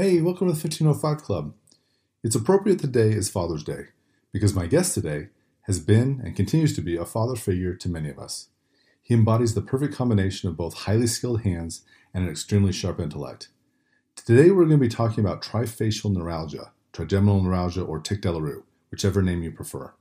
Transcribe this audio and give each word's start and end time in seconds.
Hey, 0.00 0.20
welcome 0.20 0.46
to 0.46 0.52
the 0.52 0.68
1505 0.68 1.24
Club. 1.24 1.54
It's 2.22 2.36
appropriate 2.36 2.78
today 2.78 3.10
is 3.10 3.28
Father's 3.28 3.64
Day 3.64 3.86
because 4.32 4.54
my 4.54 4.68
guest 4.68 4.94
today 4.94 5.30
has 5.62 5.80
been 5.80 6.20
and 6.24 6.36
continues 6.36 6.72
to 6.76 6.80
be 6.80 6.96
a 6.96 7.04
father 7.04 7.34
figure 7.34 7.74
to 7.74 7.88
many 7.88 8.08
of 8.08 8.16
us. 8.16 8.46
He 9.02 9.12
embodies 9.14 9.54
the 9.54 9.60
perfect 9.60 9.92
combination 9.92 10.48
of 10.48 10.56
both 10.56 10.84
highly 10.84 11.08
skilled 11.08 11.40
hands 11.40 11.82
and 12.14 12.22
an 12.22 12.30
extremely 12.30 12.70
sharp 12.70 13.00
intellect. 13.00 13.48
Today 14.14 14.52
we're 14.52 14.66
going 14.66 14.78
to 14.78 14.86
be 14.86 14.88
talking 14.88 15.24
about 15.24 15.42
trifacial 15.42 16.12
neuralgia, 16.12 16.70
trigeminal 16.92 17.42
neuralgia, 17.42 17.82
or 17.82 17.98
tic 17.98 18.22
douloureux, 18.22 18.62
whichever 18.92 19.20
name 19.20 19.42
you 19.42 19.50
prefer. 19.50 19.94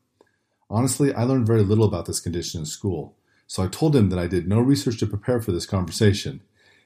Honestly, 0.70 1.12
I 1.12 1.24
learned 1.24 1.48
very 1.48 1.64
little 1.64 1.86
about 1.86 2.06
this 2.06 2.20
condition 2.20 2.60
in 2.60 2.66
school, 2.68 3.16
so 3.48 3.64
I 3.64 3.68
told 3.68 3.96
him 3.96 4.12
that 4.12 4.20
I 4.20 4.28
did 4.28 4.48
no 4.48 4.60
research 4.60 5.00
to 5.00 5.08
prepare 5.08 5.42
for 5.42 5.52
this 5.52 5.66
conversation. 5.66 6.44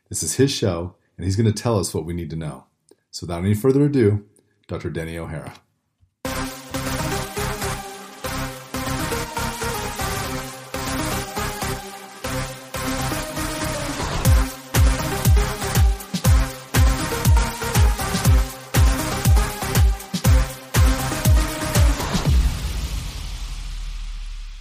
This 0.07 0.23
is 0.23 0.35
his 0.35 0.49
show, 0.49 0.95
and 1.17 1.25
he's 1.25 1.35
going 1.35 1.53
to 1.53 1.61
tell 1.61 1.77
us 1.77 1.93
what 1.93 2.05
we 2.05 2.13
need 2.13 2.29
to 2.29 2.37
know. 2.37 2.67
So 3.11 3.27
without 3.27 3.43
any 3.43 3.53
further 3.53 3.85
ado, 3.85 4.25
Dr. 4.67 4.89
Denny 4.89 5.17
O'Hara. 5.17 5.53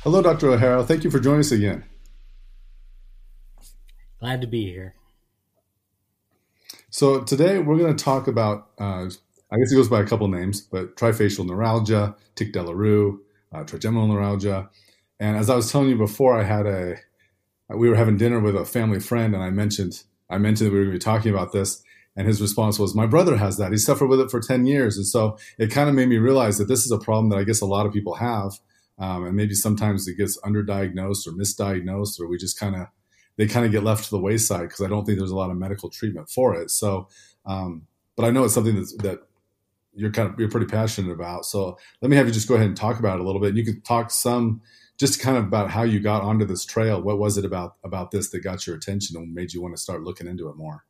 Hello, 0.03 0.23
Dr. 0.23 0.49
O'Hara. 0.49 0.83
Thank 0.83 1.05
you 1.05 1.11
for 1.11 1.21
joining 1.21 1.41
us 1.41 1.53
again. 1.53 1.85
Glad 4.19 4.41
to 4.41 4.49
be 4.49 4.65
here. 4.65 4.95
So 6.93 7.21
today 7.21 7.61
we're 7.61 7.79
going 7.79 7.97
to 7.97 8.05
talk 8.05 8.27
about, 8.27 8.71
uh, 8.81 9.09
I 9.53 9.57
guess 9.59 9.73
it 9.73 9.77
goes 9.77 9.89
by 9.89 10.01
a 10.01 10.07
couple 10.07 10.27
names, 10.27 10.61
but 10.61 10.97
trifacial 10.97 11.47
neuralgia, 11.47 12.17
tic 12.35 12.53
douloureux, 12.53 13.17
uh, 13.53 13.63
trigeminal 13.63 14.09
neuralgia. 14.09 14.69
And 15.21 15.37
as 15.37 15.49
I 15.49 15.55
was 15.55 15.71
telling 15.71 15.89
you 15.89 15.97
before, 15.97 16.37
I 16.37 16.43
had 16.43 16.67
a, 16.67 16.97
we 17.69 17.89
were 17.89 17.95
having 17.95 18.17
dinner 18.17 18.41
with 18.41 18.57
a 18.57 18.65
family 18.65 18.99
friend, 18.99 19.35
and 19.35 19.45
I 19.45 19.51
mentioned, 19.51 20.03
I 20.29 20.39
mentioned 20.39 20.67
that 20.67 20.73
we 20.73 20.81
were 20.81 20.87
going 20.87 20.99
to 20.99 20.99
be 20.99 21.05
talking 21.05 21.33
about 21.33 21.53
this, 21.53 21.81
and 22.17 22.27
his 22.27 22.43
response 22.43 22.81
was, 22.81 22.97
"My 22.97 23.07
brother 23.07 23.37
has 23.37 23.57
that. 23.59 23.71
He 23.71 23.79
suffered 23.79 24.09
with 24.09 24.19
it 24.19 24.31
for 24.31 24.41
ten 24.41 24.67
years." 24.67 24.97
And 24.97 25.07
so 25.07 25.39
it 25.59 25.71
kind 25.71 25.89
of 25.89 25.95
made 25.95 26.09
me 26.09 26.19
realize 26.19 26.59
that 26.59 26.67
this 26.67 26.85
is 26.85 26.91
a 26.91 26.99
problem 26.99 27.29
that 27.29 27.39
I 27.39 27.45
guess 27.45 27.61
a 27.61 27.67
lot 27.67 27.87
of 27.87 27.93
people 27.93 28.15
have, 28.17 28.59
um, 28.99 29.25
and 29.25 29.37
maybe 29.37 29.55
sometimes 29.55 30.09
it 30.09 30.17
gets 30.17 30.41
underdiagnosed 30.41 31.29
or 31.29 31.33
misdiagnosed, 31.33 32.19
or 32.19 32.27
we 32.27 32.37
just 32.37 32.59
kind 32.59 32.75
of 32.75 32.89
they 33.41 33.47
kind 33.47 33.65
of 33.65 33.73
get 33.73 33.83
left 33.83 34.05
to 34.05 34.11
the 34.11 34.19
wayside 34.19 34.69
because 34.69 34.83
I 34.83 34.89
don't 34.89 35.07
think 35.07 35.17
there's 35.17 35.31
a 35.31 35.37
lot 35.37 35.51
of 35.51 35.57
medical 35.57 35.89
treatment 35.89 36.29
for 36.29 36.55
it. 36.55 36.71
So, 36.71 37.09
um, 37.47 37.87
but 38.15 38.27
I 38.27 38.31
know 38.31 38.45
it's 38.45 38.53
something 38.53 38.77
that's, 38.77 38.95
that 38.99 39.21
you're 39.95 40.11
kind 40.11 40.29
of 40.29 40.39
you're 40.39 40.51
pretty 40.51 40.67
passionate 40.67 41.11
about. 41.11 41.47
So 41.47 41.79
let 42.03 42.11
me 42.11 42.19
have 42.19 42.27
you 42.27 42.35
just 42.35 42.49
go 42.49 42.57
ahead 42.57 42.67
and 42.67 42.77
talk 42.77 42.99
about 42.99 43.19
it 43.19 43.23
a 43.23 43.25
little 43.25 43.41
bit. 43.41 43.49
And 43.49 43.57
you 43.57 43.65
can 43.65 43.81
talk 43.81 44.11
some 44.11 44.61
just 44.99 45.23
kind 45.23 45.39
of 45.39 45.45
about 45.45 45.71
how 45.71 45.85
you 45.85 46.01
got 46.01 46.21
onto 46.21 46.45
this 46.45 46.67
trail. 46.67 47.01
What 47.01 47.19
was 47.19 47.39
it 47.39 47.47
about 47.47 47.77
about 47.83 48.11
this 48.11 48.29
that 48.29 48.41
got 48.41 48.67
your 48.67 48.77
attention 48.77 49.17
and 49.17 49.33
made 49.33 49.55
you 49.55 49.63
want 49.63 49.75
to 49.75 49.81
start 49.81 50.03
looking 50.03 50.27
into 50.27 50.51
it 50.51 50.57
more? 50.57 50.85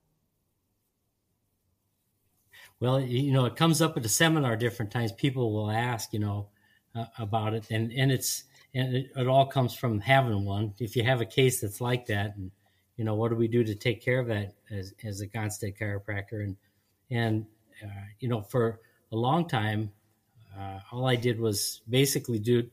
Well, 2.80 3.00
you 3.00 3.32
know, 3.32 3.44
it 3.44 3.54
comes 3.54 3.80
up 3.80 3.96
at 3.96 4.04
a 4.04 4.08
seminar 4.08 4.56
different 4.56 4.90
times. 4.90 5.12
People 5.12 5.52
will 5.52 5.70
ask, 5.70 6.12
you 6.12 6.18
know, 6.18 6.48
uh, 6.96 7.04
about 7.16 7.54
it, 7.54 7.70
and 7.70 7.92
and 7.92 8.10
it's 8.10 8.42
and 8.74 8.94
it, 8.94 9.10
it, 9.16 9.26
all 9.26 9.46
comes 9.46 9.74
from 9.74 10.00
having 10.00 10.44
one. 10.44 10.74
If 10.78 10.96
you 10.96 11.02
have 11.04 11.20
a 11.20 11.26
case 11.26 11.60
that's 11.60 11.80
like 11.80 12.06
that, 12.06 12.36
and 12.36 12.50
you 12.96 13.04
know, 13.04 13.14
what 13.14 13.30
do 13.30 13.36
we 13.36 13.48
do 13.48 13.64
to 13.64 13.74
take 13.74 14.02
care 14.02 14.20
of 14.20 14.28
that 14.28 14.54
as, 14.70 14.94
as 15.04 15.20
a 15.20 15.26
Gonstead 15.26 15.78
chiropractor? 15.78 16.44
And 16.44 16.56
and 17.10 17.46
uh, 17.82 18.06
you 18.20 18.28
know, 18.28 18.42
for 18.42 18.80
a 19.12 19.16
long 19.16 19.48
time, 19.48 19.90
uh, 20.58 20.80
all 20.92 21.06
I 21.06 21.16
did 21.16 21.40
was 21.40 21.80
basically 21.88 22.38
do 22.38 22.68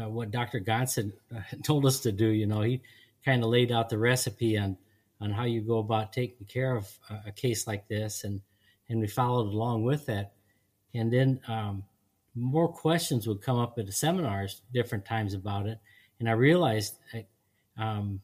uh, 0.00 0.08
what 0.08 0.30
Dr. 0.30 0.60
Gonstead 0.60 1.12
uh, 1.34 1.40
told 1.64 1.86
us 1.86 2.00
to 2.00 2.12
do. 2.12 2.26
You 2.26 2.46
know, 2.46 2.62
he 2.62 2.82
kind 3.24 3.42
of 3.42 3.50
laid 3.50 3.72
out 3.72 3.88
the 3.88 3.98
recipe 3.98 4.58
on 4.58 4.76
on 5.20 5.30
how 5.30 5.44
you 5.44 5.60
go 5.60 5.78
about 5.78 6.12
taking 6.12 6.46
care 6.46 6.76
of 6.76 6.88
a, 7.10 7.28
a 7.28 7.32
case 7.32 7.66
like 7.66 7.88
this, 7.88 8.24
and 8.24 8.40
and 8.88 9.00
we 9.00 9.06
followed 9.06 9.48
along 9.48 9.84
with 9.84 10.06
that. 10.06 10.32
And 10.92 11.12
then 11.12 11.40
um, 11.46 11.84
more 12.34 12.68
questions 12.68 13.26
would 13.26 13.42
come 13.42 13.58
up 13.58 13.78
at 13.78 13.86
the 13.86 13.92
seminars 13.92 14.62
different 14.72 15.04
times 15.04 15.34
about 15.34 15.66
it. 15.66 15.78
And 16.18 16.28
i 16.28 16.32
realized 16.32 16.96
I, 17.12 17.26
um, 17.76 18.20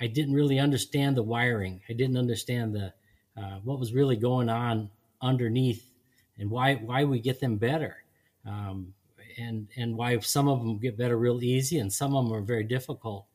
I 0.00 0.06
didn't 0.06 0.34
really 0.34 0.58
understand 0.58 1.16
the 1.16 1.22
wiring. 1.22 1.80
I 1.88 1.92
didn't 1.92 2.16
understand 2.16 2.74
the 2.74 2.92
uh, 3.36 3.58
what 3.64 3.78
was 3.78 3.92
really 3.92 4.16
going 4.16 4.48
on 4.48 4.90
underneath 5.20 5.90
and 6.38 6.50
why 6.50 6.74
why 6.74 7.04
we 7.04 7.20
get 7.20 7.40
them 7.40 7.56
better. 7.56 7.96
Um, 8.46 8.94
and 9.38 9.68
and 9.76 9.96
why 9.96 10.18
some 10.20 10.48
of 10.48 10.60
them 10.60 10.78
get 10.78 10.96
better 10.96 11.18
real 11.18 11.42
easy 11.42 11.78
and 11.78 11.92
some 11.92 12.14
of 12.14 12.24
them 12.24 12.34
are 12.34 12.40
very 12.40 12.64
difficult. 12.64 13.26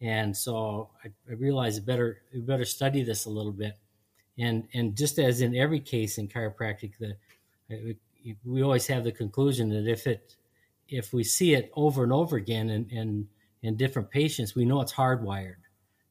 And 0.00 0.36
so 0.36 0.90
I, 1.04 1.08
I 1.30 1.34
realized 1.34 1.86
better 1.86 2.22
we 2.32 2.40
better 2.40 2.64
study 2.64 3.02
this 3.02 3.24
a 3.26 3.30
little 3.30 3.52
bit. 3.52 3.76
And 4.38 4.68
and 4.74 4.96
just 4.96 5.18
as 5.18 5.40
in 5.40 5.54
every 5.54 5.80
case 5.80 6.18
in 6.18 6.28
chiropractic 6.28 6.92
the 6.98 7.16
we 8.44 8.62
always 8.62 8.86
have 8.86 9.04
the 9.04 9.12
conclusion 9.12 9.68
that 9.70 9.90
if 9.90 10.06
it 10.06 10.36
if 10.88 11.12
we 11.12 11.24
see 11.24 11.54
it 11.54 11.70
over 11.74 12.02
and 12.02 12.12
over 12.12 12.36
again 12.36 12.70
in 12.70 12.88
in, 12.90 13.28
in 13.62 13.76
different 13.76 14.10
patients, 14.10 14.54
we 14.54 14.64
know 14.64 14.80
it's 14.80 14.92
hardwired. 14.92 15.56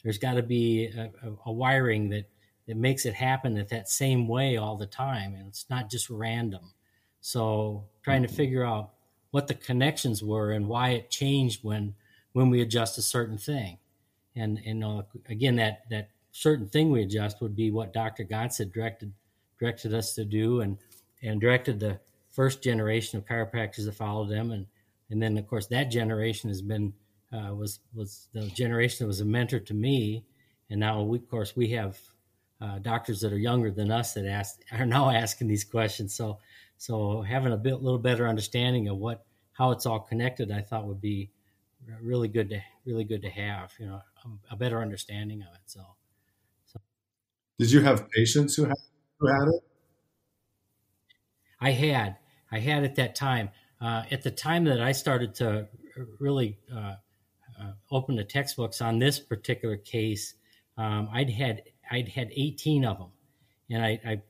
There's 0.04 0.18
got 0.18 0.34
to 0.34 0.44
be 0.44 0.88
a, 0.88 1.12
a, 1.24 1.34
a, 1.46 1.52
wiring 1.52 2.10
that 2.10 2.30
that 2.68 2.78
makes 2.78 3.06
it 3.06 3.14
happen 3.14 3.58
at 3.58 3.70
that 3.70 3.90
same 3.90 4.28
way 4.28 4.58
all 4.58 4.76
the 4.76 4.86
time, 4.86 5.36
and 5.36 5.48
it's 5.48 5.70
not 5.70 5.90
just 5.90 6.10
random. 6.10 6.74
So 7.22 7.86
trying 8.04 8.24
to 8.24 8.28
figure 8.28 8.66
out 8.66 8.92
what 9.32 9.48
the 9.48 9.54
connections 9.54 10.22
were 10.22 10.52
and 10.52 10.68
why 10.68 10.90
it 10.90 11.10
changed 11.10 11.64
when 11.64 11.96
when 12.34 12.50
we 12.50 12.62
adjust 12.62 12.98
a 12.98 13.02
certain 13.02 13.38
thing, 13.38 13.78
and 14.36 14.60
and 14.66 14.84
uh, 14.84 15.04
again 15.30 15.56
that 15.56 15.84
that 15.90 16.10
certain 16.32 16.68
thing 16.68 16.92
we 16.92 17.04
adjust 17.04 17.42
would 17.42 17.56
be 17.56 17.72
what 17.72 17.94
Dr. 17.94 18.26
Gonstead 18.26 18.74
directed 18.74 19.14
directed 19.60 19.94
us 19.94 20.14
to 20.16 20.26
do, 20.26 20.62
and 20.62 20.78
and 21.24 21.42
directed 21.42 21.80
the 21.80 22.00
first 22.30 22.62
generation 22.62 23.18
of 23.18 23.26
chiropractors 23.26 23.86
that 23.86 23.96
followed 23.96 24.30
them, 24.30 24.52
and 24.52 24.68
and 25.10 25.22
then 25.22 25.38
of 25.38 25.48
course 25.48 25.68
that 25.68 25.86
generation 25.86 26.50
has 26.50 26.62
been 26.62 26.94
uh, 27.32 27.54
was 27.54 27.80
was 27.94 28.28
the 28.34 28.48
generation 28.50 28.98
that 29.00 29.08
was 29.08 29.22
a 29.22 29.26
mentor 29.26 29.60
to 29.60 29.74
me, 29.74 30.26
and 30.70 30.80
now 30.80 31.02
we, 31.02 31.18
of 31.18 31.30
course 31.30 31.56
we 31.56 31.70
have 31.70 31.98
uh, 32.62 32.80
doctors 32.80 33.22
that 33.22 33.34
are 33.34 33.38
younger 33.38 33.72
than 33.72 33.92
us 33.92 34.14
that 34.14 34.26
ask 34.26 34.60
are 34.72 34.86
now 34.86 35.10
asking 35.10 35.48
these 35.48 35.64
questions. 35.64 36.14
So 36.14 36.40
so 36.78 37.22
having 37.22 37.54
a 37.54 37.58
bit 37.58 37.82
little 37.82 38.00
better 38.00 38.28
understanding 38.28 38.88
of 38.88 38.98
what 38.98 39.26
how 39.54 39.72
it's 39.72 39.86
all 39.86 40.00
connected, 40.00 40.52
I 40.52 40.62
thought 40.62 40.86
would 40.86 41.02
be 41.02 41.32
really 42.02 42.28
good 42.28 42.50
to 42.50 42.62
really 42.86 43.04
good 43.04 43.22
to 43.22 43.30
have. 43.30 43.74
You 43.80 43.88
know, 43.88 44.02
a, 44.26 44.54
a 44.54 44.56
better 44.56 44.82
understanding 44.82 45.42
of 45.42 45.54
it. 45.54 45.62
So, 45.66 45.82
so. 46.66 46.80
Did 47.60 47.72
you 47.72 47.82
have 47.82 48.10
patients 48.10 48.56
who 48.56 48.66
had 48.66 48.78
who 49.20 49.28
had 49.28 49.48
it? 49.48 49.64
I 51.64 51.72
had. 51.72 52.18
I 52.52 52.60
had 52.60 52.84
at 52.84 52.96
that 52.96 53.16
time. 53.16 53.50
Uh, 53.80 54.04
at 54.12 54.22
the 54.22 54.32
time 54.32 54.66
that 54.66 54.82
I 54.82 54.92
started 54.92 55.34
to 55.36 55.68
really 56.20 56.58
uh, 56.74 56.96
uh, 57.60 57.72
open 57.90 58.16
the 58.16 58.24
textbooks 58.26 58.82
on 58.82 59.00
this 59.00 59.18
particular 59.20 59.78
case, 59.78 60.36
um, 60.78 61.08
I'd 61.12 61.30
had 61.30 61.64
I'd 61.90 62.10
had 62.10 62.32
18 62.36 62.84
of 62.86 62.98
them, 62.98 63.12
and 63.70 63.84
I, 63.84 64.00
I 64.06 64.22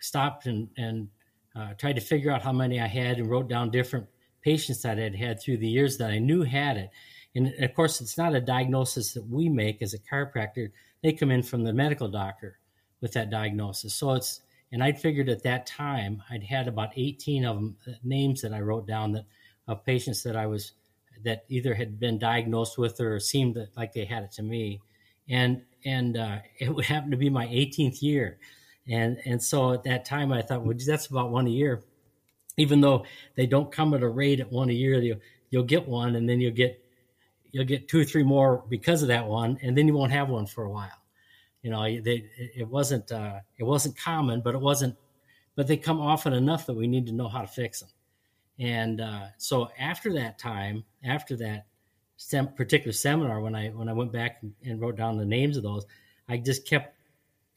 stopped 0.00 0.46
and, 0.46 0.68
and 0.76 1.08
uh, 1.54 1.74
tried 1.74 1.94
to 1.94 2.00
figure 2.00 2.32
out 2.32 2.42
how 2.42 2.52
many 2.52 2.80
I 2.80 2.88
had 2.88 3.18
and 3.18 3.30
wrote 3.30 3.48
down 3.48 3.70
different 3.70 4.06
patients 4.42 4.82
that 4.82 4.98
I'd 4.98 5.14
had 5.14 5.40
through 5.40 5.58
the 5.58 5.68
years 5.68 5.98
that 5.98 6.10
I 6.10 6.18
knew 6.18 6.42
had 6.42 6.76
it. 6.76 6.90
And 7.34 7.52
of 7.62 7.74
course, 7.74 8.00
it's 8.00 8.18
not 8.18 8.34
a 8.34 8.40
diagnosis 8.40 9.14
that 9.14 9.28
we 9.28 9.48
make 9.48 9.80
as 9.80 9.94
a 9.94 9.98
chiropractor. 9.98 10.70
They 11.02 11.12
come 11.12 11.30
in 11.30 11.42
from 11.42 11.62
the 11.62 11.72
medical 11.72 12.08
doctor 12.08 12.58
with 13.00 13.12
that 13.12 13.30
diagnosis. 13.30 13.94
So 13.94 14.14
it's 14.14 14.40
and 14.72 14.82
I'd 14.82 14.98
figured 14.98 15.28
at 15.28 15.42
that 15.42 15.66
time 15.66 16.22
I'd 16.30 16.42
had 16.42 16.66
about 16.66 16.92
18 16.96 17.44
of 17.44 17.56
them 17.56 17.76
uh, 17.86 17.92
names 18.02 18.40
that 18.40 18.54
I 18.54 18.60
wrote 18.60 18.86
down 18.86 19.12
that 19.12 19.26
of 19.68 19.84
patients 19.84 20.22
that 20.24 20.34
I 20.34 20.46
was 20.46 20.72
that 21.24 21.44
either 21.48 21.72
had 21.74 22.00
been 22.00 22.18
diagnosed 22.18 22.78
with 22.78 23.00
or 23.00 23.20
seemed 23.20 23.56
like 23.76 23.92
they 23.92 24.04
had 24.04 24.24
it 24.24 24.32
to 24.32 24.42
me, 24.42 24.80
and 25.28 25.62
and 25.84 26.16
uh, 26.16 26.38
it 26.58 26.74
would 26.74 26.84
happen 26.84 27.10
to 27.10 27.16
be 27.16 27.30
my 27.30 27.46
18th 27.46 28.02
year, 28.02 28.38
and 28.88 29.18
and 29.24 29.42
so 29.42 29.72
at 29.72 29.84
that 29.84 30.04
time 30.04 30.32
I 30.32 30.42
thought, 30.42 30.64
well, 30.64 30.76
that's 30.84 31.06
about 31.06 31.30
one 31.30 31.46
a 31.46 31.50
year, 31.50 31.82
even 32.56 32.80
though 32.80 33.04
they 33.36 33.46
don't 33.46 33.70
come 33.70 33.94
at 33.94 34.02
a 34.02 34.08
rate 34.08 34.40
at 34.40 34.50
one 34.50 34.70
a 34.70 34.74
year. 34.74 35.00
You'll, 35.00 35.20
you'll 35.50 35.64
get 35.64 35.86
one, 35.86 36.16
and 36.16 36.28
then 36.28 36.40
you'll 36.40 36.54
get 36.54 36.82
you'll 37.52 37.66
get 37.66 37.88
two 37.88 38.00
or 38.00 38.04
three 38.04 38.24
more 38.24 38.64
because 38.68 39.02
of 39.02 39.08
that 39.08 39.26
one, 39.26 39.58
and 39.62 39.76
then 39.76 39.86
you 39.86 39.94
won't 39.94 40.12
have 40.12 40.28
one 40.28 40.46
for 40.46 40.64
a 40.64 40.70
while 40.70 41.01
you 41.62 41.70
know 41.70 41.82
they, 41.82 42.28
it 42.36 42.68
wasn't 42.68 43.10
uh, 43.12 43.40
it 43.58 43.64
wasn't 43.64 43.96
common 43.96 44.40
but 44.40 44.54
it 44.54 44.60
wasn't 44.60 44.96
but 45.54 45.66
they 45.66 45.76
come 45.76 46.00
often 46.00 46.32
enough 46.32 46.66
that 46.66 46.74
we 46.74 46.86
need 46.86 47.06
to 47.06 47.12
know 47.12 47.28
how 47.28 47.40
to 47.40 47.46
fix 47.46 47.80
them 47.80 47.90
and 48.58 49.00
uh, 49.00 49.26
so 49.38 49.68
after 49.78 50.12
that 50.12 50.38
time 50.38 50.84
after 51.04 51.36
that 51.36 51.66
sem- 52.16 52.54
particular 52.54 52.92
seminar 52.92 53.40
when 53.40 53.54
i 53.54 53.68
when 53.68 53.88
i 53.88 53.92
went 53.92 54.12
back 54.12 54.42
and 54.64 54.80
wrote 54.80 54.96
down 54.96 55.16
the 55.16 55.24
names 55.24 55.56
of 55.56 55.62
those 55.62 55.86
i 56.28 56.36
just 56.36 56.66
kept 56.66 56.96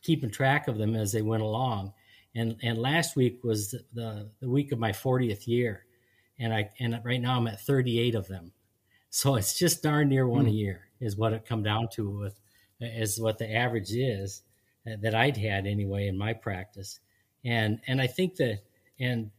keeping 0.06 0.30
track 0.30 0.68
of 0.68 0.78
them 0.78 0.96
as 0.96 1.12
they 1.12 1.24
went 1.24 1.42
along. 1.42 1.92
And 2.36 2.57
and 2.62 2.78
last 2.78 3.16
week 3.16 3.44
was 3.44 3.72
the, 3.72 3.84
the, 3.94 4.30
the 4.42 4.50
week 4.50 4.72
of 4.72 4.80
my 4.80 4.92
40th 4.92 5.48
year, 5.48 5.86
and 6.38 6.54
I 6.54 6.69
and 6.80 7.00
right 7.04 7.22
now 7.22 7.38
I'm 7.38 7.48
at 7.48 7.62
38 7.62 8.13
of 8.13 8.28
them, 8.28 8.52
so 9.10 9.36
it's 9.36 9.57
just 9.57 9.81
darn 9.81 10.10
near 10.10 10.28
one 10.28 10.46
mm. 10.46 10.50
a 10.50 10.52
year 10.52 10.81
is 11.00 11.18
what 11.18 11.34
it 11.34 11.46
come 11.46 11.63
down 11.63 11.88
to 11.94 12.10
with 12.10 12.40
is 12.85 13.19
what 13.19 13.37
the 13.37 13.53
average 13.53 13.91
is 13.91 14.41
that 14.85 15.15
I'd 15.15 15.37
had 15.37 15.65
anyway 15.65 16.07
in 16.07 16.17
my 16.17 16.33
practice, 16.33 16.99
and 17.43 17.79
and 17.87 18.01
I 18.01 18.07
think 18.07 18.35
that 18.35 18.59
and 18.99 19.31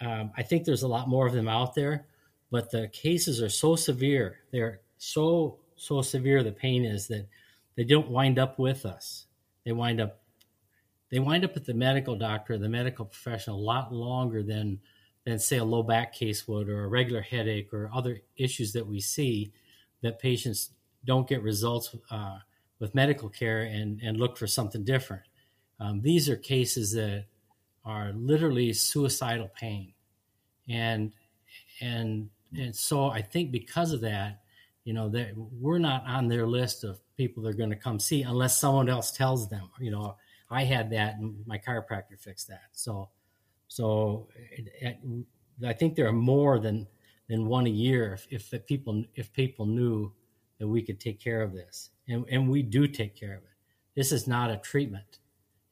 um, 0.00 0.30
I 0.36 0.42
think 0.42 0.64
there's 0.64 0.82
a 0.82 0.88
lot 0.88 1.08
more 1.08 1.26
of 1.26 1.32
them 1.32 1.48
out 1.48 1.74
there, 1.74 2.06
but 2.50 2.70
the 2.70 2.88
cases 2.88 3.42
are 3.42 3.48
so 3.48 3.76
severe. 3.76 4.38
They're 4.52 4.80
so 4.98 5.58
so 5.76 6.02
severe. 6.02 6.42
The 6.42 6.52
pain 6.52 6.84
is 6.84 7.08
that 7.08 7.28
they 7.76 7.84
don't 7.84 8.10
wind 8.10 8.38
up 8.38 8.58
with 8.58 8.86
us. 8.86 9.26
They 9.64 9.72
wind 9.72 10.00
up 10.00 10.20
they 11.10 11.18
wind 11.18 11.44
up 11.44 11.56
at 11.56 11.64
the 11.64 11.74
medical 11.74 12.16
doctor, 12.16 12.58
the 12.58 12.68
medical 12.68 13.04
professional, 13.04 13.58
a 13.58 13.62
lot 13.62 13.92
longer 13.92 14.42
than 14.42 14.80
than 15.24 15.38
say 15.38 15.56
a 15.56 15.64
low 15.64 15.82
back 15.82 16.12
case 16.12 16.46
would, 16.46 16.68
or 16.68 16.84
a 16.84 16.88
regular 16.88 17.20
headache, 17.20 17.72
or 17.72 17.90
other 17.92 18.20
issues 18.36 18.72
that 18.72 18.86
we 18.86 19.00
see 19.00 19.52
that 20.02 20.20
patients 20.20 20.70
don't 21.04 21.28
get 21.28 21.42
results 21.42 21.94
uh, 22.10 22.38
with 22.78 22.94
medical 22.94 23.28
care 23.28 23.62
and 23.62 24.00
and 24.02 24.18
look 24.18 24.36
for 24.36 24.46
something 24.46 24.84
different. 24.84 25.22
Um, 25.80 26.00
these 26.00 26.28
are 26.28 26.36
cases 26.36 26.92
that 26.92 27.26
are 27.84 28.12
literally 28.12 28.72
suicidal 28.72 29.50
pain, 29.58 29.92
and 30.68 31.12
and 31.80 32.30
and 32.56 32.74
so 32.74 33.06
I 33.06 33.22
think 33.22 33.50
because 33.50 33.92
of 33.92 34.00
that, 34.02 34.42
you 34.84 34.92
know, 34.92 35.08
that 35.10 35.32
we're 35.36 35.78
not 35.78 36.04
on 36.06 36.28
their 36.28 36.46
list 36.46 36.84
of 36.84 37.00
people 37.16 37.42
they're 37.42 37.52
going 37.52 37.70
to 37.70 37.76
come 37.76 37.98
see 37.98 38.22
unless 38.22 38.58
someone 38.58 38.88
else 38.88 39.10
tells 39.10 39.48
them. 39.48 39.70
You 39.80 39.90
know, 39.90 40.16
I 40.50 40.64
had 40.64 40.90
that, 40.90 41.16
and 41.16 41.36
my 41.46 41.58
chiropractor 41.58 42.18
fixed 42.18 42.48
that. 42.48 42.68
So, 42.72 43.08
so 43.68 44.28
it, 44.50 44.68
it, 44.80 44.98
I 45.66 45.72
think 45.72 45.96
there 45.96 46.06
are 46.06 46.12
more 46.12 46.58
than 46.58 46.86
than 47.28 47.46
one 47.46 47.66
a 47.66 47.70
year 47.70 48.14
if, 48.14 48.52
if 48.52 48.66
people 48.66 49.04
if 49.14 49.32
people 49.32 49.66
knew 49.66 50.12
that 50.58 50.68
we 50.68 50.82
could 50.82 51.00
take 51.00 51.20
care 51.20 51.42
of 51.42 51.52
this, 51.52 51.90
and 52.08 52.24
and 52.30 52.48
we 52.48 52.62
do 52.62 52.86
take 52.86 53.14
care 53.14 53.34
of 53.34 53.42
it. 53.42 53.56
This 53.94 54.12
is 54.12 54.26
not 54.26 54.50
a 54.50 54.56
treatment 54.56 55.18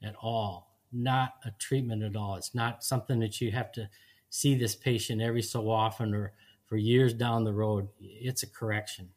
at 0.03 0.15
all 0.21 0.75
not 0.95 1.35
a 1.45 1.51
treatment 1.59 2.03
at 2.03 2.17
all. 2.17 2.37
It's 2.37 2.55
not 2.55 2.85
something 2.85 3.19
that 3.21 3.41
you 3.41 3.51
have 3.51 3.73
to 3.73 3.89
see 4.31 4.55
this 4.55 4.75
patient 4.75 5.21
every 5.21 5.43
so 5.43 5.69
often 5.69 6.15
or 6.15 6.33
for 6.67 6.77
years 6.77 7.13
down 7.13 7.45
the 7.45 7.53
road. 7.53 7.89
It's 8.01 8.43
a 8.43 8.47
correction. 8.47 9.11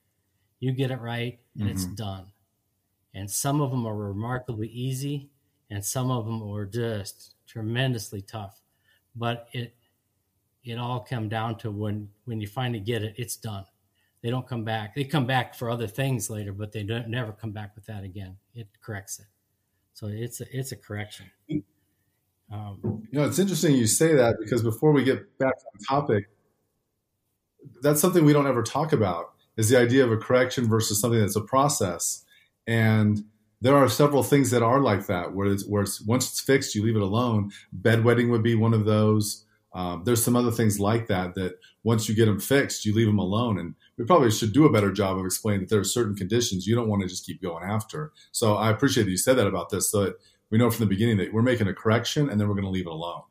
You 0.60 0.72
get 0.72 0.92
it 0.92 1.00
right 1.00 1.40
and 1.56 1.64
mm-hmm. 1.64 1.72
it's 1.72 1.86
done. 1.86 2.26
And 3.14 3.30
some 3.30 3.62
of 3.62 3.72
them 3.72 3.86
are 3.86 3.96
remarkably 3.96 4.68
easy 4.68 5.30
and 5.70 5.86
some 5.86 6.12
of 6.12 6.26
them 6.26 6.48
were 6.48 6.66
just 6.66 7.36
tremendously 7.48 8.22
tough. 8.22 8.60
But 9.16 9.48
it 9.54 9.76
it 10.64 10.78
all 10.78 11.00
come 11.00 11.30
down 11.30 11.58
to 11.60 11.72
when 11.72 12.10
when 12.26 12.42
you 12.42 12.48
finally 12.48 12.80
get 12.80 13.04
it, 13.04 13.16
it's 13.18 13.38
done. 13.38 13.66
They 14.28 14.32
don't 14.32 14.46
come 14.46 14.66
back. 14.66 14.94
They 14.94 15.06
come 15.06 15.26
back 15.26 15.56
for 15.56 15.70
other 15.70 15.88
things 15.88 16.30
later, 16.30 16.52
but 16.52 16.74
they 16.74 16.84
don't 16.84 17.08
never 17.08 17.32
come 17.32 17.52
back 17.52 17.74
with 17.76 17.86
that 17.86 18.04
again. 18.04 18.36
It 18.54 18.68
corrects 18.84 19.20
it. 19.20 19.28
So 19.94 20.08
it's 20.08 20.42
a, 20.42 20.46
it's 20.52 20.74
a 20.74 20.76
correction. 20.76 21.32
Um, 22.52 22.82
you 23.10 23.20
know, 23.20 23.24
it's 23.24 23.40
interesting 23.40 23.76
you 23.76 23.88
say 23.88 24.16
that 24.16 24.36
because 24.38 24.62
before 24.62 24.92
we 24.92 25.06
get 25.06 25.38
back 25.38 25.54
on 25.54 25.80
topic, 26.02 26.26
that's 27.82 28.02
something 28.02 28.26
we 28.26 28.34
don't 28.34 28.48
ever 28.48 28.64
talk 28.64 28.92
about 28.92 29.32
is 29.56 29.70
the 29.70 29.80
idea 29.80 30.04
of 30.04 30.12
a 30.12 30.18
correction 30.18 30.68
versus 30.68 31.00
something 31.00 31.22
that's 31.22 31.38
a 31.38 31.42
process. 31.42 32.26
And 32.68 33.24
there 33.62 33.78
are 33.78 33.88
several 33.88 34.24
things 34.24 34.52
that 34.52 34.62
are 34.62 34.82
like 34.82 35.08
that, 35.08 35.36
where 35.36 35.48
it's, 35.48 35.66
where 35.66 35.84
it's 35.84 36.02
once 36.02 36.30
it's 36.30 36.42
fixed, 36.42 36.76
you 36.76 36.84
leave 36.84 36.98
it 36.98 37.02
alone. 37.02 37.52
Bedwetting 37.82 38.30
would 38.32 38.44
be 38.44 38.56
one 38.56 38.74
of 38.74 38.84
those. 38.84 39.46
Um, 39.74 40.04
there's 40.04 40.22
some 40.22 40.36
other 40.36 40.52
things 40.52 40.82
like 40.82 41.08
that 41.08 41.36
that 41.36 41.54
once 41.88 42.10
you 42.10 42.14
get 42.14 42.26
them 42.26 42.38
fixed, 42.38 42.86
you 42.86 42.94
leave 42.94 43.08
them 43.08 43.18
alone. 43.18 43.58
And 43.58 43.74
we 43.98 44.04
probably 44.04 44.30
should 44.30 44.52
do 44.52 44.66
a 44.66 44.72
better 44.72 44.92
job 44.92 45.18
of 45.18 45.26
explaining 45.26 45.62
that 45.62 45.70
there 45.70 45.80
are 45.80 45.86
certain 45.86 46.16
conditions 46.16 46.68
you 46.68 46.76
don't 46.76 46.90
want 46.90 47.02
to 47.02 47.08
just 47.08 47.26
keep 47.26 47.42
going 47.42 47.64
after. 47.64 48.12
So 48.34 48.56
I 48.56 48.70
appreciate 48.70 49.06
that 49.06 49.10
you 49.10 49.16
said 49.16 49.38
that 49.38 49.48
about 49.48 49.70
this, 49.70 49.90
so 49.90 50.04
that 50.04 50.16
we 50.50 50.58
know 50.58 50.70
from 50.70 50.84
the 50.84 50.90
beginning 50.90 51.16
that 51.16 51.32
we're 51.32 51.42
making 51.42 51.70
a 51.70 51.74
correction 51.74 52.30
and 52.30 52.42
then 52.42 52.50
we're 52.50 52.56
going 52.56 52.66
to 52.66 52.70
leave 52.70 52.88
it 52.88 52.92
alone. 52.92 53.22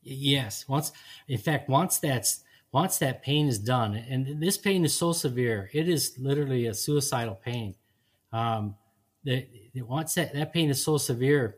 Yes, 0.00 0.68
once 0.68 0.92
in 1.26 1.38
fact 1.38 1.68
once 1.68 1.98
that's 1.98 2.44
once 2.70 2.98
that 2.98 3.24
pain 3.24 3.48
is 3.48 3.58
done, 3.58 3.96
and 3.96 4.40
this 4.40 4.56
pain 4.56 4.84
is 4.84 4.94
so 4.94 5.12
severe, 5.12 5.70
it 5.72 5.88
is 5.88 6.16
literally 6.20 6.66
a 6.66 6.74
suicidal 6.74 7.34
pain. 7.34 7.74
Um, 8.32 8.76
that 9.24 9.48
once 9.74 10.14
that, 10.14 10.34
that 10.34 10.52
pain 10.52 10.70
is 10.70 10.84
so 10.84 10.98
severe, 10.98 11.56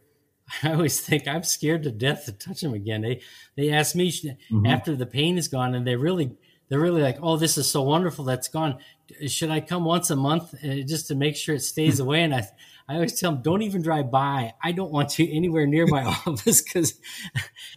I 0.63 0.73
always 0.73 1.01
think 1.01 1.27
I'm 1.27 1.43
scared 1.43 1.85
to 1.85 1.91
death 1.91 2.27
to 2.27 2.33
touch 2.33 2.61
them 2.61 2.75
again. 2.75 3.03
They 3.03 3.23
they 3.57 3.71
ask 3.71 3.95
me 3.95 4.11
mm-hmm. 4.11 4.67
after 4.67 4.97
the 4.97 5.07
pain 5.07 5.39
is 5.39 5.49
gone, 5.49 5.75
and 5.75 5.87
they 5.87 5.97
really 5.97 6.37
they're 6.69 6.81
really 6.81 7.03
like, 7.03 7.19
"Oh, 7.23 7.37
this 7.37 7.59
is 7.59 7.69
so 7.69 7.83
wonderful 7.83 8.25
that's 8.25 8.49
gone. 8.49 8.79
Should 9.27 9.51
I 9.51 9.61
come 9.61 9.85
once 9.85 10.11
a 10.11 10.17
month 10.17 10.55
uh, 10.65 10.77
just 10.87 11.09
to 11.09 11.15
make 11.15 11.37
sure 11.37 11.55
it 11.55 11.63
stays 11.63 12.01
away?" 12.01 12.23
And 12.23 12.35
I 12.35 12.49
I 12.89 12.95
always 12.95 13.19
tell 13.19 13.33
them, 13.33 13.43
"Don't 13.43 13.63
even 13.63 13.83
drive 13.83 14.11
by. 14.11 14.55
I 14.63 14.73
don't 14.73 14.93
want 14.93 15.19
you 15.19 15.29
anywhere 15.33 15.67
near 15.67 15.87
my 15.87 16.05
office 16.05 16.63
because 16.63 16.95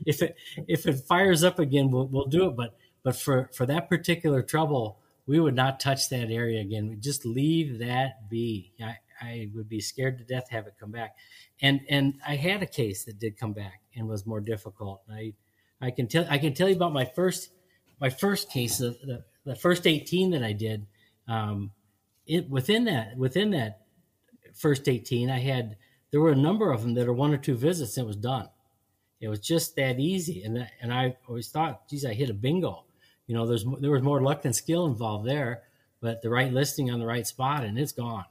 if 0.06 0.22
it 0.22 0.36
if 0.68 0.88
it 0.88 1.06
fires 1.08 1.44
up 1.44 1.60
again, 1.60 1.92
we'll 1.92 2.08
we'll 2.08 2.28
do 2.28 2.48
it. 2.48 2.56
But 2.56 2.76
but 3.04 3.16
for 3.16 3.50
for 3.54 3.66
that 3.66 3.90
particular 3.90 4.42
trouble." 4.42 5.00
We 5.26 5.40
would 5.40 5.56
not 5.56 5.80
touch 5.80 6.10
that 6.10 6.30
area 6.30 6.60
again. 6.60 6.90
We 6.90 6.98
just 6.98 7.26
leave 7.26 7.80
that 7.80 8.30
be. 8.30 8.74
I, 8.84 8.98
I 9.22 9.50
would 9.56 9.70
be 9.70 9.80
scared 9.80 10.18
to 10.18 10.26
death 10.26 10.50
to 10.50 10.56
have 10.56 10.68
it 10.68 10.74
come 10.78 10.92
back 10.92 11.16
and 11.64 11.80
and 11.90 12.16
I 12.28 12.36
had 12.36 12.62
a 12.62 12.68
case 12.68 13.06
that 13.06 13.18
did 13.18 13.38
come 13.38 13.54
back 13.54 13.82
and 13.96 14.08
was 14.08 14.28
more 14.28 14.42
difficult. 14.42 15.02
I 15.10 15.34
I 15.82 15.90
can 15.90 16.08
tell 16.08 16.28
I 16.30 16.38
can 16.38 16.54
tell 16.54 16.70
you 16.70 16.76
about 16.76 16.94
my 16.94 17.06
first 17.06 17.50
my 18.00 18.10
first 18.10 18.52
case 18.52 18.78
the, 18.78 18.98
the, 19.04 19.24
the 19.46 19.56
first 19.56 19.88
18 19.88 20.32
that 20.32 20.44
I 20.44 20.52
did 20.52 20.86
um, 21.28 21.72
it 22.28 22.50
within 22.50 22.84
that 22.86 23.18
within 23.18 23.52
that 23.52 23.82
first 24.54 24.88
18 24.88 25.30
I 25.30 25.40
had 25.40 25.78
there 26.12 26.20
were 26.20 26.32
a 26.32 26.36
number 26.36 26.72
of 26.72 26.84
them 26.84 26.94
that 26.96 27.08
are 27.08 27.14
one 27.14 27.34
or 27.34 27.38
two 27.38 27.56
visits 27.56 27.98
and 27.98 28.04
it 28.04 28.08
was 28.08 28.18
done. 28.18 28.50
It 29.20 29.30
was 29.30 29.40
just 29.40 29.78
that 29.78 30.00
easy 30.00 30.44
and 30.44 30.58
that, 30.58 30.72
and 30.82 30.94
I 30.94 31.16
always 31.30 31.48
thought 31.48 31.88
geez 31.90 32.06
I 32.06 32.14
hit 32.14 32.30
a 32.30 32.34
bingo. 32.34 32.84
You 33.26 33.36
know 33.36 33.48
there's 33.48 33.66
there 33.80 33.92
was 33.92 34.04
more 34.04 34.22
luck 34.22 34.42
than 34.42 34.52
skill 34.52 34.86
involved 34.86 35.30
there, 35.30 35.64
but 36.02 36.22
the 36.22 36.30
right 36.30 36.52
listing 36.52 36.92
on 36.92 37.00
the 37.00 37.08
right 37.08 37.26
spot 37.26 37.64
and 37.64 37.80
it's 37.80 37.94
gone. 37.94 38.26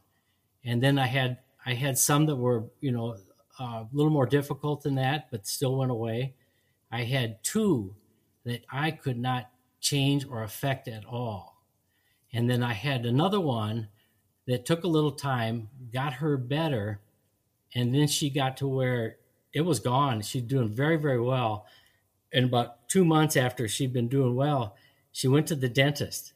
And 0.64 0.82
then 0.82 0.98
I 0.98 1.06
had 1.06 1.38
I 1.64 1.74
had 1.74 1.98
some 1.98 2.26
that 2.26 2.36
were, 2.36 2.64
you 2.80 2.92
know, 2.92 3.16
a 3.58 3.86
little 3.92 4.10
more 4.10 4.26
difficult 4.26 4.82
than 4.82 4.96
that, 4.96 5.30
but 5.30 5.46
still 5.46 5.76
went 5.76 5.90
away. 5.90 6.34
I 6.90 7.04
had 7.04 7.42
two 7.42 7.94
that 8.44 8.64
I 8.70 8.90
could 8.90 9.18
not 9.18 9.50
change 9.80 10.26
or 10.26 10.42
affect 10.42 10.88
at 10.88 11.04
all. 11.04 11.62
And 12.32 12.48
then 12.48 12.62
I 12.62 12.72
had 12.72 13.04
another 13.04 13.40
one 13.40 13.88
that 14.46 14.64
took 14.64 14.84
a 14.84 14.88
little 14.88 15.12
time, 15.12 15.68
got 15.92 16.14
her 16.14 16.36
better, 16.36 17.00
and 17.74 17.94
then 17.94 18.08
she 18.08 18.30
got 18.30 18.56
to 18.58 18.68
where 18.68 19.16
it 19.52 19.60
was 19.60 19.80
gone. 19.80 20.22
She's 20.22 20.42
doing 20.42 20.68
very, 20.70 20.96
very 20.96 21.20
well. 21.20 21.66
And 22.32 22.46
about 22.46 22.88
two 22.88 23.04
months 23.04 23.36
after 23.36 23.68
she'd 23.68 23.92
been 23.92 24.08
doing 24.08 24.34
well, 24.34 24.76
she 25.12 25.28
went 25.28 25.46
to 25.48 25.54
the 25.54 25.68
dentist 25.68 26.32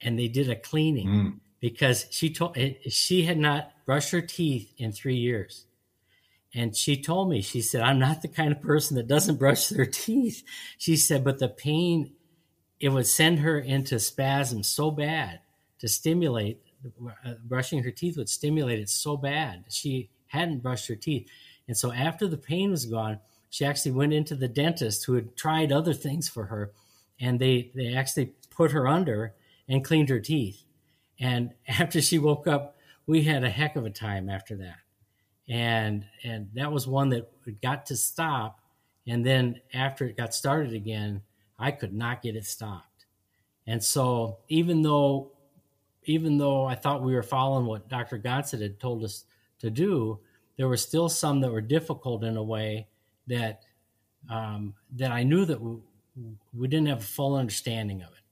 and 0.00 0.18
they 0.18 0.28
did 0.28 0.48
a 0.48 0.56
cleaning 0.56 1.08
mm. 1.08 1.34
because 1.60 2.06
she 2.10 2.30
told 2.32 2.56
she 2.88 3.22
had 3.22 3.38
not 3.38 3.70
brushed 3.86 4.10
her 4.10 4.20
teeth 4.20 4.72
in 4.76 4.92
three 4.92 5.16
years. 5.16 5.64
And 6.52 6.76
she 6.76 7.00
told 7.00 7.30
me, 7.30 7.40
she 7.40 7.60
said, 7.60 7.82
I'm 7.82 7.98
not 7.98 8.22
the 8.22 8.28
kind 8.28 8.50
of 8.50 8.60
person 8.60 8.96
that 8.96 9.06
doesn't 9.06 9.38
brush 9.38 9.68
their 9.68 9.86
teeth. 9.90 10.42
She 10.76 10.96
said, 10.96 11.24
but 11.24 11.38
the 11.38 11.48
pain, 11.48 12.12
it 12.80 12.90
would 12.90 13.06
send 13.06 13.38
her 13.40 13.58
into 13.58 13.98
spasms 13.98 14.68
so 14.68 14.90
bad 14.90 15.40
to 15.78 15.88
stimulate, 15.88 16.62
uh, 17.24 17.34
brushing 17.44 17.82
her 17.82 17.90
teeth 17.90 18.16
would 18.16 18.28
stimulate 18.28 18.80
it 18.80 18.88
so 18.88 19.16
bad. 19.16 19.64
She 19.68 20.10
hadn't 20.28 20.62
brushed 20.62 20.88
her 20.88 20.96
teeth. 20.96 21.28
And 21.68 21.76
so 21.76 21.92
after 21.92 22.26
the 22.26 22.36
pain 22.36 22.70
was 22.70 22.86
gone, 22.86 23.20
she 23.50 23.64
actually 23.64 23.92
went 23.92 24.12
into 24.12 24.34
the 24.34 24.48
dentist 24.48 25.04
who 25.04 25.14
had 25.14 25.36
tried 25.36 25.72
other 25.72 25.94
things 25.94 26.28
for 26.28 26.46
her. 26.46 26.72
And 27.20 27.38
they, 27.38 27.70
they 27.74 27.94
actually 27.94 28.32
put 28.50 28.72
her 28.72 28.88
under 28.88 29.34
and 29.68 29.84
cleaned 29.84 30.08
her 30.08 30.20
teeth. 30.20 30.62
And 31.20 31.52
after 31.68 32.00
she 32.00 32.18
woke 32.18 32.46
up, 32.46 32.75
we 33.06 33.22
had 33.22 33.44
a 33.44 33.50
heck 33.50 33.76
of 33.76 33.84
a 33.84 33.90
time 33.90 34.28
after 34.28 34.56
that. 34.56 34.78
And 35.48 36.04
and 36.24 36.48
that 36.54 36.72
was 36.72 36.86
one 36.86 37.10
that 37.10 37.30
got 37.62 37.86
to 37.86 37.96
stop. 37.96 38.60
And 39.06 39.24
then 39.24 39.60
after 39.72 40.06
it 40.06 40.16
got 40.16 40.34
started 40.34 40.72
again, 40.72 41.22
I 41.58 41.70
could 41.70 41.94
not 41.94 42.22
get 42.22 42.34
it 42.36 42.44
stopped. 42.44 43.06
And 43.66 43.82
so 43.82 44.38
even 44.48 44.82
though 44.82 45.32
even 46.04 46.38
though 46.38 46.64
I 46.64 46.74
thought 46.74 47.02
we 47.02 47.14
were 47.14 47.22
following 47.22 47.66
what 47.66 47.88
Dr. 47.88 48.18
Gonstead 48.18 48.62
had 48.62 48.78
told 48.78 49.04
us 49.04 49.24
to 49.58 49.70
do, 49.70 50.20
there 50.56 50.68
were 50.68 50.76
still 50.76 51.08
some 51.08 51.40
that 51.40 51.50
were 51.50 51.60
difficult 51.60 52.24
in 52.24 52.36
a 52.36 52.42
way 52.42 52.86
that 53.26 53.62
um, 54.30 54.74
that 54.96 55.12
I 55.12 55.22
knew 55.22 55.44
that 55.44 55.60
we, 55.60 55.76
we, 56.52 56.66
didn't 56.66 56.88
have 56.88 56.98
a 56.98 57.02
full 57.02 57.36
understanding 57.36 58.02
of 58.02 58.08
it. 58.08 58.24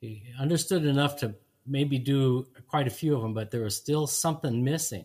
He 0.00 0.22
understood 0.38 0.84
enough 0.84 1.16
to 1.16 1.34
maybe 1.68 1.98
do 1.98 2.46
quite 2.66 2.86
a 2.86 2.90
few 2.90 3.14
of 3.14 3.22
them, 3.22 3.34
but 3.34 3.50
there 3.50 3.62
was 3.62 3.76
still 3.76 4.06
something 4.06 4.64
missing 4.64 5.04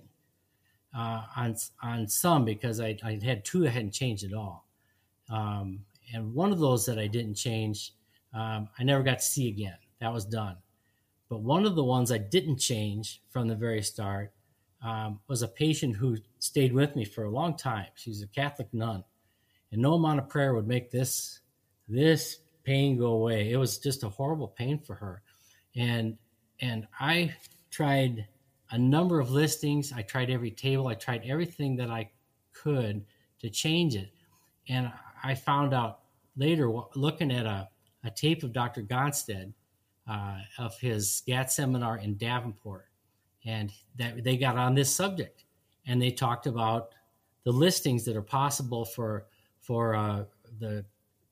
uh, 0.95 1.23
on 1.35 1.55
on 1.81 2.07
some 2.07 2.45
because 2.45 2.79
I, 2.79 2.97
I 3.03 3.19
had 3.23 3.45
two 3.45 3.65
I 3.65 3.69
hadn't 3.69 3.93
changed 3.93 4.23
at 4.23 4.33
all, 4.33 4.67
um, 5.29 5.79
and 6.13 6.33
one 6.33 6.51
of 6.51 6.59
those 6.59 6.85
that 6.85 6.99
I 6.99 7.07
didn't 7.07 7.35
change, 7.35 7.93
um, 8.33 8.69
I 8.77 8.83
never 8.83 9.03
got 9.03 9.19
to 9.19 9.25
see 9.25 9.47
again. 9.47 9.77
That 9.99 10.13
was 10.13 10.25
done. 10.25 10.57
But 11.29 11.41
one 11.41 11.65
of 11.65 11.75
the 11.75 11.83
ones 11.83 12.11
I 12.11 12.17
didn't 12.19 12.57
change 12.57 13.21
from 13.29 13.47
the 13.47 13.55
very 13.55 13.81
start 13.81 14.33
um, 14.83 15.19
was 15.27 15.41
a 15.41 15.47
patient 15.47 15.95
who 15.95 16.17
stayed 16.39 16.73
with 16.73 16.95
me 16.95 17.05
for 17.05 17.23
a 17.23 17.29
long 17.29 17.55
time. 17.55 17.87
She's 17.95 18.21
a 18.21 18.27
Catholic 18.27 18.67
nun, 18.73 19.03
and 19.71 19.81
no 19.81 19.93
amount 19.93 20.19
of 20.19 20.29
prayer 20.29 20.53
would 20.53 20.67
make 20.67 20.91
this 20.91 21.39
this 21.87 22.39
pain 22.63 22.97
go 22.97 23.07
away. 23.07 23.51
It 23.51 23.57
was 23.57 23.77
just 23.77 24.03
a 24.03 24.09
horrible 24.09 24.47
pain 24.47 24.79
for 24.79 24.95
her, 24.95 25.21
and 25.75 26.17
and 26.63 26.87
I 26.97 27.35
tried 27.71 28.25
a 28.71 28.77
number 28.77 29.19
of 29.19 29.29
listings. 29.29 29.91
I 29.91 30.01
tried 30.01 30.29
every 30.29 30.49
table. 30.49 30.87
I 30.87 30.93
tried 30.93 31.23
everything 31.25 31.75
that 31.75 31.89
I 31.89 32.09
could 32.53 33.03
to 33.39 33.49
change 33.49 33.95
it. 33.95 34.11
And 34.69 34.89
I 35.25 35.35
found 35.35 35.73
out 35.73 35.99
later, 36.37 36.71
looking 36.95 37.31
at 37.31 37.45
a, 37.45 37.67
a 38.05 38.11
tape 38.11 38.43
of 38.43 38.53
Dr. 38.53 38.81
Gonstead 38.81 39.51
uh, 40.09 40.37
of 40.57 40.79
his 40.79 41.21
GAT 41.27 41.51
seminar 41.51 41.97
in 41.97 42.15
Davenport, 42.15 42.85
and 43.45 43.69
that 43.97 44.23
they 44.23 44.37
got 44.37 44.57
on 44.57 44.73
this 44.73 44.93
subject, 44.93 45.43
and 45.85 46.01
they 46.01 46.11
talked 46.11 46.47
about 46.47 46.95
the 47.43 47.51
listings 47.51 48.05
that 48.05 48.15
are 48.15 48.21
possible 48.21 48.85
for 48.85 49.25
for 49.59 49.95
uh, 49.95 50.23
the 50.59 50.85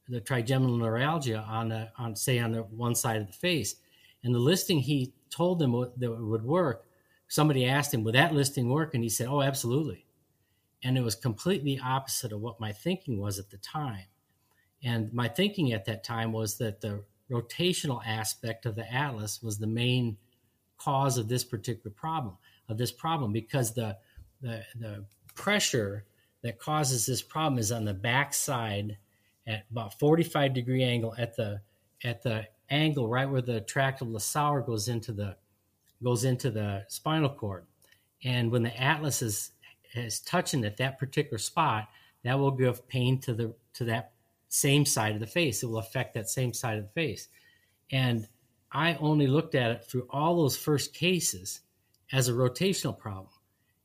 the 0.09 0.19
trigeminal 0.19 0.75
neuralgia 0.75 1.45
on 1.47 1.87
on 1.97 2.15
say 2.17 2.39
on 2.39 2.51
the 2.51 2.63
one 2.63 2.95
side 2.95 3.21
of 3.21 3.27
the 3.27 3.33
face, 3.33 3.75
and 4.23 4.35
the 4.35 4.39
listing 4.39 4.79
he 4.79 5.13
told 5.31 5.59
them 5.59 5.71
that 5.97 6.11
it 6.11 6.21
would 6.21 6.43
work 6.43 6.85
somebody 7.31 7.65
asked 7.65 7.93
him, 7.93 8.03
Would 8.03 8.15
that 8.15 8.33
listing 8.33 8.69
work? 8.69 8.93
And 8.93 9.03
he 9.03 9.09
said, 9.09 9.27
Oh, 9.27 9.41
absolutely. 9.41 10.05
And 10.83 10.97
it 10.97 11.01
was 11.01 11.15
completely 11.15 11.79
opposite 11.79 12.33
of 12.33 12.41
what 12.41 12.59
my 12.59 12.73
thinking 12.73 13.19
was 13.19 13.39
at 13.39 13.49
the 13.49 13.57
time. 13.57 14.05
And 14.83 15.13
my 15.13 15.29
thinking 15.29 15.71
at 15.71 15.85
that 15.85 16.03
time 16.03 16.33
was 16.33 16.57
that 16.57 16.81
the 16.81 17.03
rotational 17.31 18.05
aspect 18.05 18.65
of 18.65 18.75
the 18.75 18.91
atlas 18.93 19.41
was 19.41 19.57
the 19.57 19.67
main 19.67 20.17
cause 20.77 21.17
of 21.17 21.29
this 21.29 21.45
particular 21.45 21.91
problem, 21.91 22.35
of 22.67 22.77
this 22.77 22.91
problem, 22.91 23.31
because 23.31 23.73
the 23.73 23.97
the, 24.41 24.63
the 24.79 25.05
pressure 25.35 26.03
that 26.41 26.59
causes 26.59 27.05
this 27.05 27.21
problem 27.21 27.59
is 27.59 27.71
on 27.71 27.85
the 27.85 27.93
back 27.93 28.33
side 28.33 28.97
at 29.47 29.65
about 29.71 29.99
45 29.99 30.53
degree 30.53 30.83
angle 30.83 31.13
at 31.17 31.35
the 31.35 31.61
at 32.03 32.23
the 32.23 32.45
angle 32.71 33.07
right 33.07 33.29
where 33.29 33.41
the 33.41 33.61
tract 33.61 34.01
of 34.01 34.07
Lissauer 34.07 34.65
goes 34.65 34.87
into 34.87 35.11
the 35.11 35.35
goes 36.03 36.23
into 36.23 36.49
the 36.49 36.83
spinal 36.87 37.29
cord. 37.29 37.65
And 38.23 38.51
when 38.51 38.63
the 38.63 38.81
atlas 38.81 39.21
is, 39.21 39.51
is 39.93 40.19
touching 40.19 40.63
at 40.65 40.77
that 40.77 40.97
particular 40.97 41.37
spot, 41.37 41.89
that 42.23 42.39
will 42.39 42.51
give 42.51 42.87
pain 42.87 43.19
to 43.21 43.33
the 43.33 43.53
to 43.73 43.85
that 43.85 44.13
same 44.49 44.85
side 44.85 45.13
of 45.13 45.19
the 45.19 45.27
face. 45.27 45.63
It 45.63 45.67
will 45.67 45.77
affect 45.77 46.13
that 46.13 46.29
same 46.29 46.53
side 46.53 46.77
of 46.77 46.85
the 46.85 46.91
face. 46.91 47.27
And 47.91 48.27
I 48.71 48.95
only 48.95 49.27
looked 49.27 49.55
at 49.55 49.71
it 49.71 49.85
through 49.85 50.07
all 50.09 50.37
those 50.37 50.57
first 50.57 50.93
cases 50.93 51.61
as 52.11 52.29
a 52.29 52.33
rotational 52.33 52.97
problem 52.97 53.33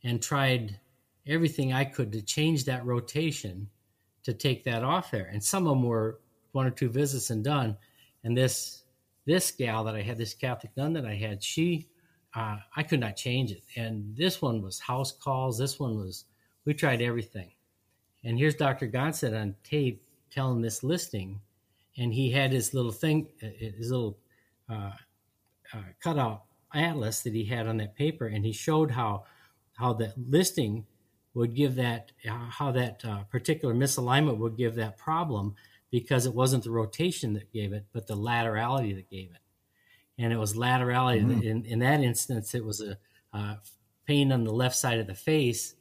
and 0.05 0.23
tried 0.23 0.79
everything 1.27 1.73
I 1.73 1.85
could 1.85 2.13
to 2.13 2.23
change 2.23 2.65
that 2.65 2.85
rotation 2.85 3.69
to 4.25 4.33
take 4.33 4.65
that 4.65 4.85
off 4.85 5.11
there. 5.11 5.27
And 5.27 5.43
some 5.43 5.67
of 5.67 5.71
them 5.71 5.83
were 5.83 6.21
one 6.53 6.67
or 6.67 6.71
two 6.71 6.89
visits 6.89 7.31
and 7.31 7.45
done. 7.45 7.77
And 8.27 8.37
this 8.37 8.83
this 9.25 9.53
gal 9.53 9.85
that 9.85 9.95
I 9.95 10.03
had, 10.03 10.19
this 10.19 10.35
Catholic 10.35 10.77
nun 10.77 10.93
that 10.95 11.07
I 11.07 11.15
had, 11.15 11.43
she 11.43 11.89
uh, 12.35 12.59
I 12.77 12.83
could 12.83 13.01
not 13.01 13.17
change 13.17 13.51
it. 13.51 13.63
And 13.77 14.15
this 14.15 14.43
one 14.43 14.61
was 14.61 14.79
house 14.81 15.11
calls. 15.11 15.59
This 15.59 15.81
one 15.81 15.97
was, 15.97 16.25
we 16.65 16.75
tried 16.75 17.01
everything. 17.01 17.53
And 18.25 18.39
here's 18.39 18.55
Dr. 18.55 18.89
Gonstead 18.89 19.41
on 19.41 19.55
tape 19.65 20.03
telling 20.31 20.61
this 20.61 20.83
listing. 20.83 21.41
And 21.97 22.13
he 22.13 22.31
had 22.31 22.53
his 22.53 22.75
little 22.75 22.93
thing, 22.93 23.29
uh, 23.43 23.47
his 23.59 23.91
little 23.91 24.19
uh, 24.69 24.91
uh, 25.73 25.83
cutout 26.03 26.43
atlas 26.75 27.23
that 27.23 27.33
he 27.33 27.45
had 27.45 27.67
on 27.67 27.79
that 27.79 27.97
paper. 27.97 28.27
And 28.27 28.45
he 28.45 28.53
showed 28.53 28.91
how, 28.91 29.25
how 29.79 29.95
that 29.95 30.13
listing 30.19 30.85
would 31.33 31.55
give 31.55 31.77
that, 31.77 32.13
uh, 32.29 32.51
how 32.51 32.71
that 32.73 33.03
uh, 33.05 33.23
particular 33.31 33.73
misalignment 33.73 34.37
would 34.37 34.59
give 34.59 34.75
that 34.75 34.99
problem 34.99 35.55
because 36.01 36.27
it 36.27 36.35
wasn't 36.35 36.63
the 36.63 36.71
rotation 36.71 37.33
that 37.33 37.53
gave 37.53 37.73
it, 37.73 37.87
but 37.93 38.07
the 38.07 38.17
laterality 38.17 38.95
that 38.95 39.09
gave 39.09 39.31
it 39.31 39.41
and 40.19 40.33
it 40.33 40.37
was 40.37 40.55
laterality. 40.55 41.25
Mm-hmm. 41.25 41.43
In, 41.43 41.65
in 41.65 41.79
that 41.81 42.01
instance, 42.01 42.55
it 42.55 42.65
was 42.65 42.81
a 42.81 43.59
pain 44.07 44.33
on 44.33 44.45
the 44.45 44.53
left 44.53 44.77
side 44.77 44.99
of 44.99 45.07
the 45.07 45.15
face, 45.15 45.75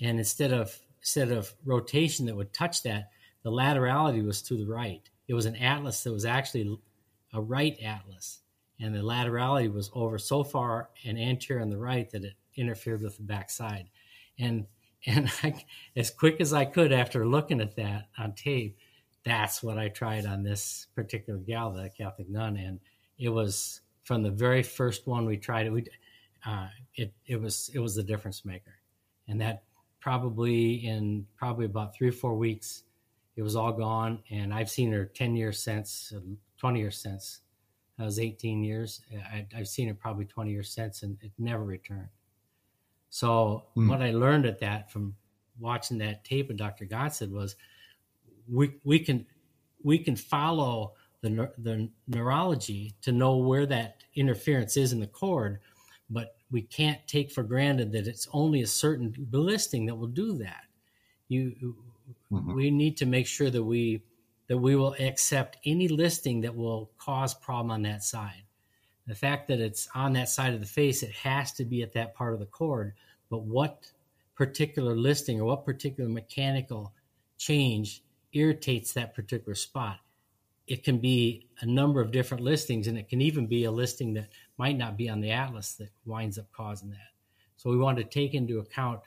and 0.00 0.18
instead 0.18 0.52
of 0.52 0.78
instead 1.00 1.30
of 1.30 1.52
rotation 1.64 2.26
that 2.26 2.36
would 2.36 2.52
touch 2.52 2.82
that, 2.82 3.10
the 3.42 3.50
laterality 3.50 4.24
was 4.24 4.40
to 4.42 4.56
the 4.56 4.66
right. 4.66 5.02
It 5.28 5.34
was 5.34 5.46
an 5.46 5.56
atlas 5.56 6.02
that 6.04 6.12
was 6.12 6.24
actually 6.24 6.78
a 7.32 7.40
right 7.40 7.76
atlas, 7.82 8.40
and 8.80 8.94
the 8.94 9.00
laterality 9.00 9.72
was 9.72 9.90
over 9.92 10.18
so 10.18 10.44
far 10.44 10.88
and 11.04 11.18
anterior 11.18 11.62
on 11.62 11.70
the 11.70 11.78
right 11.78 12.10
that 12.10 12.24
it 12.24 12.34
interfered 12.56 13.02
with 13.02 13.16
the 13.16 13.22
back 13.22 13.50
side. 13.50 13.90
And 14.38 14.66
and 15.06 15.30
I, 15.42 15.62
as 15.94 16.10
quick 16.10 16.40
as 16.40 16.54
I 16.54 16.64
could 16.64 16.92
after 16.92 17.26
looking 17.26 17.60
at 17.60 17.76
that 17.76 18.08
on 18.16 18.32
tape, 18.32 18.78
that's 19.24 19.62
what 19.62 19.78
I 19.78 19.88
tried 19.88 20.26
on 20.26 20.42
this 20.42 20.86
particular 20.94 21.38
gal, 21.38 21.72
the 21.72 21.90
Catholic 21.96 22.28
nun, 22.28 22.56
and 22.56 22.78
it 23.18 23.30
was 23.30 23.80
from 24.04 24.22
the 24.22 24.30
very 24.30 24.62
first 24.62 25.06
one 25.06 25.24
we 25.24 25.36
tried 25.36 25.66
it. 25.66 25.70
We, 25.70 25.86
uh, 26.46 26.68
it 26.94 27.12
it 27.26 27.40
was 27.40 27.70
it 27.74 27.78
was 27.78 27.94
the 27.94 28.02
difference 28.02 28.44
maker, 28.44 28.74
and 29.28 29.40
that 29.40 29.64
probably 30.00 30.86
in 30.86 31.26
probably 31.36 31.64
about 31.64 31.96
three 31.96 32.08
or 32.08 32.12
four 32.12 32.36
weeks, 32.36 32.84
it 33.36 33.42
was 33.42 33.56
all 33.56 33.72
gone. 33.72 34.22
And 34.30 34.52
I've 34.52 34.70
seen 34.70 34.92
her 34.92 35.06
ten 35.06 35.34
years 35.34 35.58
since, 35.58 36.12
twenty 36.58 36.80
years 36.80 36.98
since. 36.98 37.40
That 37.98 38.04
was 38.04 38.18
eighteen 38.18 38.62
years. 38.62 39.00
I, 39.32 39.46
have 39.52 39.68
seen 39.68 39.88
her 39.88 39.94
probably 39.94 40.26
twenty 40.26 40.50
years 40.50 40.70
since, 40.70 41.02
and 41.02 41.16
it 41.22 41.32
never 41.38 41.64
returned. 41.64 42.08
So 43.08 43.64
mm. 43.76 43.88
what 43.88 44.02
I 44.02 44.10
learned 44.10 44.44
at 44.44 44.58
that 44.58 44.90
from 44.90 45.14
watching 45.60 45.98
that 45.98 46.24
tape 46.24 46.50
of 46.50 46.56
Dr. 46.56 46.84
Gonstead 46.84 47.30
was 47.30 47.54
we 48.50 48.74
we 48.84 48.98
can 48.98 49.26
we 49.82 49.98
can 49.98 50.16
follow 50.16 50.94
the, 51.20 51.50
the 51.58 51.88
neurology 52.06 52.94
to 53.02 53.12
know 53.12 53.38
where 53.38 53.66
that 53.66 54.02
interference 54.14 54.76
is 54.76 54.92
in 54.92 55.00
the 55.00 55.06
cord, 55.06 55.58
but 56.10 56.36
we 56.50 56.62
can't 56.62 57.06
take 57.06 57.32
for 57.32 57.42
granted 57.42 57.92
that 57.92 58.06
it's 58.06 58.28
only 58.32 58.62
a 58.62 58.66
certain 58.66 59.14
listing 59.32 59.86
that 59.86 59.94
will 59.94 60.06
do 60.06 60.36
that. 60.38 60.64
You, 61.28 61.76
mm-hmm. 62.30 62.54
we 62.54 62.70
need 62.70 62.96
to 62.98 63.06
make 63.06 63.26
sure 63.26 63.50
that 63.50 63.62
we 63.62 64.02
that 64.48 64.58
we 64.58 64.76
will 64.76 64.94
accept 65.00 65.56
any 65.64 65.88
listing 65.88 66.42
that 66.42 66.54
will 66.54 66.90
cause 66.98 67.32
problem 67.32 67.70
on 67.70 67.82
that 67.82 68.04
side. 68.04 68.42
The 69.06 69.14
fact 69.14 69.48
that 69.48 69.60
it's 69.60 69.88
on 69.94 70.12
that 70.14 70.28
side 70.28 70.52
of 70.52 70.60
the 70.60 70.66
face, 70.66 71.02
it 71.02 71.12
has 71.12 71.52
to 71.52 71.64
be 71.64 71.82
at 71.82 71.94
that 71.94 72.14
part 72.14 72.34
of 72.34 72.40
the 72.40 72.46
cord. 72.46 72.92
But 73.30 73.42
what 73.42 73.90
particular 74.34 74.94
listing 74.94 75.40
or 75.40 75.44
what 75.46 75.64
particular 75.64 76.10
mechanical 76.10 76.92
change 77.38 78.02
irritates 78.34 78.92
that 78.92 79.14
particular 79.14 79.54
spot? 79.54 80.00
it 80.66 80.82
can 80.82 80.98
be 80.98 81.46
a 81.60 81.66
number 81.66 82.00
of 82.00 82.10
different 82.10 82.42
listings, 82.42 82.86
and 82.86 82.96
it 82.96 83.08
can 83.08 83.20
even 83.20 83.46
be 83.46 83.64
a 83.64 83.70
listing 83.70 84.14
that 84.14 84.28
might 84.56 84.78
not 84.78 84.96
be 84.96 85.08
on 85.08 85.20
the 85.20 85.30
atlas 85.30 85.74
that 85.74 85.90
winds 86.06 86.38
up 86.38 86.50
causing 86.52 86.90
that. 86.90 87.12
So 87.56 87.70
we 87.70 87.76
want 87.76 87.98
to 87.98 88.04
take 88.04 88.34
into 88.34 88.58
account 88.58 89.00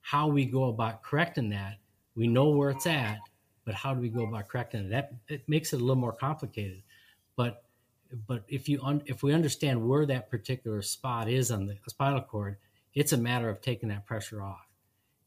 how 0.00 0.28
we 0.28 0.44
go 0.44 0.64
about 0.64 1.02
correcting 1.02 1.50
that. 1.50 1.76
We 2.16 2.26
know 2.26 2.50
where 2.50 2.70
it's 2.70 2.86
at, 2.86 3.18
but 3.64 3.74
how 3.74 3.94
do 3.94 4.00
we 4.00 4.08
go 4.08 4.26
about 4.26 4.48
correcting 4.48 4.86
it? 4.86 4.90
That 4.90 5.12
it 5.28 5.48
makes 5.48 5.72
it 5.72 5.76
a 5.76 5.84
little 5.84 5.96
more 5.96 6.12
complicated. 6.12 6.82
But 7.36 7.62
but 8.26 8.42
if 8.48 8.68
you 8.68 8.80
un, 8.82 9.02
if 9.06 9.22
we 9.22 9.34
understand 9.34 9.86
where 9.86 10.06
that 10.06 10.30
particular 10.30 10.82
spot 10.82 11.28
is 11.28 11.50
on 11.50 11.66
the 11.66 11.76
spinal 11.88 12.22
cord, 12.22 12.56
it's 12.94 13.12
a 13.12 13.18
matter 13.18 13.48
of 13.48 13.60
taking 13.60 13.90
that 13.90 14.06
pressure 14.06 14.42
off. 14.42 14.66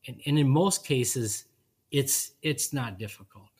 And, 0.08 0.20
and 0.26 0.40
in 0.40 0.50
most 0.50 0.84
cases, 0.84 1.46
it's 1.92 2.32
it's 2.42 2.74
not 2.74 2.98
difficult 2.98 3.52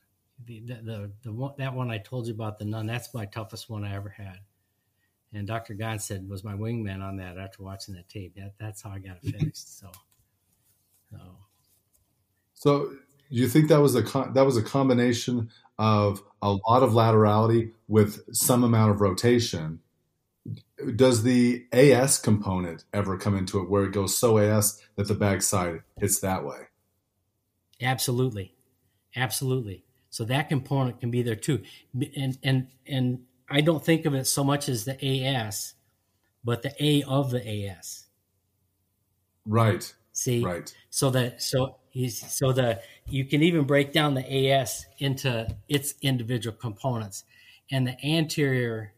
the, 0.46 0.60
the, 0.60 1.12
the, 1.24 1.32
one, 1.32 1.54
that 1.58 1.74
one 1.74 1.92
I 1.92 1.98
told 1.98 2.28
you 2.28 2.34
about 2.34 2.60
the 2.60 2.66
nun, 2.66 2.86
that's 2.86 3.14
my 3.14 3.26
toughest 3.26 3.70
one 3.70 3.84
I 3.84 3.96
ever 3.96 4.10
had. 4.10 4.40
And 5.34 5.48
Dr. 5.48 5.76
Gonstead 5.76 6.28
was 6.28 6.44
my 6.44 6.54
wingman 6.54 7.02
on 7.02 7.18
that 7.18 7.38
after 7.38 7.64
watching 7.64 7.96
that 7.96 8.10
tape. 8.10 8.36
That, 8.36 8.54
that's 8.60 8.82
how 8.82 8.92
I 8.92 9.00
got 9.00 9.18
it 9.22 9.36
fixed. 9.40 9.80
So, 9.80 9.90
so, 11.10 11.18
so 12.54 12.92
you 13.30 13.48
think 13.48 13.70
that 13.70 13.80
was 13.80 13.96
a 13.96 14.04
con- 14.04 14.34
that 14.34 14.46
was 14.46 14.58
a 14.58 14.62
combination 14.62 15.50
of 15.80 16.22
a 16.42 16.52
lot 16.52 16.84
of 16.84 16.92
laterality 16.92 17.72
with 17.88 18.22
some 18.36 18.64
amount 18.64 18.92
of 18.92 19.00
rotation? 19.00 19.80
Does 20.96 21.24
the 21.24 21.66
AS 21.72 22.18
component 22.18 22.84
ever 22.94 23.18
come 23.18 23.38
into 23.38 23.60
it 23.60 23.70
where 23.70 23.86
it 23.86 23.94
goes 23.94 24.18
so 24.18 24.38
AS 24.38 24.82
that 24.96 25.08
the 25.08 25.14
back 25.14 25.44
side 25.44 25.82
hits 25.98 26.20
that 26.20 26.44
way? 26.44 26.68
Absolutely, 27.82 28.56
absolutely. 29.16 29.86
So 30.10 30.26
that 30.26 30.50
component 30.50 31.00
can 31.00 31.12
be 31.12 31.22
there 31.24 31.36
too. 31.36 31.64
And 32.18 32.38
and 32.44 32.68
and 32.88 33.26
I 33.50 33.62
don't 33.62 33.84
think 33.84 34.06
of 34.06 34.14
it 34.14 34.26
so 34.26 34.44
much 34.44 34.70
as 34.70 34.86
the 34.86 34.98
AS, 35.04 35.76
but 36.44 36.62
the 36.64 36.74
A 36.84 37.04
of 37.04 37.32
the 37.32 37.48
AS. 37.48 38.08
Right. 39.46 39.94
See, 40.14 40.44
Right. 40.44 40.74
so 40.90 41.10
that 41.12 41.42
so 41.42 41.78
he's 41.90 42.20
so 42.34 42.52
the 42.52 42.82
you 43.08 43.26
can 43.26 43.42
even 43.42 43.66
break 43.66 43.94
down 43.94 44.14
the 44.14 44.50
AS 44.52 44.86
into 45.00 45.48
its 45.70 45.96
individual 46.02 46.56
components, 46.56 47.24
and 47.72 47.88
the 47.88 47.98
anterior, 48.06 48.94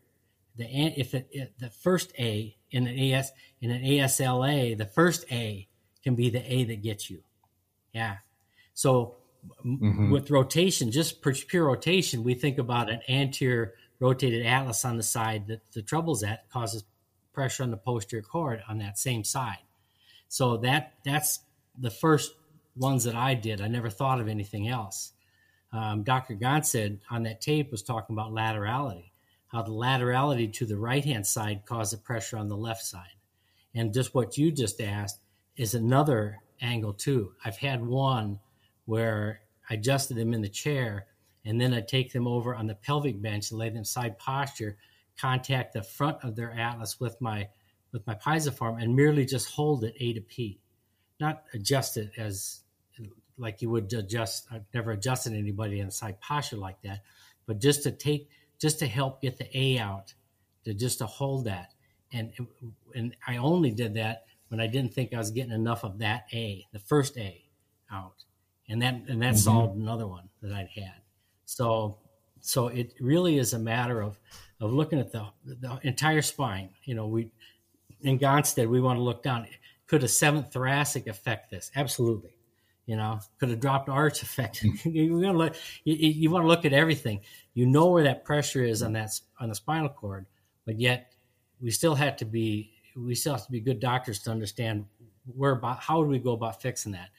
the 0.55 0.65
an- 0.65 0.93
if 0.97 1.13
it, 1.13 1.27
it- 1.31 1.53
the 1.59 1.69
first 1.69 2.13
A 2.19 2.57
in 2.71 2.87
an 2.87 2.97
AS 2.99 3.31
in 3.61 3.69
an 3.71 3.83
ASLA, 3.83 4.75
the 4.77 4.85
first 4.85 5.25
A 5.31 5.67
can 6.03 6.15
be 6.15 6.29
the 6.29 6.41
A 6.51 6.63
that 6.65 6.81
gets 6.81 7.09
you. 7.09 7.23
Yeah. 7.93 8.17
So 8.73 9.15
m- 9.65 9.79
Mhm. 9.79 10.11
with 10.11 10.29
rotation, 10.31 10.91
just 10.91 11.21
pure 11.21 11.65
rotation, 11.65 12.23
we 12.23 12.33
think 12.33 12.57
about 12.57 12.89
an 12.89 13.01
anterior 13.09 13.73
rotated 13.99 14.45
atlas 14.45 14.85
on 14.85 14.97
the 14.97 15.03
side 15.03 15.47
that 15.47 15.71
the 15.71 15.81
trouble's 15.81 16.23
at 16.23 16.49
causes 16.49 16.83
pressure 17.33 17.63
on 17.63 17.71
the 17.71 17.77
posterior 17.77 18.23
cord 18.23 18.63
on 18.67 18.77
that 18.77 18.97
same 18.97 19.23
side. 19.23 19.59
So 20.27 20.57
that 20.57 20.93
that's 21.03 21.39
the 21.77 21.89
first 21.91 22.35
ones 22.75 23.03
that 23.03 23.15
I 23.15 23.33
did. 23.33 23.61
I 23.61 23.67
never 23.67 23.89
thought 23.89 24.19
of 24.21 24.27
anything 24.27 24.67
else. 24.67 25.13
Um, 25.71 26.03
Dr. 26.03 26.35
Gonstead 26.35 26.99
on 27.09 27.23
that 27.23 27.41
tape 27.41 27.71
was 27.71 27.81
talking 27.81 28.15
about 28.15 28.31
laterality, 28.31 29.11
how 29.47 29.61
the 29.63 29.71
laterality 29.71 30.51
to 30.53 30.65
the 30.65 30.77
right 30.77 31.03
hand 31.03 31.25
side 31.25 31.65
caused 31.65 31.93
the 31.93 31.97
pressure 31.97 32.37
on 32.37 32.47
the 32.47 32.57
left 32.57 32.83
side. 32.83 33.15
And 33.73 33.93
just 33.93 34.13
what 34.13 34.37
you 34.37 34.51
just 34.51 34.79
asked 34.81 35.19
is 35.57 35.73
another 35.73 36.39
angle 36.61 36.93
too. 36.93 37.33
I've 37.43 37.57
had 37.57 37.83
one 37.85 38.39
where 38.85 39.41
I 39.69 39.75
adjusted 39.75 40.17
them 40.17 40.33
in 40.33 40.41
the 40.41 40.49
chair 40.49 41.07
and 41.45 41.59
then 41.59 41.73
I 41.73 41.81
take 41.81 42.13
them 42.13 42.27
over 42.27 42.55
on 42.55 42.67
the 42.67 42.75
pelvic 42.75 43.21
bench 43.21 43.51
and 43.51 43.59
lay 43.59 43.69
them 43.69 43.83
side 43.83 44.17
posture, 44.17 44.77
contact 45.17 45.73
the 45.73 45.83
front 45.83 46.17
of 46.23 46.35
their 46.35 46.51
atlas 46.51 46.99
with 46.99 47.19
my 47.21 47.47
with 47.91 48.05
my 48.07 48.15
pisiform, 48.15 48.81
and 48.81 48.95
merely 48.95 49.23
just 49.25 49.49
hold 49.49 49.83
it 49.83 49.93
A 49.99 50.13
to 50.13 50.21
P, 50.21 50.59
not 51.19 51.43
adjust 51.53 51.97
it 51.97 52.11
as 52.17 52.61
like 53.37 53.61
you 53.61 53.69
would 53.69 53.91
adjust. 53.93 54.47
I've 54.51 54.65
never 54.73 54.91
adjusted 54.91 55.33
anybody 55.33 55.79
in 55.79 55.91
side 55.91 56.19
posture 56.19 56.57
like 56.57 56.81
that, 56.81 57.01
but 57.45 57.59
just 57.59 57.83
to 57.83 57.91
take, 57.91 58.29
just 58.59 58.79
to 58.79 58.87
help 58.87 59.21
get 59.21 59.37
the 59.37 59.57
A 59.57 59.77
out, 59.77 60.13
to 60.65 60.73
just 60.73 60.99
to 60.99 61.05
hold 61.05 61.45
that, 61.45 61.73
and 62.11 62.31
and 62.95 63.15
I 63.27 63.37
only 63.37 63.71
did 63.71 63.95
that 63.95 64.25
when 64.47 64.59
I 64.59 64.67
didn't 64.67 64.93
think 64.93 65.13
I 65.13 65.17
was 65.17 65.31
getting 65.31 65.51
enough 65.51 65.83
of 65.83 65.99
that 65.99 66.25
A, 66.33 66.65
the 66.71 66.79
first 66.79 67.17
A, 67.17 67.43
out, 67.91 68.23
and 68.69 68.81
that 68.81 68.95
and 69.07 69.21
that 69.21 69.33
Mhm. 69.35 69.37
solved 69.37 69.77
another 69.77 70.07
one 70.07 70.29
that 70.41 70.53
I'd 70.53 70.69
had. 70.69 71.01
So 71.45 71.97
so 72.39 72.67
it 72.67 72.93
really 72.99 73.37
is 73.37 73.53
a 73.53 73.59
matter 73.59 74.01
of 74.01 74.19
of 74.59 74.71
looking 74.73 74.99
at 74.99 75.11
the 75.11 75.27
the 75.45 75.79
entire 75.83 76.21
spine. 76.21 76.69
You 76.83 76.95
know, 76.95 77.07
we 77.07 77.31
in 78.01 78.19
Gonstead, 78.19 78.67
we 78.67 78.81
want 78.81 78.97
to 78.97 79.03
look 79.03 79.23
down. 79.23 79.47
Could 79.87 80.03
a 80.03 80.07
seventh 80.07 80.51
thoracic 80.51 81.07
affect 81.07 81.49
this? 81.51 81.71
Absolutely. 81.75 82.31
You 82.85 82.97
know, 82.97 83.19
could 83.39 83.49
a 83.49 83.55
dropped 83.55 83.87
arch 83.87 84.21
affect 84.23 84.63
it? 84.63 84.85
you, 84.85 85.13
want 85.13 85.25
to 85.25 85.37
look, 85.37 85.55
you, 85.85 85.95
you 85.95 86.29
want 86.29 86.43
to 86.43 86.47
look 86.47 86.65
at 86.65 86.73
everything. 86.73 87.21
You 87.53 87.65
know 87.65 87.87
where 87.89 88.03
that 88.03 88.25
pressure 88.25 88.63
is 88.63 88.83
on 88.83 88.93
that 88.93 89.11
on 89.39 89.49
the 89.49 89.55
spinal 89.55 89.89
cord, 89.89 90.25
but 90.65 90.79
yet 90.79 91.13
we 91.61 91.71
still 91.71 91.95
have 91.95 92.17
to 92.17 92.25
be 92.25 92.71
we 92.95 93.15
still 93.15 93.33
have 93.33 93.45
to 93.45 93.51
be 93.51 93.59
good 93.61 93.79
doctors 93.79 94.19
to 94.23 94.31
understand 94.31 94.85
where 95.25 95.51
about 95.53 95.79
how 95.79 96.03
do 96.03 96.09
we 96.09 96.19
go 96.19 96.33
about 96.33 96.61
fixing 96.61 96.91
that. 96.91 97.09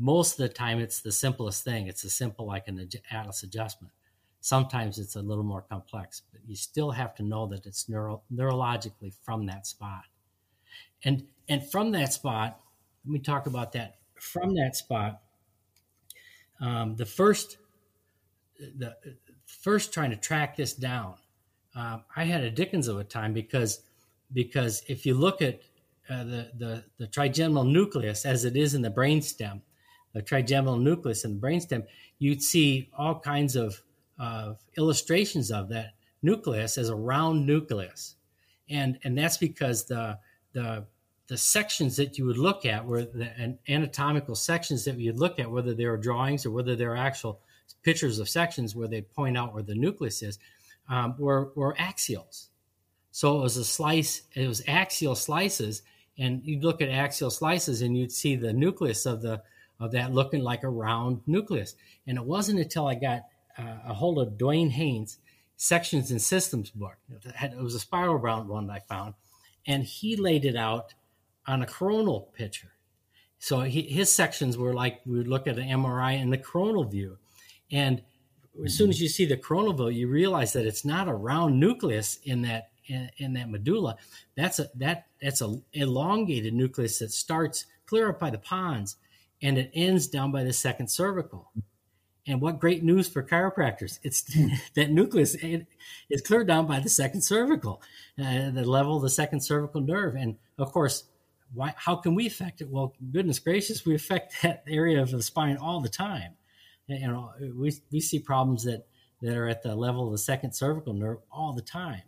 Most 0.00 0.32
of 0.32 0.48
the 0.48 0.54
time, 0.54 0.80
it's 0.80 1.00
the 1.00 1.12
simplest 1.12 1.62
thing. 1.62 1.86
It's 1.86 2.04
a 2.04 2.10
simple 2.10 2.46
like 2.46 2.66
an 2.68 2.88
atlas 3.10 3.42
adjustment. 3.44 3.92
Sometimes 4.40 4.98
it's 4.98 5.16
a 5.16 5.22
little 5.22 5.44
more 5.44 5.60
complex, 5.60 6.22
but 6.32 6.40
you 6.46 6.56
still 6.56 6.90
have 6.90 7.14
to 7.16 7.22
know 7.22 7.46
that 7.48 7.66
it's 7.66 7.88
neuro, 7.88 8.22
neurologically 8.32 9.12
from 9.22 9.46
that 9.46 9.66
spot 9.66 10.04
and 11.04 11.26
and 11.48 11.68
from 11.70 11.92
that 11.92 12.12
spot 12.12 12.60
let 13.04 13.12
me 13.12 13.18
talk 13.18 13.46
about 13.46 13.72
that 13.72 13.98
from 14.18 14.54
that 14.54 14.76
spot 14.76 15.22
um, 16.60 16.96
the 16.96 17.06
first 17.06 17.58
the 18.58 18.94
first 19.46 19.92
trying 19.92 20.10
to 20.10 20.16
track 20.16 20.56
this 20.56 20.74
down 20.74 21.14
um, 21.74 22.02
i 22.16 22.24
had 22.24 22.42
a 22.42 22.50
dickens 22.50 22.88
of 22.88 22.98
a 22.98 23.04
time 23.04 23.32
because 23.32 23.82
because 24.32 24.82
if 24.88 25.06
you 25.06 25.14
look 25.14 25.42
at 25.42 25.60
uh, 26.08 26.24
the, 26.24 26.50
the 26.58 26.84
the 26.98 27.06
trigeminal 27.06 27.64
nucleus 27.64 28.26
as 28.26 28.44
it 28.44 28.56
is 28.56 28.74
in 28.74 28.82
the 28.82 28.90
brainstem 28.90 29.60
the 30.12 30.22
trigeminal 30.22 30.78
nucleus 30.78 31.24
in 31.24 31.34
the 31.34 31.40
brainstem 31.40 31.84
you'd 32.20 32.42
see 32.42 32.88
all 32.96 33.18
kinds 33.18 33.56
of 33.56 33.82
of 34.20 34.58
illustrations 34.76 35.50
of 35.50 35.70
that 35.70 35.94
nucleus 36.22 36.78
as 36.78 36.90
a 36.90 36.94
round 36.94 37.46
nucleus. 37.46 38.14
And 38.68 38.98
and 39.02 39.18
that's 39.18 39.38
because 39.38 39.86
the 39.86 40.18
the 40.52 40.86
the 41.26 41.38
sections 41.38 41.96
that 41.96 42.18
you 42.18 42.26
would 42.26 42.38
look 42.38 42.66
at 42.66 42.84
were 42.84 43.02
the 43.02 43.56
anatomical 43.68 44.34
sections 44.34 44.84
that 44.84 44.98
you'd 44.98 45.18
look 45.18 45.38
at 45.38 45.50
whether 45.50 45.74
they 45.74 45.86
were 45.86 45.96
drawings 45.96 46.44
or 46.44 46.50
whether 46.50 46.76
they're 46.76 46.96
actual 46.96 47.40
pictures 47.82 48.18
of 48.18 48.28
sections 48.28 48.74
where 48.76 48.88
they 48.88 49.00
point 49.00 49.38
out 49.38 49.54
where 49.54 49.62
the 49.62 49.74
nucleus 49.74 50.22
is 50.22 50.38
um, 50.88 51.14
were 51.18 51.50
were 51.56 51.74
axials. 51.74 52.48
So 53.12 53.38
it 53.38 53.42
was 53.42 53.56
a 53.56 53.64
slice 53.64 54.22
it 54.34 54.46
was 54.46 54.62
axial 54.68 55.14
slices 55.14 55.82
and 56.18 56.42
you'd 56.44 56.62
look 56.62 56.82
at 56.82 56.90
axial 56.90 57.30
slices 57.30 57.80
and 57.80 57.96
you'd 57.96 58.12
see 58.12 58.36
the 58.36 58.52
nucleus 58.52 59.06
of 59.06 59.22
the 59.22 59.42
of 59.80 59.92
that 59.92 60.12
looking 60.12 60.42
like 60.42 60.62
a 60.62 60.68
round 60.68 61.20
nucleus 61.26 61.74
and 62.06 62.18
it 62.18 62.24
wasn't 62.24 62.58
until 62.58 62.86
i 62.86 62.94
got 62.94 63.22
uh, 63.58 63.78
a 63.88 63.94
hold 63.94 64.18
of 64.18 64.38
Duane 64.38 64.70
Haines 64.70 65.18
sections 65.56 66.10
and 66.10 66.22
systems 66.22 66.70
book 66.70 66.96
it, 67.10 67.56
was 67.56 67.74
a 67.74 67.80
spiral 67.80 68.18
bound 68.18 68.48
one 68.48 68.70
i 68.70 68.78
found 68.80 69.14
and 69.66 69.84
he 69.84 70.16
laid 70.16 70.44
it 70.44 70.56
out 70.56 70.94
on 71.46 71.62
a 71.62 71.66
coronal 71.66 72.30
picture. 72.34 72.72
So 73.38 73.60
he, 73.60 73.82
his 73.82 74.12
sections 74.12 74.58
were 74.58 74.74
like 74.74 75.00
we 75.06 75.18
would 75.18 75.28
look 75.28 75.46
at 75.46 75.58
an 75.58 75.68
MRI 75.68 76.20
in 76.20 76.30
the 76.30 76.38
coronal 76.38 76.84
view, 76.84 77.18
and 77.70 78.02
as 78.64 78.76
soon 78.76 78.90
as 78.90 79.00
you 79.00 79.08
see 79.08 79.24
the 79.24 79.36
coronal 79.36 79.72
view, 79.72 79.88
you 79.88 80.08
realize 80.08 80.52
that 80.52 80.66
it's 80.66 80.84
not 80.84 81.08
a 81.08 81.14
round 81.14 81.58
nucleus 81.58 82.18
in 82.24 82.42
that 82.42 82.70
in, 82.86 83.10
in 83.16 83.32
that 83.34 83.48
medulla. 83.48 83.96
That's 84.36 84.58
a 84.58 84.68
that 84.76 85.06
that's 85.22 85.40
a 85.40 85.56
elongated 85.72 86.52
nucleus 86.52 86.98
that 86.98 87.12
starts 87.12 87.64
clear 87.86 88.10
up 88.10 88.20
by 88.20 88.30
the 88.30 88.38
pons, 88.38 88.96
and 89.42 89.58
it 89.58 89.70
ends 89.74 90.06
down 90.06 90.32
by 90.32 90.44
the 90.44 90.52
second 90.52 90.88
cervical. 90.88 91.50
And 92.26 92.40
what 92.40 92.60
great 92.60 92.84
news 92.84 93.08
for 93.08 93.22
chiropractors! 93.22 93.98
It's 94.02 94.22
that 94.74 94.90
nucleus 94.90 95.34
is 95.34 96.20
clear 96.22 96.44
down 96.44 96.66
by 96.66 96.80
the 96.80 96.88
second 96.88 97.22
cervical, 97.22 97.82
uh, 98.18 98.50
the 98.50 98.64
level 98.64 98.96
of 98.96 99.02
the 99.02 99.10
second 99.10 99.40
cervical 99.40 99.80
nerve. 99.80 100.14
And 100.14 100.36
of 100.58 100.70
course, 100.70 101.04
why? 101.54 101.74
How 101.76 101.96
can 101.96 102.14
we 102.14 102.26
affect 102.26 102.60
it? 102.60 102.68
Well, 102.68 102.94
goodness 103.10 103.38
gracious, 103.38 103.84
we 103.84 103.94
affect 103.94 104.34
that 104.42 104.64
area 104.68 105.02
of 105.02 105.10
the 105.10 105.22
spine 105.22 105.56
all 105.56 105.80
the 105.80 105.88
time. 105.88 106.34
You 106.86 107.08
know, 107.08 107.32
we 107.56 107.72
we 107.90 108.00
see 108.00 108.18
problems 108.18 108.64
that 108.64 108.86
that 109.22 109.36
are 109.36 109.48
at 109.48 109.62
the 109.62 109.74
level 109.74 110.06
of 110.06 110.12
the 110.12 110.18
second 110.18 110.52
cervical 110.52 110.92
nerve 110.92 111.18
all 111.30 111.52
the 111.52 111.62
time. 111.62 112.02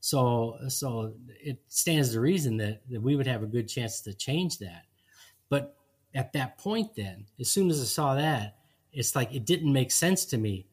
So 0.00 0.58
so 0.68 1.14
it 1.28 1.58
stands 1.68 2.12
to 2.12 2.20
reason 2.20 2.58
that, 2.58 2.82
that 2.90 3.00
we 3.00 3.16
would 3.16 3.26
have 3.26 3.42
a 3.42 3.46
good 3.46 3.68
chance 3.68 4.00
to 4.02 4.12
change 4.12 4.58
that. 4.58 4.84
But 5.48 5.76
at 6.14 6.32
that 6.32 6.58
point, 6.58 6.94
then, 6.94 7.26
as 7.40 7.50
soon 7.50 7.70
as 7.70 7.80
I 7.80 7.84
saw 7.84 8.14
that, 8.14 8.58
it's 8.92 9.16
like 9.16 9.34
it 9.34 9.44
didn't 9.44 9.72
make 9.72 9.90
sense 9.90 10.24
to 10.26 10.38
me. 10.38 10.66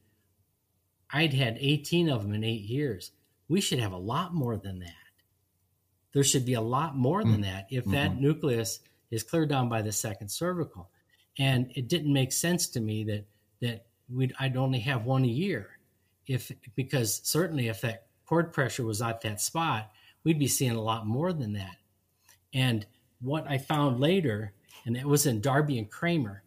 I'd 1.10 1.34
had 1.34 1.58
18 1.60 2.10
of 2.10 2.22
them 2.24 2.34
in 2.34 2.44
eight 2.44 2.62
years. 2.62 3.12
We 3.48 3.60
should 3.60 3.80
have 3.80 3.92
a 3.92 3.98
lot 3.98 4.34
more 4.34 4.56
than 4.58 4.80
that. 4.80 4.94
There 6.14 6.24
should 6.24 6.46
be 6.46 6.54
a 6.54 6.62
lot 6.62 6.96
more 6.96 7.24
than 7.24 7.42
that 7.42 7.68
if 7.70 7.86
that 7.86 8.12
Mhm. 8.12 8.20
nucleus 8.20 8.80
is 9.10 9.24
cleared 9.24 9.50
down 9.50 9.70
by 9.70 9.82
the 9.82 9.92
second 9.92 10.30
cervical. 10.30 10.90
And 11.38 11.72
it 11.76 11.88
didn't 11.88 12.14
make 12.14 12.32
sense 12.32 12.68
to 12.70 12.80
me 12.82 13.04
that 13.06 13.26
that 13.62 13.86
we'd 14.10 14.34
I'd 14.40 14.58
only 14.58 14.80
have 14.80 15.06
one 15.06 15.24
a 15.24 15.28
year. 15.28 15.78
If 16.28 16.52
because 16.76 17.22
certainly 17.24 17.68
if 17.68 17.82
that 17.82 18.08
cord 18.26 18.52
pressure 18.54 18.84
was 18.84 19.02
at 19.02 19.22
that 19.22 19.40
spot, 19.42 19.92
we'd 20.24 20.40
be 20.40 20.48
seeing 20.48 20.72
a 20.72 20.82
lot 20.82 21.08
more 21.08 21.32
than 21.34 21.54
that. 21.54 21.78
And 22.54 22.86
what 23.20 23.48
I 23.48 23.58
found 23.58 24.00
later, 24.00 24.54
and 24.86 24.98
it 24.98 25.06
was 25.06 25.26
in 25.26 25.42
Darby 25.42 25.78
and 25.78 25.90
Kramer, 25.90 26.44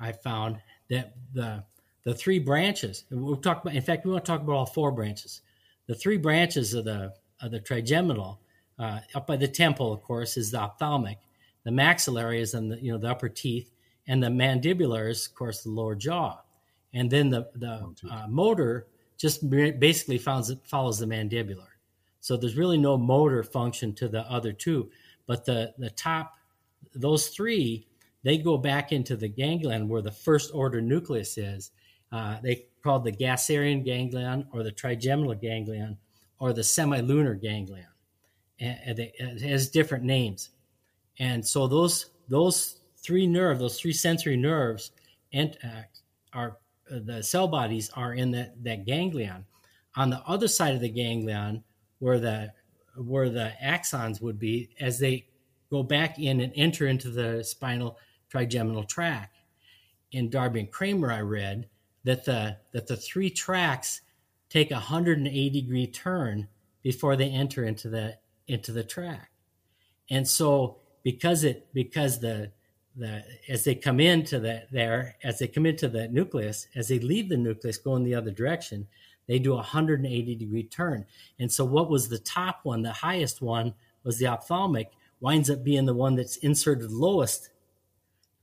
I 0.00 0.12
found 0.12 0.58
that 0.90 1.14
the 1.32 1.64
the 2.04 2.14
three 2.14 2.38
branches. 2.38 3.04
We'll 3.10 3.36
talk 3.36 3.62
about. 3.62 3.74
In 3.74 3.82
fact, 3.82 4.04
we 4.04 4.12
want 4.12 4.24
to 4.24 4.32
talk 4.32 4.42
about 4.42 4.54
all 4.54 4.66
four 4.66 4.90
branches. 4.90 5.42
The 5.86 5.94
three 5.94 6.16
branches 6.16 6.74
of 6.74 6.84
the 6.84 7.14
of 7.40 7.50
the 7.50 7.60
trigeminal, 7.60 8.40
uh, 8.78 9.00
up 9.14 9.26
by 9.26 9.36
the 9.36 9.48
temple, 9.48 9.92
of 9.92 10.02
course, 10.02 10.36
is 10.36 10.50
the 10.50 10.58
ophthalmic. 10.58 11.18
The 11.64 11.70
maxillary 11.70 12.40
is 12.40 12.54
in 12.54 12.68
the 12.68 12.82
you 12.82 12.92
know 12.92 12.98
the 12.98 13.10
upper 13.10 13.28
teeth, 13.28 13.70
and 14.08 14.22
the 14.22 14.28
mandibular 14.28 15.10
is, 15.10 15.26
of 15.26 15.34
course, 15.34 15.62
the 15.62 15.70
lower 15.70 15.94
jaw. 15.94 16.40
And 16.94 17.10
then 17.10 17.30
the 17.30 17.48
the 17.54 17.94
uh, 18.10 18.26
motor 18.28 18.88
just 19.16 19.48
basically 19.48 20.18
follows 20.18 20.54
follows 20.64 20.98
the 20.98 21.06
mandibular. 21.06 21.68
So 22.20 22.36
there's 22.36 22.56
really 22.56 22.78
no 22.78 22.96
motor 22.96 23.42
function 23.42 23.94
to 23.94 24.08
the 24.08 24.22
other 24.30 24.52
two, 24.52 24.90
but 25.26 25.44
the 25.44 25.72
the 25.78 25.90
top, 25.90 26.34
those 26.94 27.28
three, 27.28 27.86
they 28.22 28.38
go 28.38 28.56
back 28.56 28.92
into 28.92 29.16
the 29.16 29.28
ganglion 29.28 29.88
where 29.88 30.02
the 30.02 30.10
first 30.10 30.50
order 30.54 30.80
nucleus 30.80 31.38
is. 31.38 31.70
Uh, 32.10 32.38
they 32.42 32.66
call 32.82 32.98
it 32.98 33.04
the 33.04 33.24
Gasserian 33.24 33.84
ganglion 33.84 34.46
or 34.52 34.62
the 34.62 34.70
trigeminal 34.70 35.34
ganglion 35.34 35.96
or 36.38 36.52
the 36.52 36.62
semilunar 36.62 37.40
ganglion. 37.40 37.86
And, 38.60 38.78
and 38.84 38.98
they, 38.98 39.12
it 39.18 39.40
has 39.42 39.70
different 39.70 40.04
names. 40.04 40.50
And 41.18 41.46
so 41.46 41.66
those 41.66 42.10
those 42.28 42.80
three 42.96 43.26
nerve, 43.26 43.58
those 43.58 43.78
three 43.78 43.92
sensory 43.92 44.36
nerves, 44.36 44.92
and 45.32 45.56
uh, 45.64 45.82
are 46.32 46.58
uh, 46.90 47.00
the 47.04 47.22
cell 47.22 47.48
bodies 47.48 47.90
are 47.94 48.14
in 48.14 48.30
that 48.32 48.62
that 48.64 48.86
ganglion. 48.86 49.44
On 49.96 50.10
the 50.10 50.22
other 50.26 50.48
side 50.48 50.74
of 50.74 50.80
the 50.80 50.88
ganglion, 50.88 51.62
where 51.98 52.18
the 52.18 52.52
where 52.96 53.28
the 53.28 53.52
axons 53.62 54.20
would 54.20 54.38
be, 54.38 54.70
as 54.80 54.98
they 54.98 55.26
go 55.72 55.82
back 55.82 56.18
in 56.18 56.40
and 56.40 56.52
enter 56.54 56.86
into 56.86 57.08
the 57.08 57.42
spinal 57.42 57.98
trigeminal 58.28 58.84
tract. 58.84 59.38
In 60.12 60.28
Darby 60.28 60.60
and 60.60 60.70
Kramer, 60.70 61.10
I 61.10 61.22
read 61.22 61.66
that 62.04 62.24
the 62.26 62.58
that 62.72 62.86
the 62.86 62.96
three 62.96 63.30
tracks 63.30 64.02
take 64.50 64.70
a 64.70 64.74
180 64.74 65.60
degree 65.62 65.86
turn 65.86 66.46
before 66.82 67.16
they 67.16 67.30
enter 67.30 67.64
into 67.64 67.88
the 67.88 68.18
into 68.48 68.70
the 68.70 68.84
track. 68.84 69.30
And 70.10 70.28
so 70.28 70.76
because 71.02 71.42
it 71.42 71.66
because 71.72 72.20
the 72.20 72.52
the 72.94 73.24
as 73.48 73.64
they 73.64 73.74
come 73.74 73.98
into 73.98 74.38
the 74.38 74.64
there 74.70 75.16
as 75.24 75.38
they 75.38 75.46
come 75.48 75.64
into 75.64 75.88
the 75.88 76.06
nucleus 76.08 76.66
as 76.74 76.88
they 76.88 76.98
leave 76.98 77.30
the 77.30 77.36
nucleus 77.36 77.78
going 77.78 78.04
the 78.04 78.14
other 78.14 78.30
direction 78.30 78.86
they 79.26 79.38
do 79.38 79.52
a 79.52 79.56
180 79.56 80.34
degree 80.34 80.64
turn 80.64 81.06
and 81.38 81.50
so 81.50 81.64
what 81.64 81.88
was 81.88 82.10
the 82.10 82.18
top 82.18 82.60
one 82.64 82.82
the 82.82 82.92
highest 82.92 83.40
one 83.40 83.72
was 84.04 84.18
the 84.18 84.26
ophthalmic 84.26 84.92
winds 85.22 85.48
up 85.48 85.62
being 85.62 85.86
the 85.86 85.94
one 85.94 86.16
that's 86.16 86.36
inserted 86.38 86.90
lowest 86.90 87.48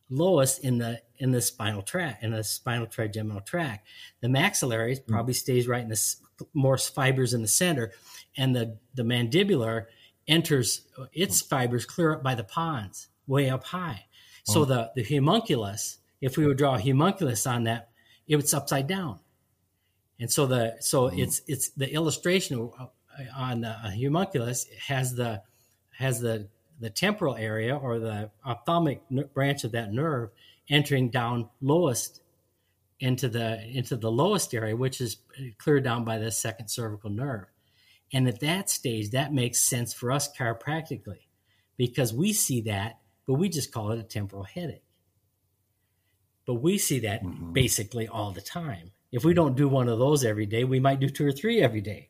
lowest 0.09 0.63
in 0.63 0.79
the 0.79 0.99
in 1.17 1.31
the 1.31 1.41
spinal 1.41 1.83
tract 1.83 2.23
in 2.23 2.31
the 2.31 2.43
spinal 2.43 2.87
trigeminal 2.87 3.41
tract 3.41 3.85
the 4.21 4.29
maxillary 4.29 4.95
mm. 4.95 5.07
probably 5.07 5.33
stays 5.33 5.67
right 5.67 5.83
in 5.83 5.89
the 5.89 6.15
more 6.53 6.77
fibers 6.77 7.33
in 7.33 7.41
the 7.43 7.47
center 7.47 7.91
and 8.37 8.55
the 8.55 8.77
the 8.95 9.03
mandibular 9.03 9.85
enters 10.27 10.87
its 11.13 11.41
fibers 11.41 11.85
clear 11.85 12.13
up 12.13 12.23
by 12.23 12.33
the 12.33 12.43
pons 12.43 13.09
way 13.27 13.49
up 13.49 13.65
high 13.65 14.05
so 14.43 14.61
oh. 14.61 14.65
the 14.65 14.89
the 14.95 15.03
homunculus 15.03 15.97
if 16.21 16.37
we 16.37 16.47
would 16.47 16.57
draw 16.57 16.75
a 16.75 16.81
homunculus 16.81 17.45
on 17.45 17.65
that 17.65 17.89
it's 18.27 18.53
upside 18.53 18.87
down 18.87 19.19
and 20.19 20.31
so 20.31 20.47
the 20.47 20.75
so 20.79 21.09
mm. 21.09 21.19
it's 21.19 21.41
it's 21.45 21.69
the 21.71 21.93
illustration 21.93 22.71
on 23.35 23.61
the 23.61 23.71
homunculus 23.71 24.65
has 24.87 25.13
the 25.13 25.41
has 25.91 26.21
the 26.21 26.47
the 26.79 26.89
temporal 26.89 27.35
area 27.35 27.75
or 27.75 27.99
the 27.99 28.31
ophthalmic 28.45 29.01
branch 29.33 29.63
of 29.63 29.73
that 29.73 29.91
nerve 29.91 30.29
entering 30.69 31.09
down 31.09 31.49
lowest 31.61 32.21
into 32.99 33.29
the 33.29 33.61
into 33.65 33.95
the 33.95 34.11
lowest 34.11 34.53
area 34.53 34.75
which 34.75 35.01
is 35.01 35.17
cleared 35.57 35.83
down 35.83 36.03
by 36.03 36.17
the 36.17 36.31
second 36.31 36.67
cervical 36.69 37.09
nerve. 37.09 37.45
And 38.11 38.27
at 38.27 38.39
that 38.39 38.69
stage 38.69 39.11
that 39.11 39.33
makes 39.33 39.59
sense 39.59 39.93
for 39.93 40.11
us 40.11 40.31
chiropractically 40.35 41.27
because 41.77 42.13
we 42.13 42.33
see 42.33 42.61
that 42.61 42.99
but 43.25 43.35
we 43.35 43.49
just 43.49 43.71
call 43.71 43.91
it 43.91 43.99
a 43.99 44.03
temporal 44.03 44.43
headache. 44.43 44.83
But 46.45 46.55
we 46.55 46.77
see 46.77 46.99
that 46.99 47.23
mm-hmm. 47.23 47.53
basically 47.53 48.07
all 48.07 48.31
the 48.31 48.41
time. 48.41 48.91
If 49.11 49.23
we 49.23 49.35
don't 49.35 49.55
do 49.55 49.67
one 49.67 49.87
of 49.87 49.99
those 49.99 50.23
every 50.23 50.45
day 50.45 50.63
we 50.63 50.79
might 50.79 50.99
do 50.99 51.09
two 51.09 51.25
or 51.25 51.31
three 51.31 51.61
every 51.61 51.81
day 51.81 52.08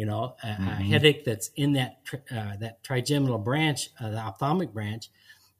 you 0.00 0.06
know, 0.06 0.34
a, 0.42 0.46
mm-hmm. 0.46 0.66
a 0.66 0.74
headache 0.76 1.26
that's 1.26 1.50
in 1.56 1.74
that 1.74 1.98
uh, 2.34 2.56
that 2.58 2.82
trigeminal 2.82 3.36
branch, 3.36 3.90
uh, 4.00 4.08
the 4.08 4.16
ophthalmic 4.16 4.72
branch, 4.72 5.10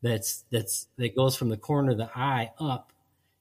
that's 0.00 0.44
that's 0.50 0.86
that 0.96 1.14
goes 1.14 1.36
from 1.36 1.50
the 1.50 1.58
corner 1.58 1.90
of 1.90 1.98
the 1.98 2.08
eye 2.16 2.50
up, 2.58 2.90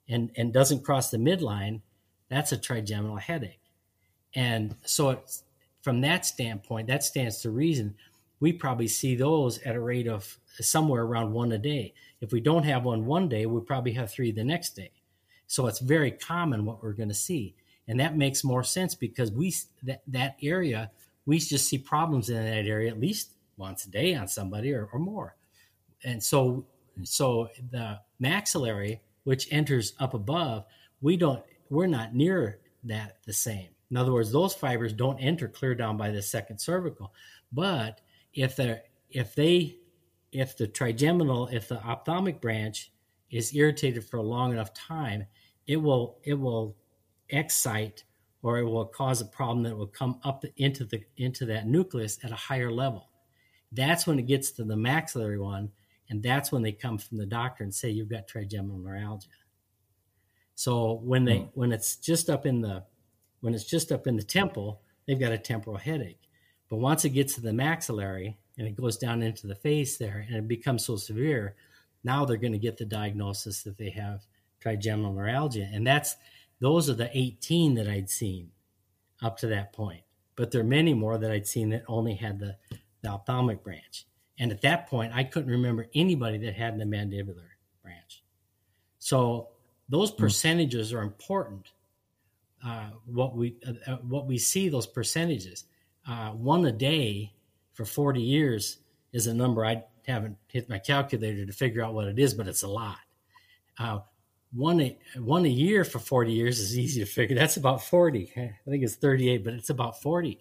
and 0.10 0.30
and 0.36 0.52
doesn't 0.52 0.84
cross 0.84 1.10
the 1.10 1.18
midline. 1.18 1.80
That's 2.28 2.52
a 2.52 2.58
trigeminal 2.58 3.16
headache, 3.16 3.62
and 4.36 4.76
so 4.84 5.12
it's, 5.12 5.46
from 5.84 6.02
that 6.02 6.26
standpoint, 6.26 6.88
that 6.88 7.06
stands 7.06 7.42
to 7.44 7.50
reason. 7.50 7.96
We 8.42 8.52
probably 8.52 8.90
see 8.90 9.16
those 9.16 9.60
at 9.60 9.78
a 9.78 9.80
rate 9.80 10.10
of 10.10 10.38
somewhere 10.60 11.04
around 11.04 11.32
one 11.32 11.54
a 11.54 11.58
day. 11.58 11.94
If 12.20 12.34
we 12.34 12.42
don't 12.42 12.66
have 12.66 12.84
one 12.84 13.06
one 13.06 13.30
day, 13.30 13.46
we 13.46 13.62
probably 13.62 13.94
have 13.94 14.12
three 14.12 14.34
the 14.34 14.44
next 14.44 14.76
day. 14.76 14.92
So 15.48 15.68
it's 15.68 15.80
very 15.80 16.12
common 16.12 16.66
what 16.66 16.84
we're 16.84 16.92
going 16.92 17.08
to 17.08 17.16
see 17.16 17.56
and 17.90 18.00
that 18.00 18.16
makes 18.16 18.44
more 18.44 18.64
sense 18.64 18.94
because 18.94 19.32
we 19.32 19.54
that 19.84 20.04
that 20.08 20.38
area 20.42 20.92
we 21.26 21.40
just 21.40 21.68
see 21.68 21.78
problems 21.78 22.30
in 22.30 22.36
that 22.36 22.66
area 22.66 22.90
at 22.90 23.00
least 23.00 23.34
once 23.58 23.86
a 23.86 23.90
day 23.90 24.16
on 24.16 24.28
somebody 24.28 24.74
or, 24.74 24.88
or 24.94 25.00
more. 25.00 25.36
And 26.04 26.24
so 26.24 26.66
so 27.04 27.50
the 27.72 28.00
maxillary 28.20 29.02
which 29.24 29.52
enters 29.52 29.94
up 30.00 30.14
above 30.14 30.66
we 31.02 31.18
don't 31.18 31.44
we're 31.70 31.88
not 31.88 32.14
near 32.14 32.60
that 32.84 33.18
the 33.26 33.34
same. 33.34 33.70
In 33.90 33.98
other 33.98 34.14
words 34.14 34.32
those 34.32 34.54
fibers 34.54 34.94
don't 34.94 35.20
enter 35.20 35.48
clear 35.48 35.74
down 35.74 35.98
by 35.98 36.12
the 36.12 36.22
second 36.22 36.60
cervical. 36.60 37.12
But 37.52 38.02
if 38.36 38.56
the 38.56 38.84
if 39.10 39.34
they 39.34 39.78
if 40.32 40.56
the 40.56 40.68
trigeminal 40.68 41.48
if 41.48 41.68
the 41.68 41.84
ophthalmic 41.84 42.40
branch 42.40 42.92
is 43.32 43.56
irritated 43.56 44.06
for 44.06 44.18
a 44.18 44.24
long 44.24 44.52
enough 44.52 44.76
time 44.76 45.26
it 45.66 45.78
will 45.78 46.20
it 46.24 46.36
will 46.36 46.76
excite 47.30 48.04
or 48.42 48.58
it 48.60 48.64
will 48.64 48.86
cause 48.86 49.22
a 49.22 49.26
problem 49.26 49.64
that 49.64 49.78
will 49.78 49.88
come 49.88 50.20
up 50.24 50.46
into 50.58 50.86
the 50.86 51.04
into 51.18 51.46
that 51.46 51.68
nucleus 51.68 52.20
at 52.24 52.32
a 52.32 52.36
higher 52.36 52.72
level. 52.72 53.10
That's 53.72 54.08
when 54.08 54.18
it 54.18 54.28
gets 54.28 54.52
to 54.52 54.64
the 54.64 54.78
maxillary 54.78 55.40
one, 55.40 55.72
and 56.10 56.24
that's 56.24 56.52
when 56.52 56.64
they 56.64 56.72
come 56.72 56.98
from 56.98 57.18
the 57.18 57.26
doctor 57.26 57.64
and 57.64 57.74
say 57.74 57.90
you've 57.90 58.10
got 58.10 58.28
trigeminal 58.28 58.80
neuralgia. 58.80 59.28
So 60.56 61.00
when 61.04 61.26
they 61.26 61.40
mm. 61.40 61.50
when 61.54 61.72
it's 61.72 61.98
just 61.98 62.30
up 62.30 62.46
in 62.46 62.62
the 62.62 62.84
when 63.42 63.54
it's 63.54 63.66
just 63.66 63.92
up 63.92 64.08
in 64.08 64.16
the 64.16 64.24
temple, 64.24 64.82
they've 65.06 65.20
got 65.20 65.32
a 65.32 65.38
temporal 65.38 65.78
headache. 65.78 66.22
But 66.70 66.78
once 66.78 67.04
it 67.04 67.10
gets 67.10 67.36
to 67.36 67.42
the 67.42 67.54
maxillary 67.54 68.38
and 68.58 68.68
it 68.68 68.76
goes 68.76 68.98
down 68.98 69.24
into 69.24 69.48
the 69.48 69.56
face 69.56 69.98
there 69.98 70.26
and 70.28 70.38
it 70.38 70.48
becomes 70.48 70.86
so 70.86 70.98
severe, 70.98 71.56
now 72.04 72.26
they're 72.26 72.38
going 72.38 72.54
to 72.54 72.60
get 72.60 72.78
the 72.78 72.86
diagnosis 72.86 73.64
that 73.64 73.78
they 73.78 73.90
have 73.90 74.26
trigeminal 74.60 75.14
neuralgia. 75.14 75.68
And 75.72 75.86
that's 75.86 76.16
those 76.60 76.90
are 76.90 76.94
the 76.94 77.10
18 77.18 77.76
that 77.76 77.88
I'd 77.88 78.10
seen 78.10 78.52
up 79.22 79.38
to 79.38 79.48
that 79.48 79.74
point. 79.74 80.02
But 80.36 80.52
there 80.52 80.62
are 80.62 80.66
many 80.66 80.94
more 80.94 81.18
that 81.18 81.32
I'd 81.32 81.48
seen 81.48 81.70
that 81.70 81.84
only 81.88 82.16
had 82.16 82.40
the, 82.40 82.56
the 83.02 83.10
ophthalmic 83.10 83.64
branch. 83.64 84.06
And 84.38 84.52
at 84.52 84.62
that 84.62 84.88
point, 84.88 85.14
I 85.14 85.24
couldn't 85.24 85.52
remember 85.52 85.88
anybody 85.94 86.38
that 86.40 86.56
had 86.56 86.80
the 86.80 86.86
mandibular 86.86 87.50
branch. 87.84 88.24
So 89.00 89.50
those 89.90 90.12
hmm. 90.12 90.18
percentages 90.18 90.94
are 90.94 91.02
important. 91.02 91.72
Uh, 92.66 92.90
what 93.06 93.36
we 93.36 93.56
uh, 93.66 93.92
uh, 93.92 93.98
what 93.98 94.28
we 94.28 94.38
see 94.38 94.68
those 94.68 94.86
percentages, 94.86 95.64
uh, 96.08 96.32
one 96.32 96.66
a 96.66 96.72
day 96.74 97.32
for 97.72 97.86
40 97.86 98.22
years 98.22 98.80
is 99.14 99.28
a 99.28 99.34
number 99.34 99.66
I 99.66 99.84
haven't 100.06 100.38
hit 100.48 100.70
my 100.70 100.78
calculator 100.78 101.46
to 101.46 101.54
figure 101.54 101.82
out 101.82 101.94
what 101.94 102.08
it 102.08 102.20
is, 102.20 102.34
but 102.34 102.48
it's 102.50 102.64
a 102.64 102.68
lot. 102.68 102.98
One 104.52 104.82
a, 104.82 104.98
one 105.18 105.46
a 105.46 105.50
year 105.50 105.84
for 105.84 106.00
40 106.00 106.32
years 106.32 106.60
is 106.60 106.78
easy 106.78 107.00
to 107.02 107.06
figure. 107.06 107.36
That's 107.36 107.58
about 107.58 107.84
40. 107.84 108.32
I 108.36 108.70
think 108.70 108.84
it's 108.84 108.96
38, 108.96 109.44
but 109.44 109.54
it's 109.54 109.70
about 109.70 110.02
40. 110.02 110.40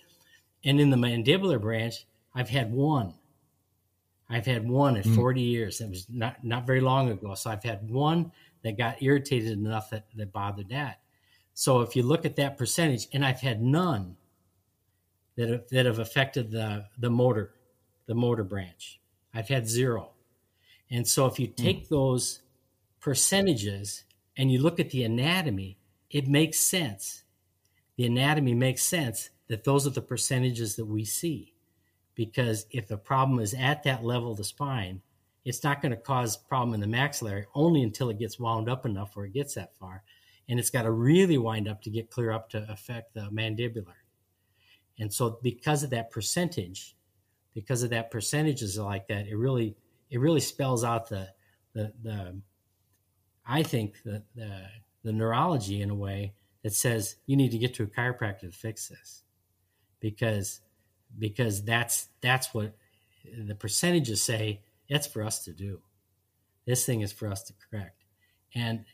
And 0.65 0.81
in 0.81 0.91
the 0.91 0.97
mandibular 0.97 1.61
branch, 1.61 2.07
I've 2.35 2.49
had 2.49 2.73
one. 2.73 3.15
I've 4.31 4.47
had 4.47 4.69
one 4.69 4.97
in 4.97 5.03
mm. 5.03 5.15
40 5.15 5.41
years. 5.41 5.81
It 5.81 5.91
was 5.91 6.07
not, 6.09 6.43
not 6.43 6.67
very 6.67 6.81
long 6.81 7.11
ago. 7.11 7.35
So 7.35 7.51
I've 7.51 7.63
had 7.63 7.89
one 7.89 8.33
that 8.63 8.77
got 8.77 9.03
irritated 9.03 9.53
enough 9.53 9.91
that, 9.91 10.07
that 10.17 10.33
bothered 10.33 10.69
that. 10.71 11.01
So 11.55 11.81
if 11.81 11.97
you 11.97 12.03
look 12.03 12.25
at 12.25 12.37
that 12.37 12.57
percentage, 12.57 13.09
and 13.13 13.25
I've 13.25 13.41
had 13.41 13.63
none 13.63 14.17
that 15.37 15.49
have, 15.49 15.69
that 15.71 15.87
have 15.87 15.99
affected 15.99 16.51
the, 16.51 16.87
the 16.99 17.11
motor, 17.11 17.55
the 18.07 18.15
motor 18.15 18.45
branch. 18.45 19.01
I've 19.35 19.49
had 19.49 19.69
zero. 19.69 20.11
And 20.91 21.07
so 21.07 21.27
if 21.27 21.39
you 21.39 21.49
mm. 21.49 21.57
take 21.57 21.87
mm. 21.87 21.89
those 21.89 22.41
percentages 23.09 24.05
and 24.37 24.53
you 24.53 24.61
look 24.61 24.79
at 24.79 24.91
the 24.91 25.03
anatomy, 25.03 25.79
it 26.11 26.29
makes 26.29 26.59
sense. 26.59 27.25
The 27.97 28.05
anatomy 28.05 28.53
makes 28.53 28.83
sense 28.83 29.31
that 29.47 29.65
those 29.65 29.87
are 29.87 29.91
the 29.91 30.03
percentages 30.03 30.77
that 30.77 30.85
we 30.85 31.07
see. 31.07 31.55
Because 32.15 32.67
if 32.71 32.87
the 32.87 32.99
problem 32.99 33.41
is 33.41 33.55
at 33.55 33.83
that 33.85 34.05
level 34.05 34.33
of 34.33 34.37
the 34.37 34.45
spine, 34.45 35.01
it's 35.47 35.65
not 35.65 35.81
going 35.81 35.93
to 35.93 35.97
cause 35.97 36.37
problem 36.37 36.75
in 36.75 36.83
the 36.83 36.87
maxillary 36.87 37.47
only 37.55 37.83
until 37.83 38.11
it 38.11 38.19
gets 38.19 38.39
wound 38.39 38.69
up 38.69 38.85
enough 38.85 39.17
where 39.17 39.25
it 39.25 39.33
gets 39.33 39.55
that 39.55 39.75
far. 39.79 40.03
And 40.51 40.61
it's 40.61 40.69
got 40.69 40.83
to 40.83 40.91
really 40.91 41.39
wind 41.39 41.67
up 41.67 41.81
to 41.85 41.91
get 41.91 42.11
clear 42.11 42.31
up 42.31 42.51
to 42.51 42.71
affect 42.71 43.15
the 43.15 43.31
mandibular. 43.33 43.95
And 44.99 45.11
so 45.11 45.39
because 45.43 45.83
of 45.83 45.89
that 45.91 46.11
percentage, 46.11 46.95
because 47.55 47.83
of 47.83 47.89
that 47.89 48.11
percentages 48.11 48.77
like 48.77 49.09
that, 49.09 49.29
it 49.29 49.37
really 49.37 49.77
it 50.11 50.21
really 50.21 50.41
spells 50.41 50.85
out 50.85 51.09
the 51.09 51.31
the, 51.73 51.95
the 52.03 52.43
I 53.49 53.63
think 53.63 54.03
that 54.05 54.25
the, 54.35 54.67
the 55.03 55.13
neurology 55.13 55.83
in 55.83 55.91
a 55.91 55.95
way 55.95 56.35
that 56.63 56.75
says 56.75 57.17
you 57.27 57.37
need 57.37 57.51
to 57.53 57.59
get 57.59 57.75
to 57.75 57.85
a 57.85 57.87
chiropractor 57.87 58.41
to 58.41 58.53
fix 58.53 58.89
this 58.89 59.23
because 60.01 60.61
because 61.19 61.65
that's 61.65 62.09
that's 62.21 62.53
what 62.53 62.75
the 63.47 63.55
percentages 63.55 64.21
say 64.21 64.61
it's 64.89 65.07
for 65.07 65.23
us 65.23 65.45
to 65.45 65.53
do 65.53 65.81
this 66.67 66.85
thing 66.85 67.01
is 67.01 67.13
for 67.13 67.29
us 67.29 67.43
to 67.43 67.55
correct 67.71 68.05
and 68.55 68.85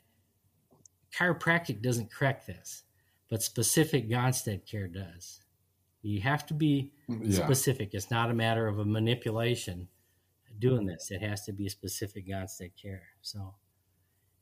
chiropractic 1.12 1.82
doesn't 1.82 2.12
correct 2.12 2.46
this 2.46 2.84
but 3.28 3.42
specific 3.42 4.08
gonstead 4.08 4.64
care 4.64 4.86
does 4.86 5.40
you 6.02 6.20
have 6.20 6.46
to 6.46 6.54
be 6.54 6.92
yeah. 7.08 7.44
specific 7.44 7.90
it's 7.92 8.10
not 8.10 8.30
a 8.30 8.34
matter 8.34 8.66
of 8.68 8.78
a 8.78 8.84
manipulation 8.84 9.88
doing 10.58 10.86
this. 10.86 11.10
It 11.10 11.22
has 11.22 11.44
to 11.46 11.52
be 11.52 11.66
a 11.66 11.70
specific 11.70 12.28
Gonstead 12.28 12.72
care. 12.80 13.02
So, 13.22 13.54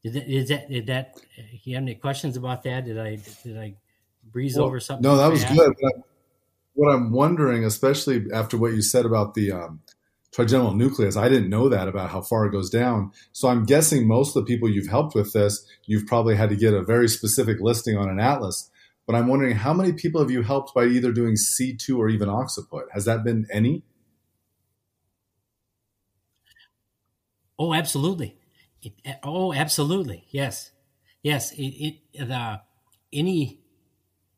did 0.02 0.14
that, 0.14 0.28
is 0.28 0.48
that 0.48 0.68
did 0.68 0.86
that? 0.86 1.16
You 1.62 1.76
have 1.76 1.82
any 1.82 1.94
questions 1.94 2.36
about 2.36 2.62
that? 2.64 2.84
Did 2.84 2.98
I 2.98 3.18
did 3.44 3.56
I 3.56 3.74
breeze 4.24 4.56
well, 4.56 4.66
over 4.66 4.80
something? 4.80 5.02
No, 5.02 5.16
that 5.16 5.30
was 5.30 5.44
good. 5.44 5.72
What 6.74 6.92
I'm 6.92 7.12
wondering, 7.12 7.64
especially 7.64 8.24
after 8.32 8.56
what 8.56 8.72
you 8.72 8.82
said 8.82 9.04
about 9.04 9.34
the 9.34 9.52
um, 9.52 9.80
trigeminal 10.32 10.74
nucleus, 10.74 11.16
I 11.16 11.28
didn't 11.28 11.50
know 11.50 11.68
that 11.68 11.86
about 11.86 12.10
how 12.10 12.22
far 12.22 12.46
it 12.46 12.52
goes 12.52 12.70
down. 12.70 13.12
So 13.32 13.48
I'm 13.48 13.64
guessing 13.64 14.08
most 14.08 14.34
of 14.34 14.44
the 14.44 14.46
people 14.52 14.70
you've 14.70 14.88
helped 14.88 15.14
with 15.14 15.32
this, 15.34 15.64
you've 15.84 16.06
probably 16.06 16.34
had 16.34 16.48
to 16.48 16.56
get 16.56 16.72
a 16.72 16.82
very 16.82 17.08
specific 17.08 17.58
listing 17.60 17.96
on 17.96 18.08
an 18.08 18.18
atlas. 18.18 18.70
But 19.06 19.16
I'm 19.16 19.28
wondering 19.28 19.56
how 19.56 19.74
many 19.74 19.92
people 19.92 20.20
have 20.20 20.30
you 20.30 20.42
helped 20.42 20.74
by 20.74 20.86
either 20.86 21.12
doing 21.12 21.34
C2 21.34 21.96
or 21.96 22.08
even 22.08 22.28
occiput? 22.28 22.86
Has 22.92 23.04
that 23.04 23.22
been 23.22 23.46
any? 23.52 23.82
Oh, 27.58 27.74
absolutely. 27.74 28.38
It, 28.82 28.94
oh, 29.22 29.52
absolutely. 29.52 30.26
Yes, 30.30 30.72
yes. 31.22 31.52
It, 31.52 31.98
it 32.12 32.28
the 32.28 32.60
any 33.12 33.60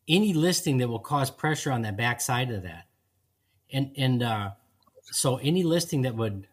any 0.07 0.35
listing 0.35 0.79
that 0.79 0.89
will 0.89 0.99
cause 0.99 1.31
pressure 1.31 1.73
on 1.73 1.83
the 1.83 1.93
backside 1.93 2.51
of 2.51 2.63
that, 2.63 2.87
and 3.73 3.93
and 3.97 4.23
uh, 4.23 4.51
so 5.05 5.37
any 5.39 5.63
listing 5.63 6.03
that 6.03 6.15
would 6.15 6.47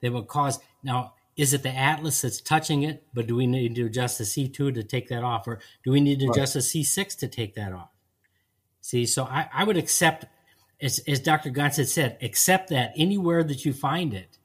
that 0.00 0.12
would 0.12 0.28
cause 0.28 0.60
now 0.82 1.14
is 1.36 1.54
it 1.54 1.62
the 1.62 1.70
atlas 1.70 2.20
that's 2.20 2.40
touching 2.40 2.82
it? 2.82 3.04
But 3.14 3.26
do 3.26 3.34
we 3.36 3.46
need 3.46 3.74
to 3.76 3.86
adjust 3.86 4.18
the 4.18 4.24
c2 4.24 4.74
to 4.74 4.82
take 4.82 5.08
that 5.08 5.22
off? 5.22 5.48
Or 5.48 5.60
do 5.84 5.90
we 5.90 6.00
need 6.00 6.20
to 6.20 6.28
adjust 6.28 6.54
the 6.54 6.60
c6 6.60 7.18
to 7.18 7.28
take 7.28 7.54
that 7.54 7.72
off? 7.72 7.90
See 8.80 9.06
so 9.06 9.24
i, 9.24 9.48
I 9.52 9.64
would 9.64 9.76
accept 9.76 10.26
as, 10.80 10.98
as 11.06 11.20
dr 11.20 11.48
Gonstead 11.50 11.86
said 11.86 12.18
accept 12.20 12.68
that 12.70 12.92
anywhere 12.96 13.42
that 13.44 13.64
you 13.64 13.72
find 13.72 14.12
it. 14.12 14.38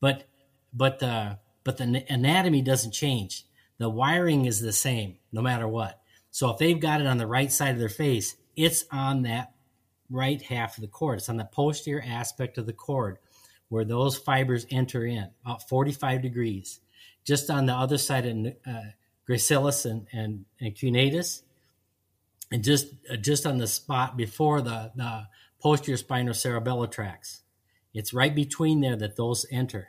But 0.00 0.24
but 0.72 0.98
the 0.98 1.38
but 1.66 1.76
the 1.76 2.04
anatomy 2.08 2.62
doesn't 2.62 2.92
change 2.92 3.44
the 3.76 3.90
wiring 3.90 4.46
is 4.46 4.60
the 4.62 4.72
same 4.72 5.16
no 5.32 5.42
matter 5.42 5.68
what 5.68 6.00
so 6.30 6.50
if 6.50 6.56
they've 6.56 6.80
got 6.80 7.02
it 7.02 7.06
on 7.06 7.18
the 7.18 7.26
right 7.26 7.52
side 7.52 7.74
of 7.74 7.78
their 7.78 7.88
face 7.90 8.36
it's 8.56 8.86
on 8.90 9.22
that 9.22 9.52
right 10.10 10.40
half 10.42 10.76
of 10.76 10.82
the 10.82 10.88
cord. 10.88 11.18
It's 11.18 11.28
on 11.28 11.36
the 11.36 11.44
posterior 11.44 12.02
aspect 12.06 12.58
of 12.58 12.66
the 12.66 12.72
cord 12.72 13.18
where 13.68 13.84
those 13.84 14.16
fibers 14.16 14.66
enter 14.70 15.04
in, 15.04 15.28
about 15.44 15.68
45 15.68 16.22
degrees. 16.22 16.80
Just 17.24 17.50
on 17.50 17.66
the 17.66 17.74
other 17.74 17.98
side 17.98 18.24
of 18.24 18.46
uh, 18.66 18.80
gracilis 19.28 19.84
and, 19.84 20.06
and, 20.12 20.44
and 20.60 20.74
cuneatus, 20.76 21.42
and 22.52 22.62
just 22.62 22.86
uh, 23.10 23.16
just 23.16 23.44
on 23.44 23.58
the 23.58 23.66
spot 23.66 24.16
before 24.16 24.60
the, 24.60 24.92
the 24.94 25.26
posterior 25.60 25.98
spinocerebellar 25.98 26.88
tracts. 26.88 27.42
It's 27.92 28.14
right 28.14 28.32
between 28.32 28.80
there 28.80 28.94
that 28.94 29.16
those 29.16 29.44
enter. 29.50 29.88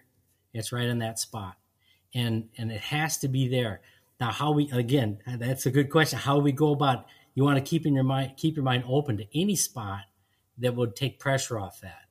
It's 0.54 0.72
right 0.72 0.88
in 0.88 0.98
that 1.00 1.20
spot. 1.20 1.58
And 2.18 2.50
and 2.58 2.72
it 2.72 2.82
has 2.82 3.18
to 3.20 3.28
be 3.28 3.48
there. 3.48 3.82
Now 4.20 4.32
how 4.32 4.52
we 4.52 4.72
again, 4.72 5.20
that's 5.38 5.68
a 5.68 5.72
good 5.72 5.92
question. 5.92 6.18
How 6.18 6.40
we 6.40 6.52
go 6.52 6.72
about 6.72 7.06
you 7.36 7.44
want 7.44 7.58
to 7.58 7.70
keep 7.70 7.86
in 7.86 7.94
your 7.94 8.04
mind 8.04 8.34
keep 8.38 8.56
your 8.56 8.66
mind 8.66 8.84
open 8.88 9.18
to 9.18 9.40
any 9.40 9.56
spot 9.56 10.02
that 10.58 10.76
would 10.76 10.96
take 10.96 11.20
pressure 11.20 11.60
off 11.60 11.82
that. 11.82 12.06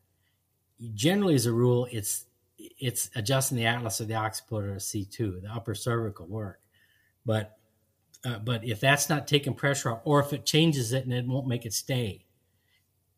Generally, 0.94 1.34
as 1.34 1.46
a 1.46 1.52
rule, 1.52 1.88
it's 1.90 2.26
it's 2.58 3.10
adjusting 3.16 3.58
the 3.58 3.66
atlas 3.66 4.00
or 4.00 4.04
the 4.04 4.14
occiput 4.14 4.64
or 4.64 4.76
C2, 4.76 5.42
the 5.42 5.50
upper 5.52 5.74
cervical 5.74 6.26
work. 6.26 6.60
But 7.24 7.56
uh, 8.24 8.38
but 8.38 8.64
if 8.64 8.80
that's 8.80 9.08
not 9.08 9.26
taking 9.26 9.54
pressure 9.54 9.90
off, 9.90 10.00
or 10.04 10.20
if 10.20 10.32
it 10.32 10.46
changes 10.46 10.92
it 10.92 11.04
and 11.04 11.12
it 11.12 11.26
won't 11.26 11.46
make 11.46 11.66
it 11.66 11.72
stay, 11.72 12.24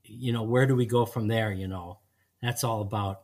you 0.05 0.33
know, 0.33 0.43
where 0.43 0.67
do 0.67 0.75
we 0.75 0.87
go 0.87 1.05
from 1.05 1.29
there? 1.29 1.53
You 1.53 1.69
know, 1.69 1.99
that's 2.43 2.65
all 2.65 2.81
about 2.81 3.23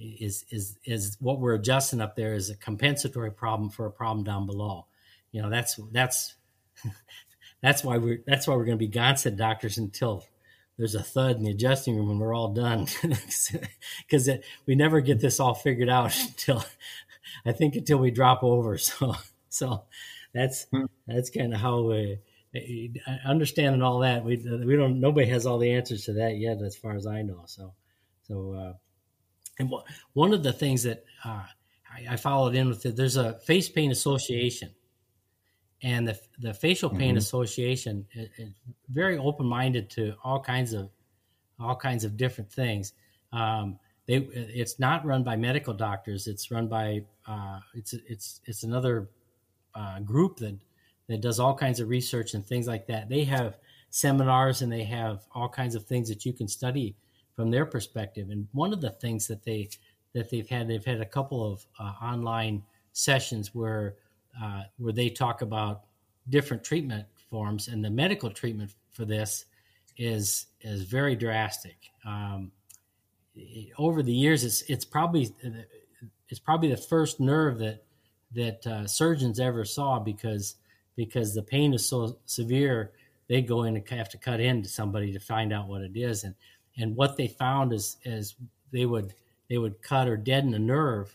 is 0.00 0.44
is 0.50 0.78
is 0.84 1.16
what 1.20 1.40
we're 1.40 1.54
adjusting 1.54 2.00
up 2.00 2.16
there 2.16 2.34
is 2.34 2.50
a 2.50 2.56
compensatory 2.56 3.30
problem 3.30 3.70
for 3.70 3.86
a 3.86 3.92
problem 3.92 4.24
down 4.24 4.46
below. 4.46 4.86
You 5.32 5.42
know, 5.42 5.50
that's 5.50 5.78
that's 5.92 6.34
that's 7.62 7.84
why 7.84 7.98
we're 7.98 8.22
that's 8.26 8.46
why 8.46 8.56
we're 8.56 8.64
going 8.64 8.78
to 8.78 8.86
be 8.86 8.90
Gonstead 8.90 9.36
doctors 9.36 9.78
until 9.78 10.24
there's 10.78 10.94
a 10.94 11.02
thud 11.02 11.36
in 11.36 11.42
the 11.42 11.50
adjusting 11.50 11.94
room 11.94 12.10
and 12.10 12.18
we're 12.18 12.34
all 12.34 12.54
done 12.54 12.86
because 13.02 14.30
we 14.64 14.74
never 14.74 15.02
get 15.02 15.20
this 15.20 15.38
all 15.38 15.54
figured 15.54 15.90
out 15.90 16.18
until 16.26 16.64
I 17.44 17.52
think 17.52 17.76
until 17.76 17.98
we 17.98 18.10
drop 18.10 18.42
over. 18.42 18.78
So 18.78 19.14
so 19.48 19.84
that's 20.32 20.64
hmm. 20.70 20.86
that's 21.06 21.30
kind 21.30 21.52
of 21.52 21.60
how 21.60 21.82
we 21.82 22.18
understanding 23.24 23.82
all 23.82 24.00
that 24.00 24.24
we 24.24 24.36
we 24.36 24.74
don't 24.74 25.00
nobody 25.00 25.28
has 25.28 25.46
all 25.46 25.58
the 25.58 25.70
answers 25.70 26.06
to 26.06 26.14
that 26.14 26.38
yet 26.38 26.62
as 26.62 26.76
far 26.76 26.96
as 26.96 27.06
I 27.06 27.22
know. 27.22 27.42
So 27.46 27.74
so 28.22 28.52
uh, 28.54 28.72
and 29.60 29.72
one 30.14 30.32
of 30.32 30.42
the 30.42 30.52
things 30.52 30.82
that 30.82 31.04
uh, 31.24 31.44
I, 31.92 32.14
I 32.14 32.16
followed 32.16 32.54
in 32.54 32.68
with 32.68 32.84
it, 32.86 32.96
there's 32.96 33.16
a 33.16 33.34
face 33.40 33.68
pain 33.68 33.90
association 33.90 34.70
and 35.82 36.06
the 36.06 36.18
the 36.38 36.52
facial 36.52 36.90
pain 36.90 37.10
mm-hmm. 37.10 37.18
association 37.18 38.06
is, 38.12 38.28
is 38.38 38.50
very 38.90 39.18
open 39.18 39.46
minded 39.46 39.88
to 39.90 40.14
all 40.24 40.40
kinds 40.40 40.72
of 40.72 40.90
all 41.58 41.76
kinds 41.76 42.04
of 42.04 42.16
different 42.16 42.50
things. 42.50 42.92
Um, 43.32 43.78
they 44.06 44.16
it's 44.16 44.78
not 44.78 45.04
run 45.04 45.22
by 45.22 45.36
medical 45.36 45.72
doctors. 45.72 46.26
It's 46.26 46.50
run 46.50 46.68
by 46.68 47.04
uh, 47.26 47.60
it's 47.74 47.92
it's 47.92 48.40
it's 48.44 48.62
another 48.62 49.08
uh, 49.74 50.00
group 50.00 50.38
that 50.38 50.58
that 51.08 51.20
does 51.20 51.40
all 51.40 51.54
kinds 51.54 51.80
of 51.80 51.88
research 51.88 52.34
and 52.34 52.46
things 52.46 52.66
like 52.66 52.86
that. 52.86 53.08
They 53.08 53.24
have 53.24 53.56
seminars 53.90 54.62
and 54.62 54.70
they 54.70 54.84
have 54.84 55.22
all 55.34 55.48
kinds 55.48 55.74
of 55.74 55.84
things 55.84 56.08
that 56.08 56.24
you 56.24 56.32
can 56.32 56.46
study 56.46 56.94
from 57.40 57.50
their 57.50 57.64
perspective. 57.64 58.28
And 58.28 58.46
one 58.52 58.74
of 58.74 58.82
the 58.82 58.90
things 58.90 59.26
that 59.28 59.42
they 59.42 59.70
that 60.12 60.28
they've 60.28 60.46
had 60.46 60.68
they've 60.68 60.84
had 60.84 61.00
a 61.00 61.06
couple 61.06 61.50
of 61.50 61.64
uh, 61.78 61.94
online 62.04 62.62
sessions 62.92 63.54
where 63.54 63.94
uh, 64.38 64.64
where 64.76 64.92
they 64.92 65.08
talk 65.08 65.40
about 65.40 65.84
different 66.28 66.62
treatment 66.62 67.06
forms, 67.30 67.68
and 67.68 67.82
the 67.82 67.88
medical 67.88 68.28
treatment 68.28 68.74
for 68.92 69.06
this 69.06 69.46
is 69.96 70.48
is 70.60 70.82
very 70.82 71.16
drastic. 71.16 71.78
Um, 72.04 72.52
over 73.78 74.02
the 74.02 74.12
years, 74.12 74.44
it's 74.44 74.60
it's 74.68 74.84
probably 74.84 75.34
it's 76.28 76.40
probably 76.40 76.68
the 76.68 76.76
first 76.76 77.20
nerve 77.20 77.58
that 77.60 77.84
that 78.34 78.66
uh, 78.66 78.86
surgeons 78.86 79.40
ever 79.40 79.64
saw 79.64 79.98
because 79.98 80.56
because 80.94 81.34
the 81.34 81.42
pain 81.42 81.72
is 81.72 81.88
so 81.88 82.18
severe, 82.26 82.92
they 83.28 83.40
go 83.40 83.62
in 83.62 83.76
and 83.76 83.88
have 83.88 84.10
to 84.10 84.18
cut 84.18 84.40
into 84.40 84.68
somebody 84.68 85.10
to 85.14 85.20
find 85.20 85.54
out 85.54 85.68
what 85.68 85.80
it 85.80 85.96
is, 85.96 86.24
and 86.24 86.34
and 86.76 86.96
what 86.96 87.16
they 87.16 87.28
found 87.28 87.72
is 87.72 87.96
is 88.04 88.34
they 88.72 88.86
would 88.86 89.14
they 89.48 89.58
would 89.58 89.82
cut 89.82 90.08
or 90.08 90.16
deaden 90.16 90.54
a 90.54 90.58
nerve 90.58 91.14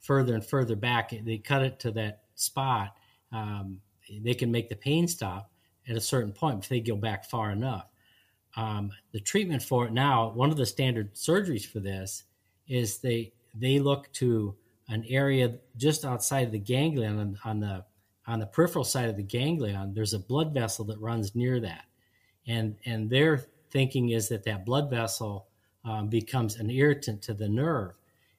further 0.00 0.34
and 0.34 0.44
further 0.44 0.76
back. 0.76 1.10
They 1.10 1.38
cut 1.38 1.62
it 1.62 1.80
to 1.80 1.90
that 1.92 2.24
spot, 2.34 2.96
um, 3.32 3.80
they 4.22 4.34
can 4.34 4.50
make 4.50 4.68
the 4.68 4.76
pain 4.76 5.08
stop 5.08 5.50
at 5.88 5.96
a 5.96 6.00
certain 6.00 6.32
point 6.32 6.62
if 6.62 6.68
they 6.68 6.80
go 6.80 6.96
back 6.96 7.24
far 7.24 7.50
enough. 7.50 7.88
Um, 8.56 8.92
the 9.12 9.20
treatment 9.20 9.62
for 9.62 9.86
it 9.86 9.92
now, 9.92 10.30
one 10.30 10.50
of 10.50 10.56
the 10.56 10.66
standard 10.66 11.14
surgeries 11.14 11.66
for 11.66 11.80
this 11.80 12.24
is 12.68 12.98
they 12.98 13.32
they 13.54 13.78
look 13.78 14.12
to 14.12 14.54
an 14.88 15.04
area 15.08 15.54
just 15.76 16.04
outside 16.04 16.46
of 16.46 16.52
the 16.52 16.58
ganglion 16.58 17.18
on, 17.18 17.38
on 17.44 17.60
the 17.60 17.84
on 18.26 18.38
the 18.38 18.46
peripheral 18.46 18.84
side 18.84 19.08
of 19.08 19.16
the 19.16 19.22
ganglion. 19.22 19.92
There's 19.92 20.14
a 20.14 20.18
blood 20.18 20.54
vessel 20.54 20.84
that 20.86 21.00
runs 21.00 21.34
near 21.34 21.60
that, 21.60 21.84
and 22.46 22.76
and 22.84 23.10
their 23.10 23.46
thinking 23.74 24.08
is 24.08 24.30
that 24.30 24.44
that 24.44 24.64
blood 24.64 24.88
vessel 24.88 25.48
um, 25.84 26.08
becomes 26.08 26.56
an 26.56 26.70
irritant 26.70 27.20
to 27.20 27.34
the 27.34 27.48
nerve, 27.48 27.92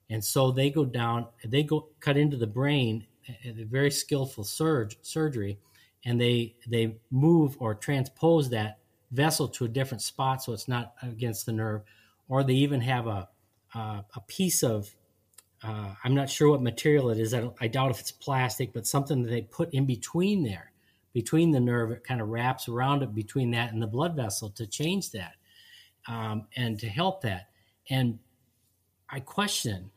and 0.10 0.24
so 0.24 0.50
they 0.50 0.72
go 0.72 0.84
down, 0.84 1.28
they 1.44 1.62
go 1.62 1.90
cut 2.00 2.18
into 2.18 2.38
the 2.38 2.48
brain 2.48 3.06
a 3.44 3.64
very 3.64 3.92
skillful 3.92 4.44
surge, 4.44 4.98
surgery, 5.02 5.58
and 6.06 6.20
they 6.20 6.56
they 6.68 6.96
move 7.12 7.56
or 7.60 7.74
transpose 7.76 8.50
that 8.50 8.80
vessel 9.12 9.48
to 9.48 9.66
a 9.66 9.68
different 9.68 10.02
spot 10.02 10.44
so 10.44 10.54
it's 10.54 10.68
not 10.68 10.94
against 11.02 11.46
the 11.46 11.52
nerve, 11.52 11.82
or 12.28 12.44
they 12.44 12.54
even 12.54 12.82
have 12.82 13.08
a 13.08 13.30
uh, 13.74 14.02
a 14.16 14.22
piece 14.28 14.64
of 14.64 14.94
uh, 15.64 15.94
I'm 16.04 16.14
not 16.14 16.30
sure 16.30 16.50
what 16.50 16.62
material 16.62 17.10
it 17.10 17.20
is. 17.20 17.34
I, 17.34 17.50
I, 17.60 17.68
doubt 17.68 17.90
if 17.90 18.00
it's 18.00 18.12
plastic, 18.12 18.72
but 18.72 18.86
something 18.86 19.24
that 19.24 19.30
they 19.30 19.42
put 19.42 19.74
in 19.74 19.86
between 19.86 20.44
there, 20.44 20.72
between 21.16 21.50
the 21.50 21.62
nerve. 21.62 21.92
It 21.92 22.04
kind 22.04 22.20
of 22.20 22.28
wraps 22.28 22.68
around 22.68 23.02
it 23.02 23.16
between 23.16 23.50
that 23.52 23.72
and 23.72 23.82
the 23.82 23.88
blood 23.88 24.18
vessel 24.18 24.50
to 24.50 24.68
change 24.68 25.12
that 25.12 25.36
um, 26.10 26.46
and 26.58 26.78
to 26.80 26.90
help 26.90 27.22
that. 27.22 27.48
And 27.90 28.20
I 29.10 29.22
question 29.22 29.90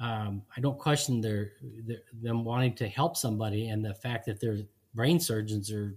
um, 0.00 0.42
I 0.56 0.60
don't 0.60 0.78
question 0.78 1.20
their, 1.20 1.52
their, 1.84 2.02
them 2.22 2.44
wanting 2.44 2.74
to 2.76 2.86
help 2.86 3.16
somebody 3.16 3.70
and 3.70 3.84
the 3.84 3.94
fact 3.94 4.26
that 4.26 4.40
they're 4.40 4.58
brain 4.94 5.18
surgeons 5.18 5.72
are 5.72 5.96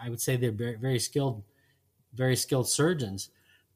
I 0.00 0.08
would 0.08 0.20
say 0.20 0.36
they're 0.36 0.52
very, 0.52 0.76
very 0.76 0.98
skilled 0.98 1.42
very 2.14 2.36
skilled 2.36 2.68
surgeons 2.68 3.30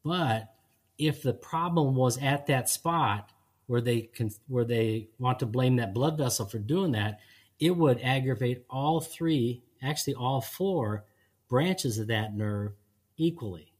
but 0.05 0.55
if 0.99 1.23
the 1.23 1.35
problem 1.35 1.97
was 1.97 2.19
at 2.19 2.47
that 2.47 2.69
spot 2.69 3.31
where 3.67 3.81
they 3.81 4.03
can 4.03 4.31
where 4.47 4.65
they 4.65 5.09
want 5.19 5.41
to 5.41 5.47
blame 5.47 5.77
that 5.77 5.95
blood 5.95 6.19
vessel 6.19 6.47
for 6.47 6.59
doing 6.59 6.93
that 6.93 7.19
it 7.59 7.77
would 7.77 8.01
aggravate 8.01 8.65
all 8.71 9.01
three 9.01 9.63
actually 9.83 10.15
all 10.15 10.41
four 10.41 11.05
branches 11.49 11.99
of 11.99 12.09
that 12.09 12.35
nerve 12.35 12.73
equally 13.17 13.73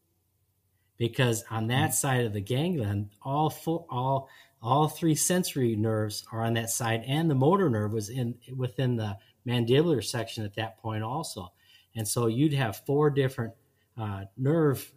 because 0.97 1.45
on 1.51 1.67
that 1.67 1.91
mm-hmm. 1.91 1.93
side 1.93 2.25
of 2.25 2.33
the 2.33 2.41
ganglion 2.41 3.11
all 3.23 3.51
four 3.51 3.85
all 3.91 4.29
all 4.65 4.89
three 4.89 5.15
sensory 5.15 5.77
nerves 5.77 6.25
are 6.33 6.43
on 6.43 6.55
that 6.55 6.71
side, 6.71 7.05
and 7.07 7.31
the 7.31 7.35
motor 7.35 7.69
nerve 7.69 7.93
was 7.93 8.09
in 8.09 8.35
within 8.57 8.97
the 8.97 9.19
mandibular 9.47 10.03
section 10.03 10.43
at 10.43 10.55
that 10.55 10.79
point 10.79 11.05
also. 11.05 11.53
And 11.95 12.09
so 12.09 12.29
you'd 12.29 12.55
have 12.55 12.83
four 12.87 13.11
different 13.11 13.53
uh, 13.99 14.25
nerve 14.39 14.91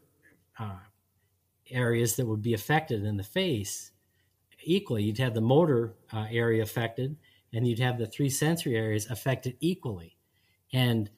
uh, 0.57 0.79
areas 1.69 2.15
that 2.15 2.25
would 2.25 2.41
be 2.41 2.53
affected 2.53 3.03
in 3.03 3.17
the 3.17 3.23
face 3.23 3.91
equally. 4.63 5.03
You'd 5.03 5.17
have 5.17 5.33
the 5.33 5.41
motor 5.41 5.95
uh, 6.13 6.27
area 6.31 6.63
affected, 6.63 7.17
and 7.53 7.67
you'd 7.67 7.79
have 7.79 7.97
the 7.97 8.07
three 8.07 8.29
sensory 8.29 8.77
areas 8.77 9.07
affected 9.11 9.57
equally. 9.59 10.15
And 10.73 11.09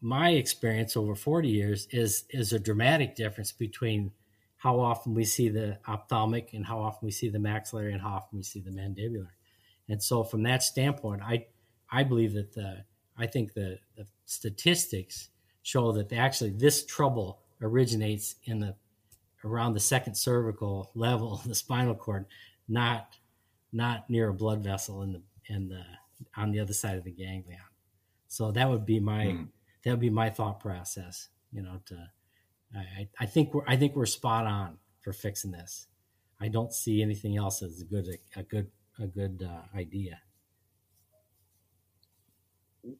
my 0.00 0.30
experience 0.30 0.96
over 0.96 1.14
40 1.14 1.48
years 1.48 1.88
is 1.90 2.24
is 2.30 2.52
a 2.52 2.58
dramatic 2.58 3.16
difference 3.16 3.52
between 3.52 4.12
how 4.56 4.80
often 4.80 5.14
we 5.14 5.24
see 5.24 5.48
the 5.48 5.78
ophthalmic 5.88 6.54
and 6.54 6.64
how 6.64 6.80
often 6.80 7.06
we 7.06 7.10
see 7.10 7.28
the 7.28 7.38
maxillary 7.38 7.92
and 7.92 8.00
how 8.00 8.14
often 8.14 8.38
we 8.38 8.42
see 8.42 8.60
the 8.60 8.70
mandibular. 8.70 9.28
And 9.88 10.02
so 10.02 10.24
from 10.24 10.42
that 10.44 10.62
standpoint, 10.62 11.22
I 11.22 11.46
I 11.90 12.02
believe 12.02 12.34
that 12.34 12.52
the 12.52 12.84
I 13.16 13.26
think 13.26 13.54
the, 13.54 13.78
the 13.96 14.06
statistics 14.24 15.28
show 15.62 15.92
that 15.92 16.12
actually 16.12 16.50
this 16.50 16.84
trouble 16.84 17.40
originates 17.60 18.36
in 18.44 18.58
the 18.58 18.74
around 19.44 19.74
the 19.74 19.80
second 19.80 20.16
cervical 20.16 20.90
level 20.94 21.34
of 21.34 21.44
the 21.44 21.54
spinal 21.54 21.94
cord, 21.94 22.26
not 22.68 23.16
not 23.72 24.08
near 24.08 24.28
a 24.28 24.34
blood 24.34 24.62
vessel 24.62 25.02
in 25.02 25.12
the 25.12 25.22
in 25.46 25.68
the 25.68 25.82
on 26.36 26.50
the 26.50 26.60
other 26.60 26.72
side 26.72 26.96
of 26.96 27.04
the 27.04 27.10
ganglion. 27.10 27.60
So 28.34 28.50
that 28.50 28.68
would 28.68 28.84
be 28.84 28.98
my 28.98 29.26
mm. 29.26 29.48
that 29.84 29.90
would 29.92 30.00
be 30.00 30.10
my 30.10 30.28
thought 30.28 30.58
process. 30.58 31.28
You 31.52 31.62
know, 31.62 31.80
to 31.86 32.10
I, 32.74 33.08
I 33.20 33.26
think 33.26 33.54
we're 33.54 33.62
I 33.64 33.76
think 33.76 33.94
we're 33.94 34.06
spot 34.06 34.44
on 34.44 34.78
for 35.02 35.12
fixing 35.12 35.52
this. 35.52 35.86
I 36.40 36.48
don't 36.48 36.72
see 36.72 37.00
anything 37.00 37.36
else 37.36 37.62
as 37.62 37.80
a 37.80 37.84
good 37.84 38.08
a 38.34 38.42
good 38.42 38.72
a 39.00 39.06
good 39.06 39.48
uh, 39.48 39.78
idea. 39.78 40.18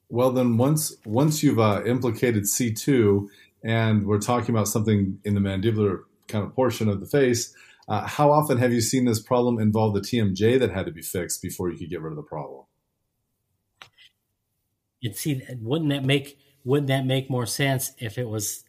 Well, 0.08 0.30
then 0.30 0.56
once 0.56 0.96
once 1.04 1.42
you've 1.42 1.58
uh, 1.58 1.82
implicated 1.84 2.46
C 2.46 2.72
two, 2.72 3.28
and 3.64 4.06
we're 4.06 4.20
talking 4.20 4.54
about 4.54 4.68
something 4.68 5.18
in 5.24 5.34
the 5.34 5.40
mandibular 5.40 6.02
kind 6.28 6.44
of 6.44 6.54
portion 6.54 6.88
of 6.88 7.00
the 7.00 7.06
face, 7.06 7.52
uh, 7.88 8.06
how 8.06 8.30
often 8.30 8.58
have 8.58 8.72
you 8.72 8.80
seen 8.80 9.04
this 9.04 9.20
problem 9.20 9.58
involve 9.58 9.94
the 9.94 10.00
TMJ 10.00 10.60
that 10.60 10.70
had 10.70 10.86
to 10.86 10.92
be 10.92 11.02
fixed 11.02 11.42
before 11.42 11.72
you 11.72 11.76
could 11.76 11.90
get 11.90 12.02
rid 12.02 12.12
of 12.12 12.16
the 12.16 12.22
problem? 12.22 12.66
You'd 15.04 15.16
see, 15.16 15.42
wouldn't 15.60 15.90
that 15.90 16.02
make 16.02 16.38
wouldn't 16.64 16.88
that 16.88 17.04
make 17.04 17.28
more 17.28 17.44
sense 17.44 17.92
if 17.98 18.16
it 18.16 18.26
was 18.26 18.64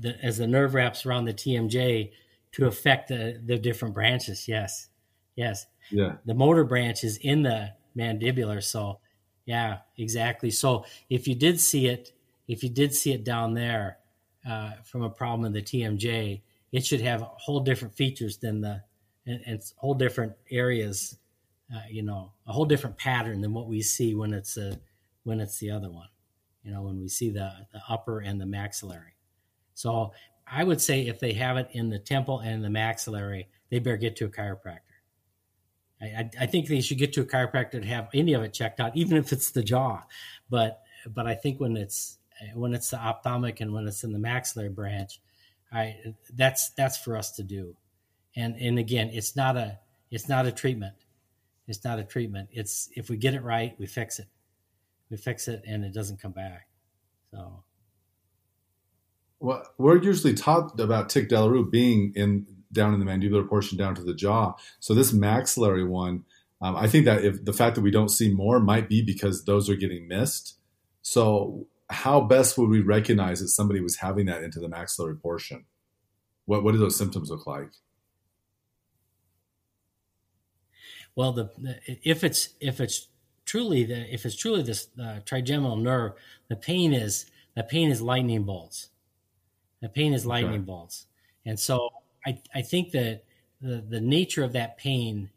the, 0.00 0.16
as 0.20 0.38
the 0.38 0.46
nerve 0.48 0.74
wraps 0.74 1.06
around 1.06 1.26
the 1.26 1.32
TMJ 1.32 2.10
to 2.50 2.66
affect 2.66 3.06
the, 3.06 3.40
the 3.46 3.56
different 3.56 3.94
branches. 3.94 4.48
Yes. 4.48 4.88
Yes. 5.36 5.66
Yeah. 5.92 6.14
The 6.24 6.34
motor 6.34 6.64
branch 6.64 7.04
is 7.04 7.18
in 7.18 7.44
the 7.44 7.70
mandibular. 7.96 8.60
So 8.64 8.98
yeah, 9.44 9.78
exactly. 9.96 10.50
So 10.50 10.86
if 11.08 11.28
you 11.28 11.36
did 11.36 11.60
see 11.60 11.86
it, 11.86 12.10
if 12.48 12.64
you 12.64 12.68
did 12.68 12.92
see 12.92 13.12
it 13.12 13.22
down 13.22 13.54
there 13.54 13.98
uh, 14.44 14.72
from 14.82 15.02
a 15.02 15.10
problem 15.10 15.46
in 15.46 15.52
the 15.52 15.62
TMJ, 15.62 16.40
it 16.72 16.84
should 16.84 17.00
have 17.00 17.22
a 17.22 17.30
whole 17.36 17.60
different 17.60 17.94
features 17.94 18.38
than 18.38 18.60
the, 18.60 18.82
and, 19.24 19.40
and 19.46 19.62
whole 19.76 19.94
different 19.94 20.32
areas, 20.50 21.16
uh, 21.72 21.82
you 21.88 22.02
know, 22.02 22.32
a 22.48 22.52
whole 22.52 22.64
different 22.64 22.98
pattern 22.98 23.40
than 23.40 23.54
what 23.54 23.68
we 23.68 23.82
see 23.82 24.16
when 24.16 24.32
it's 24.32 24.56
a, 24.56 24.76
when 25.26 25.40
it's 25.40 25.58
the 25.58 25.72
other 25.72 25.90
one, 25.90 26.06
you 26.62 26.70
know, 26.70 26.82
when 26.82 27.00
we 27.00 27.08
see 27.08 27.30
the, 27.30 27.50
the 27.72 27.80
upper 27.88 28.20
and 28.20 28.40
the 28.40 28.46
maxillary. 28.46 29.16
So 29.74 30.12
I 30.46 30.62
would 30.62 30.80
say 30.80 31.08
if 31.08 31.18
they 31.18 31.32
have 31.32 31.56
it 31.56 31.68
in 31.72 31.90
the 31.90 31.98
temple 31.98 32.38
and 32.38 32.62
the 32.62 32.70
maxillary, 32.70 33.48
they 33.68 33.80
better 33.80 33.96
get 33.96 34.14
to 34.16 34.26
a 34.26 34.28
chiropractor. 34.28 34.80
I, 36.00 36.30
I, 36.38 36.46
think 36.46 36.68
they 36.68 36.80
should 36.80 36.98
get 36.98 37.14
to 37.14 37.22
a 37.22 37.24
chiropractor 37.24 37.80
to 37.80 37.86
have 37.86 38.08
any 38.14 38.34
of 38.34 38.42
it 38.42 38.52
checked 38.52 38.78
out, 38.78 38.96
even 38.96 39.16
if 39.16 39.32
it's 39.32 39.50
the 39.50 39.64
jaw. 39.64 40.04
But 40.48 40.82
but 41.08 41.26
I 41.26 41.34
think 41.34 41.58
when 41.58 41.76
it's 41.76 42.18
when 42.54 42.74
it's 42.74 42.90
the 42.90 42.98
ophthalmic 42.98 43.60
and 43.60 43.72
when 43.72 43.88
it's 43.88 44.04
in 44.04 44.12
the 44.12 44.18
maxillary 44.18 44.68
branch, 44.68 45.20
I 45.72 45.96
that's 46.34 46.70
that's 46.70 46.98
for 46.98 47.16
us 47.16 47.32
to 47.32 47.42
do. 47.42 47.74
And 48.36 48.54
and 48.56 48.78
again, 48.78 49.10
it's 49.12 49.34
not 49.34 49.56
a 49.56 49.78
it's 50.10 50.28
not 50.28 50.46
a 50.46 50.52
treatment. 50.52 50.94
It's 51.66 51.82
not 51.82 51.98
a 51.98 52.04
treatment. 52.04 52.50
It's 52.52 52.90
if 52.94 53.08
we 53.08 53.16
get 53.16 53.34
it 53.34 53.42
right, 53.42 53.74
we 53.78 53.86
fix 53.86 54.18
it. 54.18 54.26
We 55.10 55.16
fix 55.16 55.48
it, 55.48 55.62
and 55.66 55.84
it 55.84 55.94
doesn't 55.94 56.20
come 56.20 56.32
back. 56.32 56.68
So 57.30 57.62
well, 59.38 59.62
we're 59.78 60.02
usually 60.02 60.34
taught 60.34 60.78
about 60.80 61.08
tic 61.08 61.28
douloureux 61.28 61.70
being 61.70 62.12
in 62.16 62.46
down 62.72 62.94
in 62.94 63.00
the 63.00 63.06
mandibular 63.06 63.48
portion 63.48 63.78
down 63.78 63.94
to 63.94 64.02
the 64.02 64.14
jaw. 64.14 64.54
So 64.80 64.94
this 64.94 65.12
maxillary 65.12 65.84
one, 65.84 66.24
um, 66.60 66.76
I 66.76 66.88
think 66.88 67.04
that 67.04 67.24
if 67.24 67.44
the 67.44 67.52
fact 67.52 67.74
that 67.76 67.82
we 67.82 67.90
don't 67.90 68.08
see 68.08 68.32
more 68.32 68.60
might 68.60 68.88
be 68.88 69.02
because 69.02 69.44
those 69.44 69.68
are 69.70 69.76
getting 69.76 70.08
missed. 70.08 70.58
So 71.02 71.66
how 71.88 72.20
best 72.20 72.58
would 72.58 72.68
we 72.68 72.80
recognize 72.80 73.40
that 73.40 73.48
somebody 73.48 73.80
was 73.80 73.96
having 73.96 74.26
that 74.26 74.42
into 74.42 74.58
the 74.58 74.68
maxillary 74.68 75.16
portion? 75.16 75.66
What 76.46 76.64
what 76.64 76.72
do 76.72 76.78
those 76.78 76.96
symptoms 76.96 77.30
look 77.30 77.46
like? 77.46 77.70
Well, 81.14 81.32
the, 81.32 81.50
the 81.58 81.78
if 82.02 82.24
it's 82.24 82.54
if 82.60 82.80
it's 82.80 83.08
truly 83.46 83.84
the 83.84 84.12
if 84.12 84.26
it's 84.26 84.36
truly 84.36 84.62
this 84.62 84.88
uh, 85.02 85.20
trigeminal 85.24 85.76
nerve, 85.76 86.12
the 86.48 86.56
pain 86.56 86.92
is 86.92 87.26
the 87.54 87.62
pain 87.62 87.90
is 87.90 88.02
lightning 88.02 88.42
bolts. 88.42 88.90
The 89.80 89.88
pain 89.88 90.12
is 90.12 90.26
lightning 90.26 90.60
okay. 90.60 90.64
bolts. 90.64 91.06
And 91.46 91.58
so 91.58 91.90
I, 92.26 92.40
I 92.54 92.62
think 92.62 92.90
that 92.90 93.22
the, 93.60 93.82
the 93.88 94.00
nature 94.00 94.42
of 94.42 94.52
that 94.52 94.76
pain 94.76 95.30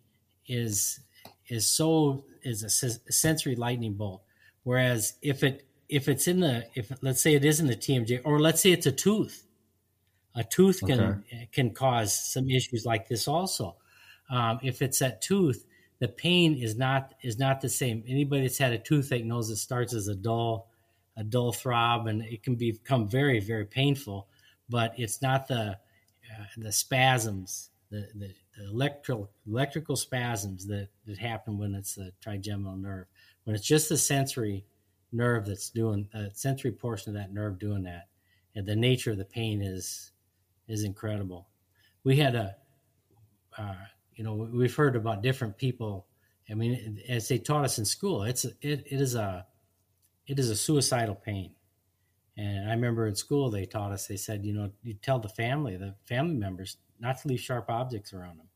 is 0.48 1.00
is 1.48 1.68
so 1.68 2.26
is 2.44 2.64
a 2.64 2.70
sensory 3.12 3.56
lightning 3.56 3.94
bolt. 3.94 4.24
Whereas 4.64 5.14
if 5.22 5.44
it 5.44 5.66
if 5.88 6.08
it's 6.08 6.28
in 6.28 6.42
the 6.42 6.66
if 6.76 6.92
let's 7.02 7.22
say 7.22 7.34
it 7.34 7.46
is 7.46 7.60
in 7.60 7.68
the 7.68 7.76
TMJ 7.76 8.22
or 8.26 8.40
let's 8.40 8.62
say 8.62 8.72
it's 8.72 8.86
a 8.86 8.92
tooth, 8.92 9.46
a 10.36 10.44
tooth 10.44 10.82
can 10.86 11.00
okay. 11.00 11.50
can 11.52 11.72
cause 11.72 12.14
some 12.14 12.50
issues 12.50 12.86
like 12.86 13.08
this 13.08 13.28
also. 13.28 13.76
Um, 14.30 14.60
if 14.62 14.82
it's 14.82 15.00
that 15.00 15.22
tooth, 15.22 15.66
the 16.00 16.08
pain 16.08 16.56
is 16.56 16.78
not 16.78 17.14
is 17.22 17.38
not 17.38 17.62
the 17.62 17.70
same. 17.70 18.04
Anybody 18.08 18.44
that's 18.44 18.58
had 18.58 18.74
a 18.74 18.80
toothache 18.80 19.26
knows 19.26 19.50
it 19.50 19.58
starts 19.58 19.94
as 19.94 20.08
a 20.08 20.16
dull 20.16 20.68
a 21.18 21.24
dull 21.24 21.52
throb 21.52 22.08
and 22.08 22.22
it 22.22 22.44
can 22.44 22.56
become 22.56 23.08
very 23.08 23.40
very 23.40 23.66
painful 23.66 24.28
but 24.70 24.94
it's 24.98 25.22
not 25.22 25.48
the 25.48 25.78
uh, 26.32 26.44
the 26.58 26.72
spasms, 26.72 27.72
the, 27.90 28.08
the, 28.16 28.34
the 28.58 28.70
electrical 28.70 29.30
electrical 29.48 29.96
spasms 29.96 30.68
that, 30.68 30.90
that 31.06 31.18
happen 31.18 31.58
when 31.58 31.74
it's 31.74 31.96
the 31.96 32.12
trigeminal 32.22 32.76
nerve. 32.76 33.08
When 33.44 33.56
it's 33.56 33.66
just 33.66 33.90
the 33.90 33.98
sensory 33.98 34.64
nerve 35.12 35.48
that's 35.48 35.72
doing 35.72 36.08
the 36.14 36.28
uh, 36.28 36.30
sensory 36.34 36.72
portion 36.72 37.16
of 37.16 37.22
that 37.22 37.34
nerve 37.34 37.58
doing 37.58 37.84
that, 37.84 38.10
and 38.56 38.66
the 38.66 38.76
nature 38.76 39.12
of 39.12 39.18
the 39.18 39.26
pain 39.26 39.62
is 39.62 40.12
is 40.68 40.84
incredible. 40.84 41.48
We 42.04 42.18
had 42.18 42.36
a, 42.36 42.56
uh, 43.58 43.74
you 44.20 44.26
know, 44.26 44.34
we've 44.34 44.76
heard 44.76 44.98
about 44.98 45.24
different 45.24 45.58
people. 45.58 46.06
I 46.52 46.54
mean, 46.54 47.02
as 47.08 47.30
they 47.30 47.38
taught 47.38 47.64
us 47.64 47.78
in 47.78 47.86
school, 47.86 48.24
it's 48.24 48.44
it, 48.44 48.54
it 48.62 49.00
is 49.00 49.16
a 49.16 49.46
it 50.28 50.38
is 50.38 50.50
a 50.50 50.58
suicidal 50.58 51.16
pain. 51.16 51.52
And 52.36 52.70
I 52.70 52.74
remember 52.74 53.08
in 53.08 53.16
school 53.16 53.50
they 53.50 53.66
taught 53.66 53.94
us. 53.94 54.08
They 54.08 54.18
said, 54.18 54.46
you 54.46 54.52
know, 54.52 54.72
you 54.84 54.96
tell 54.96 55.20
the 55.20 55.30
family, 55.30 55.78
the 55.78 55.96
family 56.04 56.36
members, 56.36 56.76
not 57.00 57.22
to 57.22 57.30
leave 57.30 57.40
sharp 57.40 57.70
objects 57.70 58.12
around 58.12 58.40
them, 58.40 58.50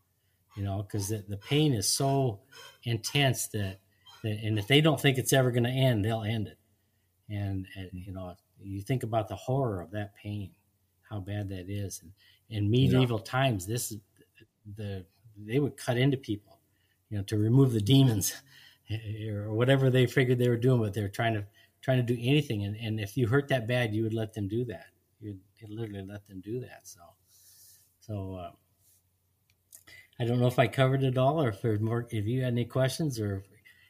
you 0.57 0.65
know, 0.65 0.83
because 0.83 1.07
the, 1.07 1.23
the 1.29 1.37
pain 1.37 1.73
is 1.73 1.87
so 1.87 2.41
intense 2.83 3.47
that, 3.47 3.79
that, 4.21 4.39
and 4.43 4.59
if 4.59 4.67
they 4.67 4.81
don't 4.81 4.99
think 4.99 5.17
it's 5.17 5.31
ever 5.31 5.49
going 5.49 5.63
to 5.63 5.69
end, 5.69 6.03
they'll 6.03 6.23
end 6.23 6.47
it. 6.47 6.57
And, 7.29 7.67
and 7.77 7.89
you 7.93 8.11
know, 8.11 8.35
you 8.61 8.81
think 8.81 9.03
about 9.03 9.29
the 9.29 9.37
horror 9.37 9.79
of 9.79 9.91
that 9.91 10.13
pain, 10.13 10.51
how 11.09 11.21
bad 11.21 11.47
that 11.49 11.69
is. 11.69 12.01
And 12.03 12.11
in 12.49 12.69
medieval 12.69 13.19
yeah. 13.19 13.31
times, 13.31 13.65
this 13.65 13.95
the 14.75 15.05
they 15.37 15.59
would 15.59 15.77
cut 15.77 15.97
into 15.97 16.17
people, 16.17 16.59
you 17.09 17.17
know, 17.17 17.23
to 17.23 17.37
remove 17.37 17.73
the 17.73 17.81
demons 17.81 18.35
or 19.29 19.53
whatever 19.53 19.89
they 19.89 20.05
figured 20.05 20.39
they 20.39 20.49
were 20.49 20.57
doing, 20.57 20.81
but 20.81 20.93
they 20.93 21.01
were 21.01 21.07
trying 21.07 21.33
to 21.33 21.45
trying 21.81 22.05
to 22.05 22.15
do 22.15 22.19
anything. 22.21 22.63
And, 22.63 22.75
and 22.77 22.99
if 22.99 23.17
you 23.17 23.27
hurt 23.27 23.49
that 23.49 23.67
bad, 23.67 23.93
you 23.93 24.03
would 24.03 24.13
let 24.13 24.33
them 24.33 24.47
do 24.47 24.63
that. 24.65 24.85
You'd, 25.19 25.39
you'd 25.57 25.69
literally 25.69 26.05
let 26.05 26.25
them 26.27 26.41
do 26.41 26.61
that. 26.61 26.81
So, 26.83 27.01
so 27.99 28.35
uh, 28.35 28.51
I 30.19 30.25
don't 30.25 30.39
know 30.39 30.47
if 30.47 30.59
I 30.59 30.67
covered 30.67 31.03
it 31.03 31.17
all, 31.17 31.41
or 31.41 31.49
if 31.49 31.61
there's 31.61 31.81
more. 31.81 32.07
If 32.09 32.25
you 32.25 32.43
had 32.43 32.53
any 32.53 32.65
questions, 32.65 33.19
or 33.19 33.43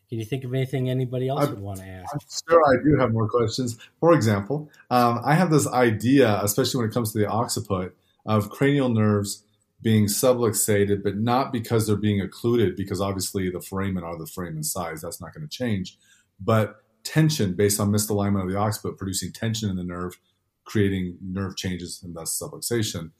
can 0.09 0.19
you 0.19 0.25
think 0.25 0.43
of 0.43 0.53
anything 0.53 0.89
anybody 0.89 1.27
else 1.27 1.45
I, 1.45 1.49
would 1.49 1.59
want 1.59 1.79
to 1.79 1.85
ask? 1.85 2.13
I'm 2.13 2.19
sure 2.49 2.61
I 2.65 2.83
do 2.83 2.97
have 2.99 3.11
more 3.11 3.27
questions. 3.27 3.77
For 3.99 4.13
example, 4.13 4.69
um, 4.89 5.21
I 5.23 5.35
have 5.35 5.51
this 5.51 5.67
idea, 5.67 6.39
especially 6.41 6.79
when 6.79 6.89
it 6.89 6.93
comes 6.93 7.13
to 7.13 7.19
the 7.19 7.31
occiput, 7.31 7.95
of 8.25 8.49
cranial 8.49 8.89
nerves 8.89 9.43
being 9.83 10.05
subluxated, 10.05 11.03
but 11.03 11.17
not 11.17 11.51
because 11.51 11.85
they're 11.85 11.95
being 11.95 12.21
occluded, 12.21 12.75
because 12.75 13.01
obviously 13.01 13.49
the 13.49 13.61
foramen 13.61 14.03
are 14.03 14.17
the 14.17 14.25
foramen 14.25 14.63
size. 14.63 15.01
That's 15.01 15.21
not 15.21 15.33
going 15.33 15.47
to 15.47 15.55
change. 15.55 15.97
But 16.39 16.77
tension 17.03 17.53
based 17.53 17.79
on 17.79 17.91
misalignment 17.91 18.43
of 18.43 18.49
the 18.49 18.59
occiput, 18.59 18.97
producing 18.97 19.33
tension 19.33 19.69
in 19.69 19.75
the 19.75 19.83
nerve, 19.83 20.17
creating 20.63 21.17
nerve 21.21 21.57
changes 21.57 22.01
and 22.01 22.15
thus 22.15 22.39
subluxation. 22.41 23.11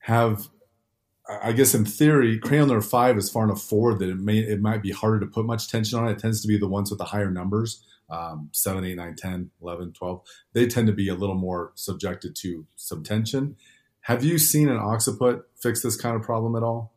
Have 0.00 0.48
I 1.28 1.52
guess 1.52 1.74
in 1.74 1.84
theory, 1.84 2.38
cranial 2.38 2.68
nerve 2.68 2.86
five 2.86 3.16
is 3.16 3.30
far 3.30 3.44
enough 3.44 3.62
forward 3.62 3.98
that 3.98 4.08
it 4.08 4.18
may 4.18 4.38
it 4.38 4.60
might 4.60 4.82
be 4.82 4.92
harder 4.92 5.20
to 5.20 5.26
put 5.26 5.44
much 5.44 5.68
tension 5.68 5.98
on 5.98 6.08
it. 6.08 6.12
It 6.12 6.18
tends 6.18 6.40
to 6.42 6.48
be 6.48 6.56
the 6.56 6.68
ones 6.68 6.90
with 6.90 6.98
the 6.98 7.04
higher 7.04 7.30
numbers, 7.30 7.84
um, 8.10 8.48
7, 8.52 8.84
8, 8.84 8.94
9, 8.94 9.16
10, 9.16 9.50
11, 9.60 9.92
12. 9.92 10.20
They 10.52 10.66
tend 10.66 10.86
to 10.86 10.92
be 10.92 11.08
a 11.08 11.14
little 11.14 11.34
more 11.34 11.72
subjected 11.74 12.36
to 12.36 12.66
some 12.76 13.02
tension. 13.02 13.56
Have 14.06 14.22
you 14.22 14.38
seen 14.38 14.68
an 14.68 14.76
occiput 14.76 15.48
fix 15.56 15.82
this 15.82 15.96
kind 15.96 16.14
of 16.14 16.22
problem 16.22 16.54
at 16.54 16.62
all? 16.62 16.92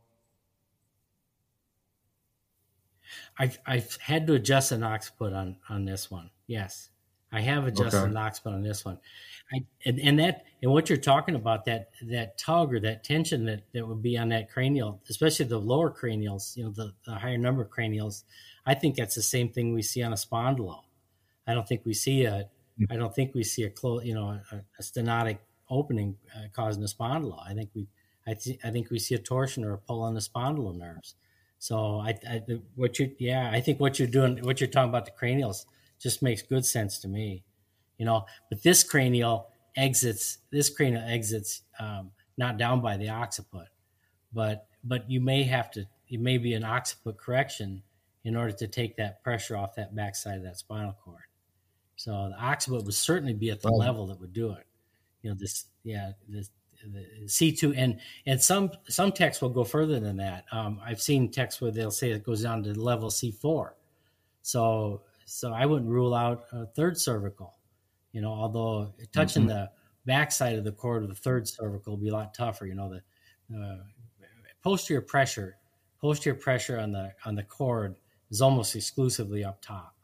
I've, 3.36 3.58
I've 3.66 3.96
had 3.96 4.28
to 4.28 4.36
adjust 4.36 4.72
an 4.72 4.84
occiput 4.84 5.34
on, 5.34 5.56
on 5.68 5.86
this 5.86 6.12
one. 6.12 6.30
Yes. 6.46 6.90
I 7.32 7.42
have 7.42 7.66
adjusted 7.66 7.98
okay. 7.98 8.12
an 8.12 8.16
occiput 8.16 8.54
on 8.54 8.62
this 8.62 8.86
one. 8.86 9.00
I, 9.52 9.66
and, 9.88 10.00
and 10.00 10.20
that 10.20 10.44
and 10.62 10.72
what 10.72 10.88
you're 10.88 11.00
talking 11.00 11.34
about 11.34 11.66
that 11.66 11.90
that 12.04 12.38
tug 12.38 12.76
or 12.76 12.80
that 12.82 13.04
tension 13.04 13.46
that, 13.46 13.64
that 13.74 13.88
would 13.88 14.04
be 14.04 14.16
on 14.16 14.30
that 14.30 14.52
cranial, 14.52 15.02
especially 15.10 15.46
the 15.48 15.58
lower 15.58 15.90
cranials, 15.90 16.56
you 16.56 16.64
know, 16.64 16.70
the, 16.70 16.94
the 17.08 17.16
higher 17.16 17.40
number 17.40 17.64
of 17.64 17.72
cranials, 17.72 18.24
I 18.68 18.76
think 18.76 18.94
that's 18.96 19.16
the 19.16 19.24
same 19.24 19.50
thing 19.50 19.74
we 19.74 19.82
see 19.82 20.04
on 20.04 20.14
a 20.14 20.16
spondylo. 20.16 20.82
I 21.48 21.56
don't 21.56 21.68
think 21.68 21.82
we 21.86 21.96
see 21.96 22.26
a 22.26 22.50
hmm. 22.78 22.84
I 22.92 22.98
don't 22.98 23.16
think 23.16 23.34
we 23.34 23.44
see 23.44 23.64
a 23.64 23.72
close, 23.72 24.06
you 24.06 24.14
know, 24.14 24.40
a, 24.52 24.56
a 24.78 24.84
stenotic 24.84 25.40
opening 25.70 26.18
uh, 26.36 26.48
causing 26.54 26.84
a 26.84 26.88
spondylo. 26.88 27.40
I 27.46 27.54
think 27.54 27.70
we 27.74 27.88
I, 28.28 28.34
th- 28.34 28.60
I 28.64 28.70
think 28.70 28.92
we 28.92 29.00
see 29.00 29.16
a 29.16 29.20
torsion 29.20 29.64
or 29.64 29.74
a 29.74 29.78
pull 29.78 30.04
on 30.04 30.14
the 30.14 30.20
spondylo 30.20 30.76
nerves. 30.76 31.16
So 31.58 32.00
I, 32.00 32.18
I 32.30 32.42
what 32.76 33.00
you 33.00 33.14
yeah 33.20 33.50
I 33.52 33.62
think 33.62 33.80
what 33.80 34.00
you're 34.00 34.08
doing 34.08 34.44
what 34.44 34.60
you're 34.60 34.70
talking 34.70 34.90
about 34.90 35.06
the 35.06 35.12
cranials 35.12 35.66
just 36.00 36.22
makes 36.22 36.42
good 36.42 36.66
sense 36.66 37.00
to 37.00 37.08
me 37.08 37.44
you 38.00 38.06
know. 38.06 38.26
But 38.50 38.64
this 38.64 38.84
cranial 38.84 39.50
exits, 39.76 40.40
this 40.52 40.72
cranial 40.72 41.04
exits 41.06 41.62
um, 41.80 42.10
not 42.38 42.58
down 42.58 42.82
by 42.82 42.98
the 42.98 43.10
occiput, 43.10 43.68
but 44.34 44.66
but 44.84 45.10
you 45.12 45.22
may 45.22 45.44
have 45.44 45.70
to, 45.72 45.86
it 46.08 46.22
may 46.22 46.38
be 46.38 46.54
an 46.54 46.64
occiput 46.64 47.18
correction 47.18 47.84
in 48.24 48.36
order 48.36 48.54
to 48.54 48.68
take 48.68 48.96
that 48.96 49.22
pressure 49.24 49.58
off 49.58 49.76
that 49.76 49.94
backside 49.94 50.38
of 50.38 50.44
that 50.44 50.58
spinal 50.58 50.96
cord. 51.04 51.24
So 51.98 52.30
the 52.30 52.42
occiput 52.42 52.86
would 52.86 52.94
certainly 52.94 53.34
be 53.34 53.52
at 53.52 53.62
the 53.62 53.70
right. 53.70 53.78
level 53.78 54.08
that 54.08 54.20
would 54.22 54.34
do 54.34 54.54
it. 54.54 54.66
You 55.22 55.32
know, 55.32 55.36
this, 55.40 55.66
yeah, 55.84 56.12
this, 56.28 56.50
the 56.84 57.06
C2 57.26 57.74
and 57.78 58.00
and 58.26 58.42
some 58.42 58.72
some 58.88 59.12
texts 59.12 59.42
will 59.42 59.50
go 59.50 59.64
further 59.64 60.00
than 60.00 60.18
that. 60.18 60.46
Um, 60.52 60.80
I've 60.84 61.02
seen 61.02 61.30
texts 61.32 61.62
where 61.62 61.72
they'll 61.72 61.92
say 61.92 62.12
it 62.12 62.24
goes 62.24 62.44
down 62.44 62.64
to 62.64 62.80
level 62.80 63.10
C4. 63.10 63.72
So 64.42 65.02
so 65.26 65.54
I 65.54 65.66
wouldn't 65.66 65.92
rule 65.92 66.14
out 66.14 66.46
a 66.52 66.66
third 66.66 66.98
cervical. 66.98 67.56
You 68.12 68.22
know, 68.22 68.32
although 68.32 68.94
touching 69.14 69.44
mm-hmm. 69.44 69.50
the 69.50 69.72
backside 70.06 70.58
of 70.58 70.64
the 70.64 70.72
cord 70.72 71.04
of 71.04 71.10
the 71.10 71.16
third 71.16 71.48
cervical 71.48 71.94
will 71.94 72.02
be 72.02 72.10
a 72.10 72.14
lot 72.14 72.34
tougher. 72.34 72.66
You 72.66 72.76
know, 72.76 72.90
the 72.90 73.56
uh, 73.56 73.78
posterior 74.64 75.02
pressure, 75.02 75.58
posterior 76.02 76.40
pressure 76.40 76.80
on 76.80 76.92
the 76.92 77.14
on 77.26 77.36
the 77.36 77.44
cord 77.44 77.96
is 78.32 78.42
almost 78.42 78.76
exclusively 78.76 79.44
up 79.44 79.62
top. 79.62 79.96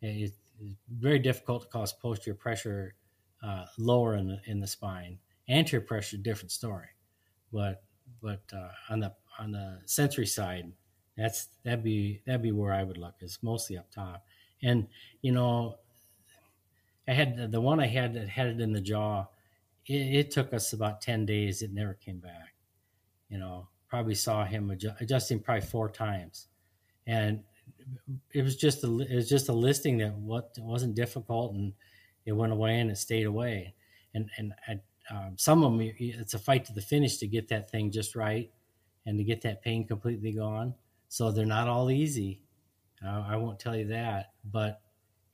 It, 0.00 0.32
it's 0.60 0.72
very 0.90 1.18
difficult 1.18 1.62
to 1.62 1.68
cause 1.68 1.92
posterior 1.92 2.34
pressure 2.34 2.94
uh, 3.42 3.66
lower 3.78 4.16
in 4.16 4.28
the 4.28 4.40
in 4.46 4.60
the 4.60 4.66
spine. 4.66 5.18
Anterior 5.48 5.84
pressure, 5.84 6.16
different 6.16 6.50
story, 6.50 6.88
but 7.52 7.82
but 8.22 8.42
uh, 8.52 8.70
on 8.90 9.00
the 9.00 9.12
on 9.38 9.52
the 9.52 9.78
sensory 9.84 10.26
side, 10.26 10.72
that's 11.16 11.48
that'd 11.64 11.84
be 11.84 12.22
that'd 12.26 12.42
be 12.42 12.52
where 12.52 12.72
I 12.72 12.82
would 12.82 12.98
look 12.98 13.14
is 13.20 13.38
mostly 13.42 13.78
up 13.78 13.90
top. 13.90 14.24
And 14.62 14.88
you 15.22 15.32
know, 15.32 15.76
I 17.08 17.12
had 17.12 17.50
the 17.52 17.60
one 17.60 17.80
I 17.80 17.86
had 17.86 18.14
that 18.14 18.28
had 18.28 18.48
it 18.48 18.60
in 18.60 18.72
the 18.72 18.80
jaw. 18.80 19.26
It, 19.86 20.16
it, 20.16 20.30
took 20.32 20.52
us 20.52 20.72
about 20.72 21.00
ten 21.00 21.24
days. 21.24 21.62
It 21.62 21.72
never 21.72 21.94
came 21.94 22.18
back. 22.18 22.54
You 23.28 23.38
know, 23.38 23.68
probably 23.88 24.14
saw 24.14 24.44
him 24.44 24.70
adjust, 24.70 25.00
adjusting 25.00 25.40
probably 25.40 25.66
four 25.66 25.88
times, 25.88 26.48
and 27.06 27.42
it 28.32 28.42
was 28.42 28.56
just 28.56 28.84
a 28.84 28.98
it 29.00 29.14
was 29.14 29.28
just 29.28 29.48
a 29.48 29.52
listing 29.52 29.98
that 29.98 30.14
what 30.14 30.56
wasn't 30.58 30.94
difficult, 30.94 31.54
and 31.54 31.72
it 32.26 32.32
went 32.32 32.52
away 32.52 32.80
and 32.80 32.90
it 32.90 32.98
stayed 32.98 33.26
away. 33.26 33.74
And 34.12 34.28
and 34.36 34.52
um, 35.10 35.34
some 35.36 35.62
of 35.62 35.72
them, 35.72 35.92
it's 35.98 36.34
a 36.34 36.38
fight 36.38 36.64
to 36.66 36.72
the 36.72 36.82
finish 36.82 37.18
to 37.18 37.26
get 37.26 37.48
that 37.48 37.70
thing 37.70 37.90
just 37.90 38.16
right, 38.16 38.50
and 39.06 39.18
to 39.18 39.24
get 39.24 39.42
that 39.42 39.62
pain 39.62 39.86
completely 39.86 40.32
gone. 40.32 40.74
So 41.08 41.30
they're 41.30 41.46
not 41.46 41.68
all 41.68 41.90
easy. 41.90 42.42
Uh, 43.04 43.24
I 43.26 43.36
won't 43.36 43.60
tell 43.60 43.76
you 43.76 43.86
that, 43.88 44.32
but 44.44 44.80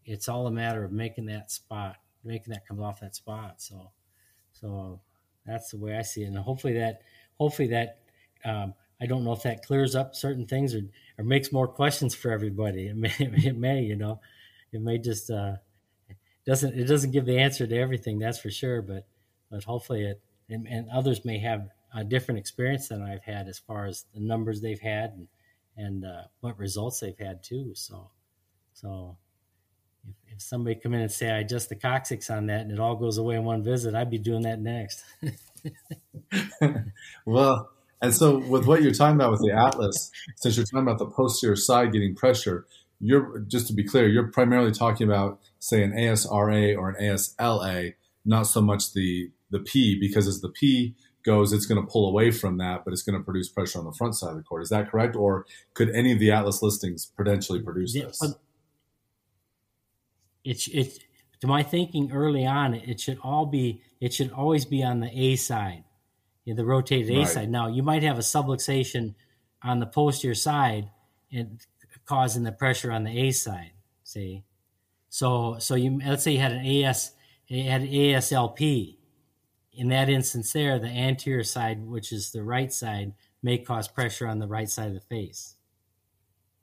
it's 0.04 0.28
all 0.28 0.46
a 0.46 0.50
matter 0.50 0.84
of 0.84 0.92
making 0.92 1.26
that 1.26 1.50
spot, 1.50 1.96
making 2.22 2.52
that 2.52 2.66
come 2.66 2.82
off 2.82 3.00
that 3.00 3.14
spot. 3.14 3.62
So, 3.62 3.90
so 4.52 5.00
that's 5.46 5.70
the 5.70 5.78
way 5.78 5.96
I 5.96 6.02
see 6.02 6.22
it. 6.22 6.26
And 6.26 6.36
hopefully 6.36 6.74
that, 6.74 7.02
hopefully 7.38 7.68
that, 7.68 8.00
um, 8.44 8.74
I 9.00 9.06
don't 9.06 9.24
know 9.24 9.32
if 9.32 9.42
that 9.42 9.64
clears 9.64 9.94
up 9.94 10.14
certain 10.14 10.46
things 10.46 10.74
or, 10.74 10.82
or 11.18 11.24
makes 11.24 11.52
more 11.52 11.68
questions 11.68 12.14
for 12.14 12.30
everybody. 12.30 12.88
It 12.88 12.96
may, 12.96 13.14
it 13.18 13.56
may, 13.56 13.82
you 13.82 13.96
know, 13.96 14.20
it 14.72 14.82
may 14.82 14.98
just, 14.98 15.30
uh, 15.30 15.54
doesn't, 16.46 16.78
it 16.78 16.84
doesn't 16.84 17.12
give 17.12 17.26
the 17.26 17.38
answer 17.38 17.66
to 17.66 17.76
everything. 17.76 18.18
That's 18.18 18.38
for 18.38 18.50
sure. 18.50 18.82
But, 18.82 19.06
but 19.50 19.64
hopefully 19.64 20.04
it, 20.04 20.20
and, 20.48 20.66
and 20.66 20.88
others 20.90 21.24
may 21.24 21.38
have 21.38 21.68
a 21.94 22.04
different 22.04 22.38
experience 22.38 22.88
than 22.88 23.02
I've 23.02 23.24
had 23.24 23.48
as 23.48 23.58
far 23.58 23.86
as 23.86 24.04
the 24.14 24.20
numbers 24.20 24.60
they've 24.60 24.80
had 24.80 25.12
and, 25.12 25.28
and 25.76 26.04
uh, 26.04 26.22
what 26.40 26.58
results 26.58 27.00
they've 27.00 27.18
had 27.18 27.42
too. 27.42 27.72
So, 27.74 28.10
so 28.72 29.16
if, 30.08 30.34
if 30.34 30.42
somebody 30.42 30.78
come 30.80 30.94
in 30.94 31.00
and 31.00 31.12
say 31.12 31.30
I 31.30 31.38
adjust 31.38 31.68
the 31.68 31.76
coccyx 31.76 32.30
on 32.30 32.46
that 32.46 32.62
and 32.62 32.72
it 32.72 32.80
all 32.80 32.96
goes 32.96 33.18
away 33.18 33.36
in 33.36 33.44
one 33.44 33.62
visit, 33.62 33.94
I'd 33.94 34.10
be 34.10 34.18
doing 34.18 34.42
that 34.42 34.60
next. 34.60 35.04
well, 37.26 37.70
and 38.00 38.12
so 38.12 38.38
with 38.38 38.66
what 38.66 38.82
you're 38.82 38.92
talking 38.92 39.14
about 39.14 39.30
with 39.30 39.40
the 39.40 39.52
atlas, 39.52 40.10
since 40.36 40.56
you're 40.56 40.66
talking 40.66 40.80
about 40.80 40.98
the 40.98 41.06
posterior 41.06 41.56
side 41.56 41.92
getting 41.92 42.14
pressure, 42.14 42.66
you're 43.02 43.40
just 43.40 43.66
to 43.66 43.74
be 43.74 43.82
clear, 43.82 44.08
you're 44.08 44.28
primarily 44.28 44.70
talking 44.70 45.06
about 45.06 45.40
say 45.58 45.82
an 45.82 45.92
ASRA 45.92 46.78
or 46.78 46.90
an 46.90 46.96
ASLA, 47.02 47.94
not 48.24 48.44
so 48.44 48.62
much 48.62 48.92
the 48.92 49.30
the 49.50 49.58
P 49.58 49.98
because 49.98 50.26
as 50.26 50.40
the 50.40 50.48
P 50.48 50.94
goes, 51.24 51.52
it's 51.52 51.66
going 51.66 51.80
to 51.80 51.86
pull 51.86 52.08
away 52.08 52.30
from 52.30 52.58
that, 52.58 52.84
but 52.84 52.92
it's 52.92 53.02
going 53.02 53.18
to 53.18 53.24
produce 53.24 53.48
pressure 53.48 53.78
on 53.78 53.84
the 53.84 53.92
front 53.92 54.14
side 54.14 54.30
of 54.30 54.36
the 54.36 54.42
cord. 54.42 54.62
Is 54.62 54.70
that 54.70 54.90
correct? 54.90 55.14
Or 55.14 55.46
could 55.74 55.90
any 55.90 56.12
of 56.12 56.18
the 56.18 56.30
Atlas 56.30 56.62
listings 56.62 57.06
potentially 57.16 57.60
produce 57.60 57.94
yeah, 57.94 58.06
this? 58.06 58.34
It's, 60.44 60.68
it's, 60.68 60.98
to 61.40 61.46
my 61.46 61.62
thinking 61.62 62.10
early 62.12 62.44
on, 62.46 62.74
it 62.74 63.00
should 63.00 63.18
all 63.22 63.46
be, 63.46 63.82
it 64.00 64.12
should 64.12 64.32
always 64.32 64.64
be 64.64 64.82
on 64.82 65.00
the 65.00 65.10
A 65.16 65.36
side, 65.36 65.84
the 66.44 66.64
rotated 66.64 67.14
A 67.14 67.18
right. 67.18 67.28
side. 67.28 67.50
Now, 67.50 67.68
you 67.68 67.82
might 67.82 68.02
have 68.02 68.18
a 68.18 68.22
subluxation 68.22 69.14
on 69.62 69.78
the 69.78 69.86
posterior 69.86 70.34
side 70.34 70.88
and 71.30 71.64
causing 72.12 72.42
the 72.42 72.52
pressure 72.52 72.92
on 72.92 73.04
the 73.04 73.18
A 73.18 73.30
side, 73.30 73.72
see? 74.04 74.44
So, 75.08 75.56
so 75.58 75.76
you, 75.76 75.98
let's 76.04 76.22
say 76.22 76.32
you 76.32 76.40
had 76.40 76.52
an 76.52 76.66
AS, 76.66 77.12
you 77.46 77.70
had 77.70 77.80
an 77.80 77.88
ASLP 77.88 78.96
in 79.72 79.88
that 79.88 80.10
instance 80.10 80.52
there, 80.52 80.78
the 80.78 80.88
anterior 80.88 81.42
side, 81.42 81.82
which 81.82 82.12
is 82.12 82.30
the 82.30 82.42
right 82.42 82.70
side, 82.70 83.14
may 83.42 83.56
cause 83.56 83.88
pressure 83.88 84.26
on 84.26 84.38
the 84.38 84.46
right 84.46 84.68
side 84.68 84.88
of 84.88 84.94
the 84.94 85.00
face. 85.00 85.56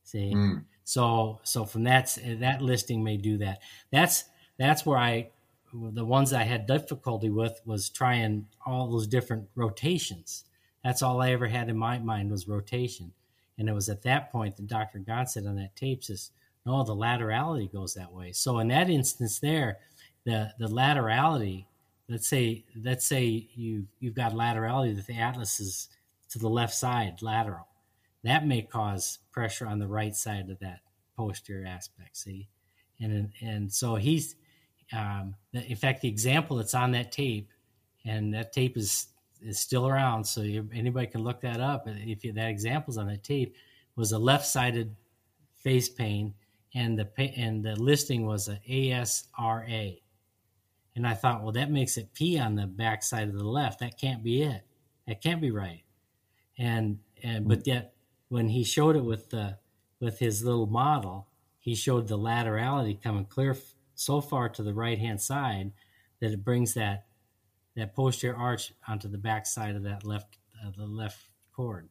See, 0.03 0.33
mm. 0.35 0.65
so 0.83 1.39
so 1.41 1.65
from 1.65 1.83
that 1.85 2.15
that 2.39 2.61
listing 2.61 3.03
may 3.03 3.17
do 3.17 3.39
that. 3.39 3.59
That's 3.91 4.25
that's 4.59 4.85
where 4.85 4.99
I 4.99 5.29
the 5.73 6.05
ones 6.05 6.31
I 6.31 6.43
had 6.43 6.67
difficulty 6.67 7.31
with 7.31 7.59
was 7.65 7.89
trying 7.89 8.45
all 8.67 8.91
those 8.91 9.07
different 9.07 9.47
rotations. 9.55 10.45
That's 10.83 11.01
all 11.01 11.21
I 11.21 11.31
ever 11.31 11.47
had 11.47 11.69
in 11.69 11.77
my 11.77 11.97
mind 11.97 12.29
was 12.29 12.47
rotation, 12.47 13.13
and 13.59 13.69
it 13.69 13.73
was 13.73 13.89
at 13.89 14.01
that 14.01 14.31
point 14.31 14.55
that 14.55 14.67
Dr. 14.67 14.99
God 14.99 15.29
said 15.29 15.45
on 15.45 15.57
that 15.57 15.75
tape 15.75 16.03
says, 16.03 16.31
"No, 16.65 16.83
the 16.83 16.95
laterality 16.95 17.71
goes 17.71 17.93
that 17.93 18.11
way." 18.11 18.31
So 18.31 18.57
in 18.59 18.69
that 18.69 18.89
instance 18.89 19.39
there, 19.39 19.77
the 20.25 20.51
the 20.57 20.67
laterality 20.67 21.65
let's 22.09 22.27
say 22.27 22.65
let's 22.83 23.05
say 23.05 23.47
you 23.55 23.85
you've 23.99 24.15
got 24.15 24.33
laterality 24.33 24.95
that 24.95 25.07
the 25.07 25.17
atlas 25.17 25.59
is 25.59 25.89
to 26.29 26.39
the 26.39 26.49
left 26.49 26.73
side 26.73 27.21
lateral 27.21 27.67
that 28.23 28.45
may 28.45 28.61
cause 28.61 29.19
pressure 29.31 29.65
on 29.65 29.79
the 29.79 29.87
right 29.87 30.15
side 30.15 30.49
of 30.49 30.59
that 30.59 30.79
posterior 31.15 31.65
aspect 31.65 32.17
see 32.17 32.47
and 32.99 33.31
and 33.41 33.71
so 33.71 33.95
he's 33.95 34.35
um, 34.91 35.35
in 35.53 35.75
fact 35.75 36.01
the 36.01 36.07
example 36.07 36.57
that's 36.57 36.73
on 36.73 36.91
that 36.91 37.11
tape 37.11 37.49
and 38.05 38.33
that 38.33 38.51
tape 38.51 38.75
is 38.75 39.07
is 39.41 39.59
still 39.59 39.87
around 39.87 40.23
so 40.23 40.41
anybody 40.73 41.07
can 41.07 41.23
look 41.23 41.41
that 41.41 41.59
up 41.59 41.83
if 41.87 42.23
you, 42.23 42.33
that 42.33 42.49
example's 42.49 42.97
on 42.97 43.07
that 43.07 43.23
tape 43.23 43.55
was 43.95 44.11
a 44.11 44.17
left-sided 44.17 44.95
face 45.55 45.89
pain 45.89 46.33
and 46.75 46.97
the 46.97 47.09
and 47.37 47.63
the 47.63 47.75
listing 47.75 48.25
was 48.25 48.47
a 48.47 48.59
ASRA 48.69 49.99
and 50.99 51.07
I 51.07 51.13
thought, 51.13 51.43
well, 51.43 51.53
that 51.53 51.71
makes 51.71 51.95
it 51.95 52.13
P 52.13 52.37
on 52.37 52.55
the 52.55 52.67
back 52.67 53.03
side 53.03 53.29
of 53.29 53.35
the 53.37 53.47
left. 53.47 53.79
That 53.79 53.97
can't 53.97 54.21
be 54.21 54.41
it. 54.41 54.63
That 55.07 55.21
can't 55.21 55.39
be 55.39 55.49
right. 55.49 55.83
And 56.57 56.99
and 57.23 57.47
but 57.47 57.65
yet 57.65 57.93
when 58.27 58.49
he 58.49 58.65
showed 58.65 58.97
it 58.97 59.03
with 59.05 59.29
the 59.29 59.57
with 60.01 60.19
his 60.19 60.43
little 60.43 60.67
model, 60.67 61.27
he 61.59 61.73
showed 61.73 62.09
the 62.09 62.17
laterality 62.17 63.01
coming 63.01 63.23
clear 63.23 63.55
so 63.95 64.19
far 64.19 64.49
to 64.49 64.61
the 64.61 64.73
right 64.73 64.99
hand 64.99 65.21
side 65.21 65.71
that 66.19 66.31
it 66.31 66.43
brings 66.43 66.73
that 66.73 67.05
that 67.79 67.95
posterior 67.95 68.35
arch 68.35 68.73
onto 68.87 69.07
the 69.07 69.17
back 69.17 69.45
side 69.45 69.75
of 69.75 69.83
that 69.83 70.05
left 70.05 70.37
uh, 70.63 70.71
the 70.77 70.85
left 70.85 71.17
cord. 71.53 71.89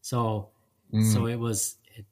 So, 0.00 0.50
mm. 0.92 1.12
so 1.12 1.26
it 1.26 1.38
was, 1.38 1.76
it, 1.94 2.04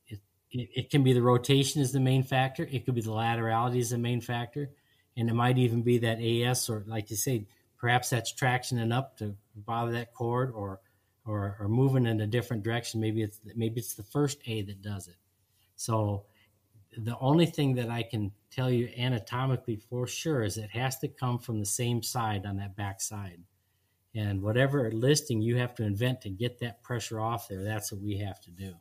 it, 0.50 0.68
it, 0.74 0.90
can 0.90 1.02
be 1.02 1.12
the 1.12 1.22
rotation 1.22 1.82
is 1.82 1.92
the 1.92 2.00
main 2.00 2.22
factor. 2.22 2.68
It 2.70 2.84
could 2.84 2.94
be 2.94 3.00
the 3.00 3.10
laterality 3.10 3.78
is 3.78 3.90
the 3.90 3.98
main 3.98 4.20
factor. 4.20 4.70
And 5.16 5.28
it 5.28 5.34
might 5.34 5.58
even 5.58 5.82
be 5.82 5.98
that 5.98 6.22
AS 6.22 6.70
or 6.70 6.84
like 6.86 7.10
you 7.10 7.16
say, 7.16 7.46
perhaps 7.78 8.10
that's 8.10 8.32
traction 8.32 8.78
enough 8.78 9.16
to 9.16 9.34
bother 9.56 9.92
that 9.92 10.14
cord 10.14 10.52
or, 10.54 10.80
or, 11.26 11.56
or 11.60 11.68
moving 11.68 12.06
in 12.06 12.20
a 12.20 12.26
different 12.26 12.62
direction. 12.62 13.00
Maybe 13.00 13.22
it's, 13.22 13.40
maybe 13.54 13.80
it's 13.80 13.94
the 13.94 14.02
first 14.02 14.38
A 14.46 14.62
that 14.62 14.80
does 14.80 15.08
it. 15.08 15.16
So 15.76 16.24
the 16.96 17.16
only 17.20 17.46
thing 17.46 17.74
that 17.74 17.90
I 17.90 18.02
can 18.02 18.32
tell 18.50 18.70
you 18.70 18.88
anatomically 18.96 19.76
for 19.76 20.06
sure 20.06 20.42
is 20.42 20.56
it 20.56 20.70
has 20.70 20.98
to 20.98 21.08
come 21.08 21.38
from 21.38 21.58
the 21.58 21.66
same 21.66 22.02
side 22.02 22.44
on 22.46 22.56
that 22.56 22.76
back 22.76 23.00
side. 23.00 23.40
And 24.14 24.42
whatever 24.42 24.90
listing 24.90 25.40
you 25.40 25.56
have 25.56 25.74
to 25.76 25.84
invent 25.84 26.20
to 26.22 26.30
get 26.30 26.58
that 26.60 26.82
pressure 26.82 27.18
off 27.18 27.48
there, 27.48 27.64
that's 27.64 27.90
what 27.90 28.02
we 28.02 28.18
have 28.18 28.40
to 28.42 28.50
do. 28.50 28.74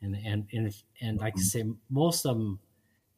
And 0.00 0.16
and 0.24 0.46
and 0.52 0.66
if, 0.68 0.82
and 1.00 1.20
like 1.20 1.34
I 1.36 1.40
say, 1.42 1.64
most 1.90 2.24
of 2.24 2.36
them, 2.36 2.58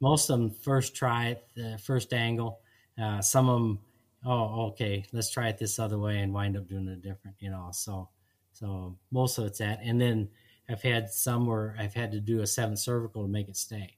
most 0.01 0.29
of 0.29 0.39
them 0.39 0.51
first 0.51 0.95
try 0.97 1.29
it, 1.29 1.45
the 1.55 1.79
first 1.83 2.13
angle. 2.13 2.61
Uh, 3.01 3.21
some 3.21 3.49
of 3.49 3.61
them, 3.61 3.79
oh, 4.25 4.67
okay, 4.69 5.05
let's 5.13 5.31
try 5.31 5.49
it 5.49 5.59
this 5.59 5.79
other 5.79 5.99
way, 5.99 6.19
and 6.19 6.35
wind 6.35 6.57
up 6.57 6.69
doing 6.69 6.89
it 6.89 7.03
different. 7.03 7.37
You 7.39 7.51
know, 7.51 7.69
so 7.73 8.09
so 8.53 8.97
most 9.13 9.39
of 9.39 9.47
it's 9.47 9.59
that. 9.61 9.81
And 9.85 10.01
then 10.01 10.29
I've 10.69 10.83
had 10.83 11.11
some 11.11 11.47
where 11.47 11.77
I've 11.79 11.95
had 11.95 12.11
to 12.13 12.21
do 12.21 12.41
a 12.41 12.47
seventh 12.47 12.81
cervical 12.81 13.23
to 13.23 13.29
make 13.29 13.49
it 13.49 13.57
stay 13.57 13.96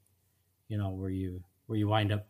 you 0.69 0.79
know, 0.79 0.91
where 0.91 1.11
you 1.11 1.43
where 1.67 1.79
you 1.79 1.89
wind 1.89 2.13
up 2.13 2.27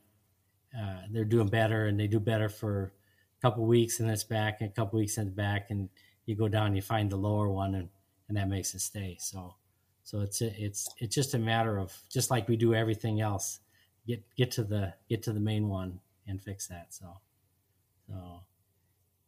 uh, 0.76 1.02
they're 1.10 1.24
doing 1.24 1.48
better 1.48 1.86
and 1.86 1.98
they 1.98 2.06
do 2.06 2.20
better 2.20 2.48
for 2.48 2.92
a 3.38 3.40
couple 3.40 3.64
weeks 3.64 4.00
and 4.00 4.10
it's 4.10 4.24
back 4.24 4.60
and 4.60 4.70
a 4.70 4.72
couple 4.72 4.98
weeks 4.98 5.16
and 5.16 5.28
it's 5.28 5.36
back 5.36 5.70
and 5.70 5.88
you 6.26 6.34
go 6.34 6.48
down 6.48 6.66
and 6.66 6.76
you 6.76 6.82
find 6.82 7.10
the 7.10 7.16
lower 7.16 7.48
one 7.48 7.74
and, 7.74 7.88
and 8.28 8.36
that 8.36 8.48
makes 8.48 8.74
it 8.74 8.80
stay. 8.80 9.16
So 9.18 9.54
so 10.02 10.20
it's 10.20 10.40
it's 10.40 10.88
it's 10.98 11.14
just 11.14 11.34
a 11.34 11.38
matter 11.38 11.78
of 11.78 11.96
just 12.10 12.30
like 12.30 12.48
we 12.48 12.56
do 12.56 12.74
everything 12.74 13.20
else, 13.20 13.60
get 14.06 14.22
get 14.36 14.50
to 14.52 14.64
the 14.64 14.94
get 15.08 15.22
to 15.24 15.32
the 15.32 15.40
main 15.40 15.68
one 15.68 16.00
and 16.26 16.40
fix 16.40 16.66
that. 16.68 16.88
So 16.94 17.18
so 18.08 18.40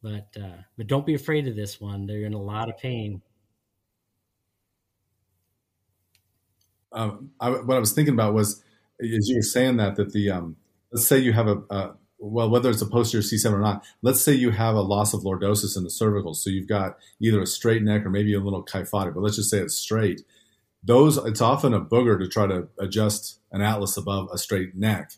but 0.02 0.28
uh, 0.40 0.62
but 0.76 0.86
don't 0.86 1.06
be 1.06 1.14
afraid 1.14 1.46
of 1.48 1.56
this 1.56 1.80
one. 1.80 2.06
They're 2.06 2.24
in 2.24 2.34
a 2.34 2.40
lot 2.40 2.68
of 2.68 2.78
pain. 2.78 3.22
Um, 6.92 7.30
I, 7.38 7.50
what 7.50 7.76
I 7.76 7.80
was 7.80 7.92
thinking 7.92 8.14
about 8.14 8.34
was 8.34 8.64
as 9.02 9.28
you 9.28 9.36
were 9.36 9.42
saying 9.42 9.76
that 9.78 9.96
that 9.96 10.12
the 10.12 10.30
um, 10.30 10.56
let's 10.92 11.06
say 11.06 11.18
you 11.18 11.32
have 11.32 11.48
a, 11.48 11.94
well, 12.20 12.50
whether 12.50 12.68
it's 12.68 12.82
a 12.82 12.86
posterior 12.86 13.22
C7 13.22 13.52
or 13.52 13.60
not, 13.60 13.84
let's 14.02 14.20
say 14.20 14.32
you 14.32 14.50
have 14.50 14.74
a 14.74 14.82
loss 14.82 15.14
of 15.14 15.22
lordosis 15.22 15.76
in 15.76 15.84
the 15.84 15.90
cervical. 15.90 16.34
So 16.34 16.50
you've 16.50 16.68
got 16.68 16.98
either 17.20 17.40
a 17.40 17.46
straight 17.46 17.82
neck 17.82 18.04
or 18.04 18.10
maybe 18.10 18.34
a 18.34 18.40
little 18.40 18.62
kyphotic, 18.62 19.14
but 19.14 19.22
let's 19.22 19.36
just 19.36 19.50
say 19.50 19.58
it's 19.58 19.74
straight. 19.74 20.22
Those, 20.82 21.16
it's 21.16 21.40
often 21.40 21.72
a 21.72 21.80
booger 21.80 22.18
to 22.18 22.28
try 22.28 22.46
to 22.46 22.68
adjust 22.78 23.40
an 23.52 23.62
atlas 23.62 23.96
above 23.96 24.28
a 24.32 24.38
straight 24.38 24.76
neck. 24.76 25.12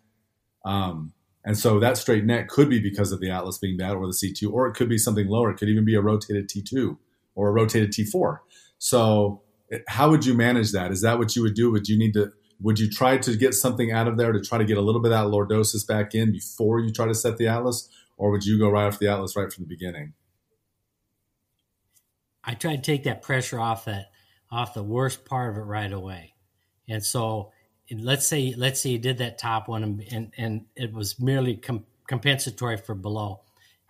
Um, 0.65 1.13
and 1.45 1.59
so 1.59 1.81
that 1.81 1.99
straight 1.99 2.25
neck 2.25 2.49
could 2.49 2.71
be 2.71 2.79
because 2.79 3.11
of 3.11 3.21
the 3.21 3.31
atlas 3.31 3.59
being 3.59 3.77
bad 3.77 3.95
or 3.95 4.07
the 4.07 4.13
C2, 4.13 4.53
or 4.53 4.69
it 4.69 4.75
could 4.75 4.89
be 4.89 4.99
something 4.99 5.27
lower. 5.27 5.51
It 5.51 5.57
could 5.57 5.69
even 5.69 5.85
be 5.85 5.97
a 5.97 6.01
rotated 6.01 6.49
T2 6.49 6.97
or 7.35 7.49
a 7.49 7.53
rotated 7.53 7.93
T4. 7.93 8.39
So 8.79 9.43
how 9.89 10.11
would 10.11 10.25
you 10.25 10.35
manage 10.35 10.71
that? 10.73 10.93
Is 10.93 11.01
that 11.01 11.19
what 11.19 11.35
you 11.35 11.43
would 11.43 11.55
do? 11.55 11.73
Would 11.73 11.89
you 11.89 11.99
need 11.99 12.15
to 12.15 12.33
would 12.63 12.79
you 12.79 12.89
try 12.89 13.19
to 13.19 13.37
get 13.37 13.55
something 13.55 13.93
out 13.93 14.09
of 14.09 14.17
there 14.17 14.33
to 14.33 14.41
try 14.41 14.59
to 14.59 14.65
get 14.65 14.79
a 14.79 14.81
little 14.81 15.01
bit 15.01 15.13
of 15.13 15.19
that 15.19 15.37
lordosis 15.37 15.87
back 15.87 16.15
in 16.15 16.33
before 16.33 16.81
you 16.81 16.93
try 16.93 17.07
to 17.07 17.15
set 17.15 17.37
the 17.37 17.47
atlas, 17.47 17.89
or 18.17 18.31
would 18.31 18.45
you 18.45 18.59
go 18.59 18.69
right 18.69 18.87
off 18.87 18.99
the 18.99 19.09
atlas 19.09 19.37
right 19.37 19.53
from 19.53 19.65
the 19.65 19.69
beginning? 19.69 20.15
I 22.45 22.55
try 22.55 22.77
to 22.77 22.83
take 22.83 23.05
that 23.05 23.23
pressure 23.23 23.61
off 23.61 23.85
that 23.87 24.11
off 24.51 24.75
the 24.75 24.83
worst 24.83 25.25
part 25.25 25.51
of 25.51 25.57
it 25.57 25.65
right 25.65 25.93
away, 25.93 26.35
and 26.89 27.05
so 27.05 27.53
let's 27.91 28.27
say 28.27 28.55
let's 28.57 28.81
say 28.81 28.91
you 28.91 28.99
did 28.99 29.19
that 29.19 29.39
top 29.39 29.69
one 29.69 29.83
and 29.83 30.05
and, 30.11 30.33
and 30.37 30.67
it 30.77 30.93
was 30.93 31.21
merely 31.21 31.57
com- 31.57 31.87
compensatory 32.09 32.77
for 32.77 32.95
below. 32.95 33.41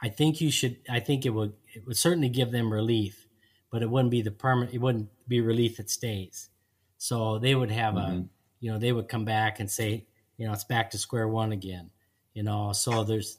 I 0.01 0.09
think 0.09 0.41
you 0.41 0.51
should. 0.51 0.79
I 0.91 1.01
think 1.01 1.25
it 1.25 1.31
would 1.31 1.55
it 1.75 1.87
would 1.87 1.97
certainly 1.97 2.29
give 2.29 2.51
them 2.51 2.73
relief, 2.73 3.27
but 3.70 3.83
it 3.83 3.91
wouldn't 3.91 4.11
be 4.11 4.23
the 4.23 4.31
permanent. 4.31 4.75
It 4.75 4.81
wouldn't 4.81 5.09
be 5.29 5.41
relief 5.41 5.77
that 5.77 5.91
stays. 5.91 6.51
So 6.99 7.39
they 7.39 7.55
would 7.55 7.70
have 7.70 7.95
mm-hmm. 7.95 8.20
a 8.20 8.25
you 8.63 8.71
know, 8.71 8.79
they 8.79 8.93
would 8.93 9.09
come 9.09 9.25
back 9.25 9.59
and 9.59 9.69
say, 9.69 10.07
you 10.39 10.47
know, 10.47 10.53
it's 10.53 10.65
back 10.65 10.91
to 10.91 10.99
square 10.99 11.27
one 11.27 11.51
again. 11.51 11.91
You 12.33 12.45
know, 12.45 12.73
so 12.73 13.03
there's 13.03 13.39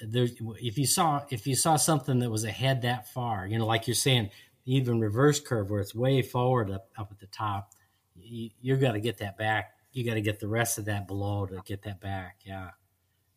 there's 0.00 0.32
if 0.60 0.78
you 0.78 0.86
saw 0.86 1.22
if 1.28 1.46
you 1.46 1.56
saw 1.56 1.76
something 1.76 2.20
that 2.20 2.30
was 2.30 2.44
ahead 2.44 2.82
that 2.82 3.12
far, 3.12 3.46
you 3.46 3.58
know, 3.58 3.66
like 3.66 3.88
you're 3.88 3.94
saying, 3.94 4.30
even 4.64 5.00
reverse 5.00 5.40
curve 5.40 5.68
where 5.68 5.80
it's 5.80 5.94
way 5.94 6.22
forward 6.22 6.70
up, 6.70 6.88
up 6.96 7.08
at 7.10 7.18
the 7.18 7.26
top, 7.26 7.72
you, 8.14 8.50
you 8.60 8.76
got 8.76 8.92
to 8.92 9.00
get 9.00 9.18
that 9.18 9.36
back. 9.36 9.72
You 9.92 10.04
got 10.04 10.14
to 10.14 10.20
get 10.20 10.38
the 10.38 10.46
rest 10.46 10.78
of 10.78 10.84
that 10.84 11.08
below 11.08 11.46
to 11.46 11.60
get 11.66 11.82
that 11.82 12.00
back. 12.00 12.36
Yeah, 12.44 12.70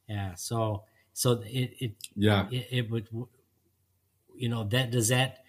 yeah. 0.08 0.36
So 0.36 0.84
so 1.14 1.42
it 1.46 1.74
it 1.80 1.92
yeah 2.16 2.48
it, 2.52 2.68
it 2.70 2.92
would 2.92 3.10
you 4.36 4.50
know 4.50 4.66
that 4.66 4.92
does 4.92 5.08
that 5.08 5.40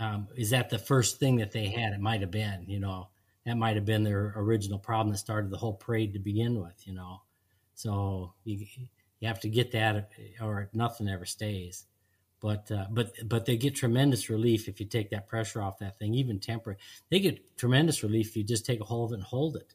um, 0.00 0.26
is 0.36 0.50
that 0.50 0.68
the 0.68 0.78
first 0.78 1.18
thing 1.20 1.36
that 1.36 1.52
they 1.52 1.66
had? 1.68 1.92
It 1.92 2.00
might 2.00 2.22
have 2.22 2.30
been, 2.32 2.64
you 2.66 2.80
know, 2.80 3.08
that 3.48 3.56
might 3.56 3.76
have 3.76 3.86
been 3.86 4.04
their 4.04 4.34
original 4.36 4.78
problem 4.78 5.10
that 5.10 5.18
started 5.18 5.50
the 5.50 5.56
whole 5.56 5.72
parade 5.72 6.12
to 6.12 6.18
begin 6.18 6.60
with, 6.60 6.86
you 6.86 6.92
know. 6.92 7.22
So 7.74 8.34
you 8.44 8.66
you 9.20 9.26
have 9.26 9.40
to 9.40 9.48
get 9.48 9.72
that, 9.72 10.10
or 10.40 10.68
nothing 10.74 11.08
ever 11.08 11.24
stays. 11.24 11.86
But 12.40 12.70
uh, 12.70 12.84
but 12.90 13.14
but 13.26 13.46
they 13.46 13.56
get 13.56 13.74
tremendous 13.74 14.28
relief 14.28 14.68
if 14.68 14.80
you 14.80 14.86
take 14.86 15.10
that 15.10 15.28
pressure 15.28 15.62
off 15.62 15.78
that 15.78 15.98
thing, 15.98 16.12
even 16.12 16.38
temporary. 16.38 16.78
They 17.10 17.20
get 17.20 17.56
tremendous 17.56 18.02
relief 18.02 18.28
if 18.28 18.36
you 18.36 18.44
just 18.44 18.66
take 18.66 18.80
a 18.80 18.84
hold 18.84 19.10
of 19.10 19.14
it 19.14 19.20
and 19.20 19.24
hold 19.24 19.56
it. 19.56 19.74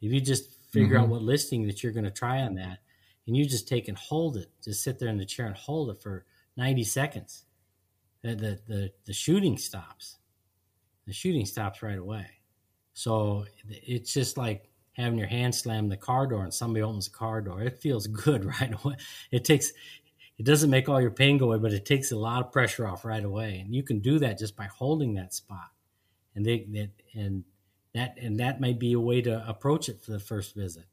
If 0.00 0.12
you 0.12 0.20
just 0.20 0.52
figure 0.72 0.96
mm-hmm. 0.96 1.04
out 1.04 1.08
what 1.10 1.22
listing 1.22 1.66
that 1.68 1.82
you're 1.84 1.92
going 1.92 2.04
to 2.04 2.10
try 2.10 2.40
on 2.40 2.56
that, 2.56 2.78
and 3.28 3.36
you 3.36 3.44
just 3.44 3.68
take 3.68 3.86
and 3.86 3.96
hold 3.96 4.36
it, 4.36 4.48
just 4.64 4.82
sit 4.82 4.98
there 4.98 5.08
in 5.08 5.16
the 5.16 5.24
chair 5.24 5.46
and 5.46 5.56
hold 5.56 5.90
it 5.90 6.02
for 6.02 6.26
90 6.56 6.82
seconds, 6.82 7.44
the 8.22 8.34
the 8.34 8.60
the, 8.66 8.92
the 9.06 9.12
shooting 9.12 9.58
stops. 9.58 10.16
The 11.06 11.12
shooting 11.14 11.46
stops 11.46 11.82
right 11.82 11.96
away. 11.98 12.37
So 12.98 13.46
it's 13.68 14.12
just 14.12 14.36
like 14.36 14.68
having 14.94 15.20
your 15.20 15.28
hand 15.28 15.54
slam 15.54 15.88
the 15.88 15.96
car 15.96 16.26
door 16.26 16.42
and 16.42 16.52
somebody 16.52 16.82
opens 16.82 17.04
the 17.04 17.16
car 17.16 17.40
door. 17.40 17.62
It 17.62 17.78
feels 17.78 18.06
good 18.24 18.44
right 18.44 18.74
away. 18.74 18.96
It 19.30 19.44
takes, 19.44 19.72
it 20.36 20.44
doesn't 20.44 20.68
make 20.68 20.88
all 20.88 21.00
your 21.00 21.12
pain 21.12 21.38
go 21.38 21.44
away, 21.52 21.58
but 21.58 21.72
it 21.72 21.86
takes 21.86 22.10
a 22.10 22.16
lot 22.16 22.44
of 22.44 22.50
pressure 22.50 22.88
off 22.88 23.04
right 23.04 23.24
away. 23.24 23.60
And 23.60 23.72
you 23.72 23.84
can 23.84 24.00
do 24.00 24.18
that 24.18 24.36
just 24.36 24.56
by 24.56 24.64
holding 24.64 25.14
that 25.14 25.32
spot. 25.32 25.68
And 26.34 26.44
they, 26.44 26.66
they 26.68 26.90
and 27.14 27.44
that, 27.94 28.16
and 28.20 28.40
that 28.40 28.60
might 28.60 28.80
be 28.80 28.94
a 28.94 29.00
way 29.00 29.22
to 29.22 29.48
approach 29.48 29.88
it 29.88 30.02
for 30.02 30.10
the 30.10 30.18
first 30.18 30.56
visit 30.56 30.86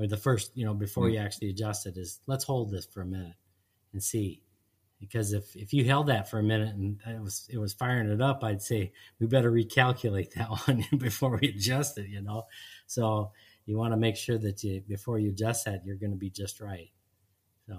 or 0.00 0.08
the 0.08 0.16
first, 0.16 0.50
you 0.56 0.64
know, 0.64 0.74
before 0.74 1.04
mm-hmm. 1.04 1.14
you 1.14 1.20
actually 1.20 1.50
adjust 1.50 1.86
it 1.86 1.96
is 1.96 2.18
let's 2.26 2.42
hold 2.42 2.72
this 2.72 2.86
for 2.86 3.02
a 3.02 3.06
minute 3.06 3.36
and 3.92 4.02
see 4.02 4.42
because 5.02 5.32
if 5.32 5.56
if 5.56 5.74
you 5.74 5.84
held 5.84 6.06
that 6.06 6.30
for 6.30 6.38
a 6.38 6.44
minute 6.44 6.76
and 6.76 6.96
it 7.08 7.20
was 7.20 7.48
it 7.52 7.58
was 7.58 7.72
firing 7.72 8.08
it 8.08 8.22
up, 8.22 8.44
I'd 8.44 8.62
say 8.62 8.92
we 9.18 9.26
better 9.26 9.50
recalculate 9.50 10.32
that 10.34 10.48
one 10.66 10.84
before 10.96 11.36
we 11.36 11.48
adjust 11.48 11.98
it. 11.98 12.08
You 12.08 12.22
know, 12.22 12.46
so 12.86 13.32
you 13.66 13.76
want 13.76 13.92
to 13.92 13.96
make 13.96 14.16
sure 14.16 14.38
that 14.38 14.62
you 14.62 14.80
before 14.86 15.18
you 15.18 15.30
adjust 15.30 15.64
that 15.64 15.84
you're 15.84 15.96
going 15.96 16.12
to 16.12 16.16
be 16.16 16.30
just 16.30 16.60
right. 16.60 16.88
So 17.66 17.76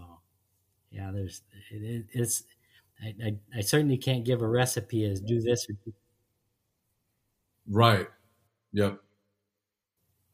yeah, 0.91 1.11
there's 1.13 1.43
it, 1.71 2.07
it's 2.11 2.43
I, 3.01 3.15
I, 3.23 3.37
I 3.57 3.61
certainly 3.61 3.97
can't 3.97 4.25
give 4.25 4.41
a 4.41 4.47
recipe 4.47 5.05
as 5.05 5.21
do 5.21 5.39
this 5.39 5.65
or 5.69 5.73
do. 5.85 5.93
Right. 7.69 8.07
Yep. 8.73 8.99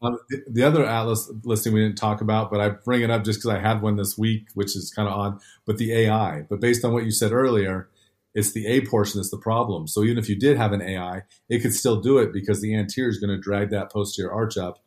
The, 0.02 0.42
the, 0.48 0.62
other 0.62 0.84
Atlas 0.86 1.30
listing 1.44 1.74
we 1.74 1.80
didn't 1.80 1.98
talk 1.98 2.22
about, 2.22 2.50
but 2.50 2.60
I 2.60 2.70
bring 2.70 3.02
it 3.02 3.10
up 3.10 3.22
just 3.22 3.40
because 3.40 3.54
I 3.54 3.60
had 3.60 3.82
one 3.82 3.96
this 3.96 4.16
week, 4.16 4.48
which 4.54 4.74
is 4.74 4.90
kind 4.90 5.06
of 5.06 5.14
odd. 5.14 5.40
But 5.66 5.76
the 5.76 5.92
AI, 5.92 6.46
but 6.48 6.58
based 6.58 6.84
on 6.86 6.94
what 6.94 7.04
you 7.04 7.10
said 7.10 7.32
earlier, 7.32 7.90
it's 8.34 8.52
the 8.52 8.66
A 8.66 8.86
portion 8.86 9.18
that's 9.18 9.30
the 9.30 9.36
problem. 9.36 9.86
So 9.86 10.02
even 10.02 10.16
if 10.16 10.28
you 10.28 10.36
did 10.38 10.56
have 10.56 10.72
an 10.72 10.80
AI, 10.80 11.24
it 11.50 11.58
could 11.60 11.74
still 11.74 12.00
do 12.00 12.16
it 12.16 12.32
because 12.32 12.62
the 12.62 12.74
anterior 12.74 13.10
is 13.10 13.18
going 13.18 13.30
to 13.30 13.38
drag 13.38 13.70
that 13.70 13.92
posterior 13.92 14.32
arch 14.32 14.56
up 14.56 14.82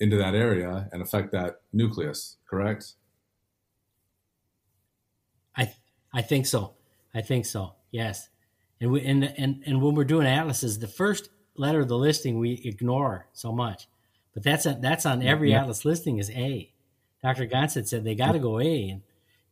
into 0.00 0.16
that 0.16 0.34
area 0.34 0.88
and 0.92 1.00
affect 1.00 1.30
that 1.30 1.60
nucleus. 1.72 2.36
Correct? 2.50 2.94
I 5.56 5.72
I 6.12 6.22
think 6.22 6.46
so. 6.46 6.74
I 7.14 7.20
think 7.20 7.46
so. 7.46 7.74
Yes. 7.92 8.28
And 8.80 8.90
we 8.90 9.04
and 9.04 9.24
and 9.24 9.62
and 9.64 9.80
when 9.80 9.94
we're 9.94 10.04
doing 10.04 10.26
atlases, 10.26 10.80
the 10.80 10.88
first 10.88 11.28
letter 11.56 11.80
of 11.80 11.88
the 11.88 11.96
listing 11.96 12.40
we 12.40 12.60
ignore 12.64 13.28
so 13.32 13.52
much 13.52 13.86
but 14.34 14.42
that's 14.42 14.66
a, 14.66 14.76
that's 14.80 15.06
on 15.06 15.22
every 15.22 15.52
yeah. 15.52 15.62
Atlas 15.62 15.84
listing 15.84 16.18
is 16.18 16.30
A. 16.30 16.70
Dr. 17.22 17.46
Gonstead 17.46 17.88
said 17.88 18.04
they 18.04 18.14
got 18.14 18.32
to 18.32 18.38
go 18.38 18.60
A, 18.60 18.88
and, 18.90 19.02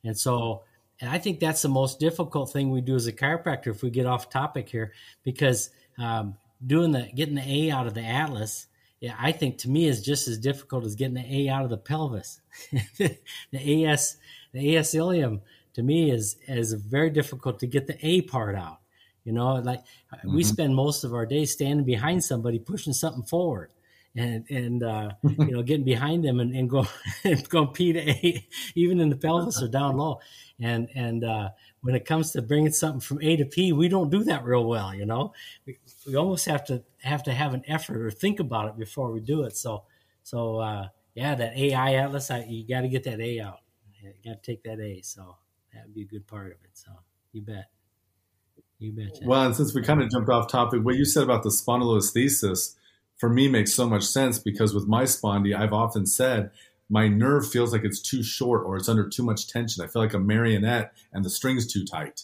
and 0.05 0.18
so 0.18 0.62
and 1.01 1.11
I 1.11 1.18
think 1.18 1.41
that's 1.41 1.62
the 1.62 1.68
most 1.68 1.99
difficult 1.99 2.53
thing 2.53 2.70
we 2.70 2.80
do 2.80 2.95
as 2.95 3.09
a 3.09 3.12
chiropractor 3.12 3.68
if 3.68 3.83
we 3.83 3.91
get 3.91 4.07
off 4.07 4.30
topic 4.30 4.68
here 4.68 4.93
because 5.24 5.70
um, 5.99 6.37
doing 6.64 6.93
the 6.93 7.09
getting 7.14 7.35
the 7.35 7.43
A 7.43 7.70
out 7.72 7.89
of 7.89 7.95
the 7.95 8.03
Atlas, 8.03 8.66
yeah, 9.01 9.16
I 9.18 9.33
think 9.33 9.59
to 9.59 9.68
me 9.68 9.87
is 9.89 10.01
just 10.01 10.28
as 10.28 10.39
difficult 10.39 10.85
as 10.85 10.95
getting 10.95 11.14
the 11.14 11.26
A 11.26 11.49
out 11.49 11.64
of 11.64 11.70
the 11.70 11.76
pelvis. 11.76 12.41
the 12.99 13.87
AS 13.87 14.16
the 14.53 14.76
AS 14.76 14.95
ilium 14.95 15.41
to 15.74 15.83
me 15.83 16.11
is 16.11 16.37
is 16.47 16.72
very 16.72 17.11
difficult 17.11 17.59
to 17.61 17.66
get 17.66 17.89
the 17.89 17.99
A 18.07 18.22
part 18.22 18.55
out. 18.55 18.78
You 19.24 19.33
know, 19.33 19.55
like 19.55 19.80
mm-hmm. 19.80 20.35
we 20.35 20.45
spend 20.45 20.74
most 20.74 21.03
of 21.03 21.14
our 21.14 21.26
day 21.26 21.47
standing 21.47 21.85
behind 21.85 22.22
somebody 22.22 22.61
pushing 22.61 22.93
something 22.93 23.24
forward 23.24 23.70
and 24.16 24.44
and 24.50 24.82
uh, 24.82 25.10
you 25.22 25.52
know 25.52 25.62
getting 25.62 25.84
behind 25.84 26.24
them 26.24 26.40
and, 26.40 26.54
and 26.54 26.68
go 26.68 26.86
and 27.24 27.48
go 27.48 27.66
P 27.66 27.92
to 27.92 28.00
A, 28.00 28.46
even 28.74 29.00
in 29.00 29.10
the 29.10 29.16
pelvis 29.16 29.62
or 29.62 29.68
down 29.68 29.96
low. 29.96 30.20
And 30.60 30.88
and 30.94 31.24
uh, 31.24 31.50
when 31.80 31.94
it 31.94 32.04
comes 32.04 32.32
to 32.32 32.42
bringing 32.42 32.72
something 32.72 33.00
from 33.00 33.20
A 33.22 33.36
to 33.36 33.44
P, 33.44 33.72
we 33.72 33.88
don't 33.88 34.10
do 34.10 34.24
that 34.24 34.44
real 34.44 34.64
well. 34.64 34.94
You 34.94 35.06
know, 35.06 35.32
we, 35.66 35.78
we 36.06 36.16
almost 36.16 36.46
have 36.46 36.64
to 36.66 36.82
have 37.02 37.22
to 37.24 37.32
have 37.32 37.54
an 37.54 37.62
effort 37.66 38.04
or 38.04 38.10
think 38.10 38.38
about 38.38 38.68
it 38.68 38.78
before 38.78 39.10
we 39.10 39.20
do 39.20 39.42
it. 39.44 39.56
So 39.56 39.84
so 40.22 40.58
uh, 40.58 40.88
yeah, 41.14 41.34
that 41.34 41.56
AI 41.56 41.94
atlas, 41.94 42.30
I, 42.30 42.44
you 42.48 42.66
got 42.66 42.82
to 42.82 42.88
get 42.88 43.04
that 43.04 43.20
A 43.20 43.40
out. 43.40 43.58
You 44.02 44.12
got 44.24 44.42
to 44.42 44.50
take 44.50 44.62
that 44.64 44.80
A. 44.80 45.00
So 45.02 45.36
that 45.72 45.84
would 45.86 45.94
be 45.94 46.02
a 46.02 46.06
good 46.06 46.26
part 46.26 46.46
of 46.46 46.58
it. 46.64 46.70
So 46.74 46.90
you 47.32 47.42
bet. 47.42 47.70
You 48.78 48.92
bet. 48.92 49.18
Well, 49.24 49.46
and 49.46 49.56
since 49.56 49.74
we 49.74 49.82
kind 49.82 50.02
of 50.02 50.10
jumped 50.10 50.28
off 50.28 50.50
topic, 50.50 50.84
what 50.84 50.96
you 50.96 51.04
said 51.04 51.22
about 51.22 51.42
the 51.42 51.50
spondylolisthesis 51.50 52.74
for 53.23 53.29
me 53.29 53.47
makes 53.47 53.73
so 53.73 53.89
much 53.89 54.03
sense 54.03 54.41
because 54.41 54.75
with 54.75 54.89
my 54.89 55.05
spondy, 55.05 55.57
I've 55.57 55.73
often 55.73 56.07
said 56.07 56.51
my 56.91 57.07
nerve 57.07 57.49
feels 57.49 57.73
like 57.73 57.85
it's 57.85 58.01
too 58.01 58.20
short 58.20 58.66
or 58.66 58.77
it's 58.77 58.89
under 58.89 59.09
too 59.09 59.23
much 59.23 59.47
tension. 59.47 59.85
I 59.85 59.87
feel 59.87 60.03
like 60.03 60.12
a 60.12 60.18
marionette 60.18 60.93
and 61.12 61.25
the 61.25 61.31
string's 61.31 61.73
too 61.73 61.85
tight. 61.85 62.23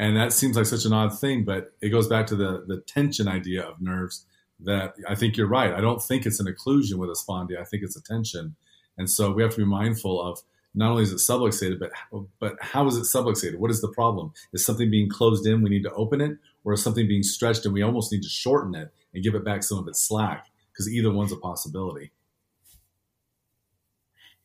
And 0.00 0.16
that 0.16 0.32
seems 0.32 0.56
like 0.56 0.66
such 0.66 0.84
an 0.84 0.92
odd 0.92 1.16
thing, 1.16 1.44
but 1.44 1.74
it 1.80 1.90
goes 1.90 2.08
back 2.08 2.26
to 2.26 2.34
the, 2.34 2.64
the 2.66 2.80
tension 2.88 3.28
idea 3.28 3.62
of 3.62 3.80
nerves 3.80 4.26
that 4.58 4.96
I 5.08 5.14
think 5.14 5.36
you're 5.36 5.46
right. 5.46 5.72
I 5.72 5.80
don't 5.80 6.02
think 6.02 6.26
it's 6.26 6.40
an 6.40 6.52
occlusion 6.52 6.94
with 6.94 7.08
a 7.08 7.12
spondy. 7.12 7.56
I 7.56 7.62
think 7.62 7.84
it's 7.84 7.94
a 7.94 8.02
tension. 8.02 8.56
And 8.98 9.08
so 9.08 9.30
we 9.30 9.44
have 9.44 9.52
to 9.52 9.58
be 9.58 9.64
mindful 9.64 10.20
of 10.20 10.40
not 10.74 10.90
only 10.90 11.04
is 11.04 11.12
it 11.12 11.18
subluxated, 11.18 11.78
but 11.78 11.92
but 12.40 12.56
how 12.60 12.84
is 12.88 12.96
it 12.96 13.02
subluxated? 13.02 13.58
What 13.58 13.70
is 13.70 13.80
the 13.80 13.92
problem? 13.92 14.32
Is 14.52 14.66
something 14.66 14.90
being 14.90 15.08
closed 15.08 15.46
in? 15.46 15.62
We 15.62 15.70
need 15.70 15.84
to 15.84 15.92
open 15.92 16.20
it, 16.20 16.36
or 16.64 16.72
is 16.72 16.82
something 16.82 17.06
being 17.06 17.22
stretched 17.22 17.64
and 17.64 17.72
we 17.72 17.82
almost 17.82 18.10
need 18.10 18.24
to 18.24 18.28
shorten 18.28 18.74
it 18.74 18.92
and 19.16 19.24
give 19.24 19.34
it 19.34 19.44
back 19.44 19.64
some 19.64 19.78
of 19.78 19.88
its 19.88 20.06
slack? 20.06 20.46
Because 20.72 20.88
either 20.88 21.10
one's 21.10 21.32
a 21.32 21.36
possibility. 21.36 22.12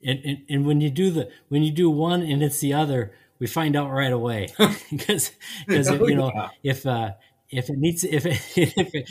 And, 0.04 0.20
and, 0.26 0.38
and 0.50 0.66
when 0.66 0.82
you 0.82 0.90
do 0.90 1.12
the 1.12 1.30
when 1.50 1.62
you 1.62 1.72
do 1.72 1.88
one 1.90 2.24
and 2.24 2.42
it's 2.42 2.60
the 2.60 2.74
other, 2.74 3.14
we 3.38 3.46
find 3.46 3.76
out 3.76 3.92
right 3.92 4.12
away 4.12 4.48
because 4.92 5.32
because 5.68 5.90
oh, 5.90 6.08
you 6.08 6.16
know 6.16 6.32
yeah. 6.34 6.50
if 6.64 6.88
uh, 6.88 7.12
if 7.52 7.70
it 7.70 7.78
needs 7.78 8.04
if 8.04 8.26
it, 8.26 8.42
if 8.58 8.96
it, 8.96 9.10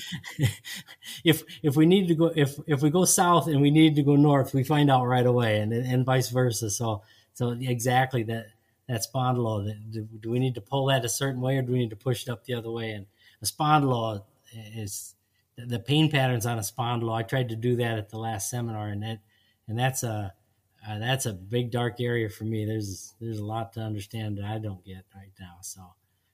if 1.24 1.44
if 1.62 1.76
we 1.76 1.86
need 1.86 2.08
to 2.08 2.16
go 2.16 2.32
if 2.34 2.58
if 2.66 2.82
we 2.82 2.90
go 2.90 3.04
south 3.04 3.46
and 3.46 3.60
we 3.60 3.70
need 3.70 3.94
to 3.96 4.02
go 4.02 4.16
north, 4.16 4.52
we 4.52 4.64
find 4.64 4.90
out 4.90 5.06
right 5.06 5.26
away, 5.26 5.60
and 5.60 5.72
and 5.72 6.04
vice 6.04 6.30
versa. 6.30 6.70
So 6.70 7.02
so 7.34 7.50
exactly 7.50 8.24
that 8.24 8.46
that 8.88 9.02
spondylo. 9.02 9.66
That, 9.66 9.92
do, 9.92 10.08
do, 10.20 10.30
we 10.30 10.40
need 10.40 10.56
to 10.56 10.60
pull 10.60 10.86
that 10.86 11.04
a 11.04 11.08
certain 11.08 11.40
way, 11.40 11.56
or 11.56 11.62
do 11.62 11.72
we 11.72 11.78
need 11.78 11.90
to 11.90 11.96
push 11.96 12.24
it 12.24 12.28
up 12.28 12.44
the 12.44 12.54
other 12.54 12.70
way? 12.70 12.90
And 12.90 13.06
a 13.42 13.46
spondylo 13.46 14.24
is 14.52 15.14
the 15.66 15.78
pain 15.78 16.10
patterns 16.10 16.46
on 16.46 16.58
a 16.58 16.62
spondylo. 16.62 17.14
I 17.14 17.22
tried 17.22 17.48
to 17.50 17.56
do 17.56 17.76
that 17.76 17.98
at 17.98 18.08
the 18.10 18.18
last 18.18 18.50
seminar, 18.50 18.88
and 18.88 19.02
that 19.02 19.20
and 19.68 19.78
that's 19.78 20.02
a 20.02 20.32
uh, 20.88 20.98
that's 20.98 21.26
a 21.26 21.32
big 21.32 21.70
dark 21.70 22.00
area 22.00 22.28
for 22.28 22.44
me. 22.44 22.64
There's 22.64 23.14
there's 23.20 23.38
a 23.38 23.44
lot 23.44 23.72
to 23.74 23.80
understand 23.80 24.38
that 24.38 24.44
I 24.44 24.58
don't 24.58 24.84
get 24.84 25.04
right 25.14 25.32
now. 25.38 25.58
So 25.62 25.82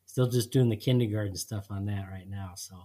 still 0.04 0.28
just 0.28 0.50
doing 0.50 0.68
the 0.68 0.76
kindergarten 0.76 1.36
stuff 1.36 1.66
on 1.70 1.84
that 1.86 2.08
right 2.10 2.28
now. 2.28 2.52
So, 2.56 2.76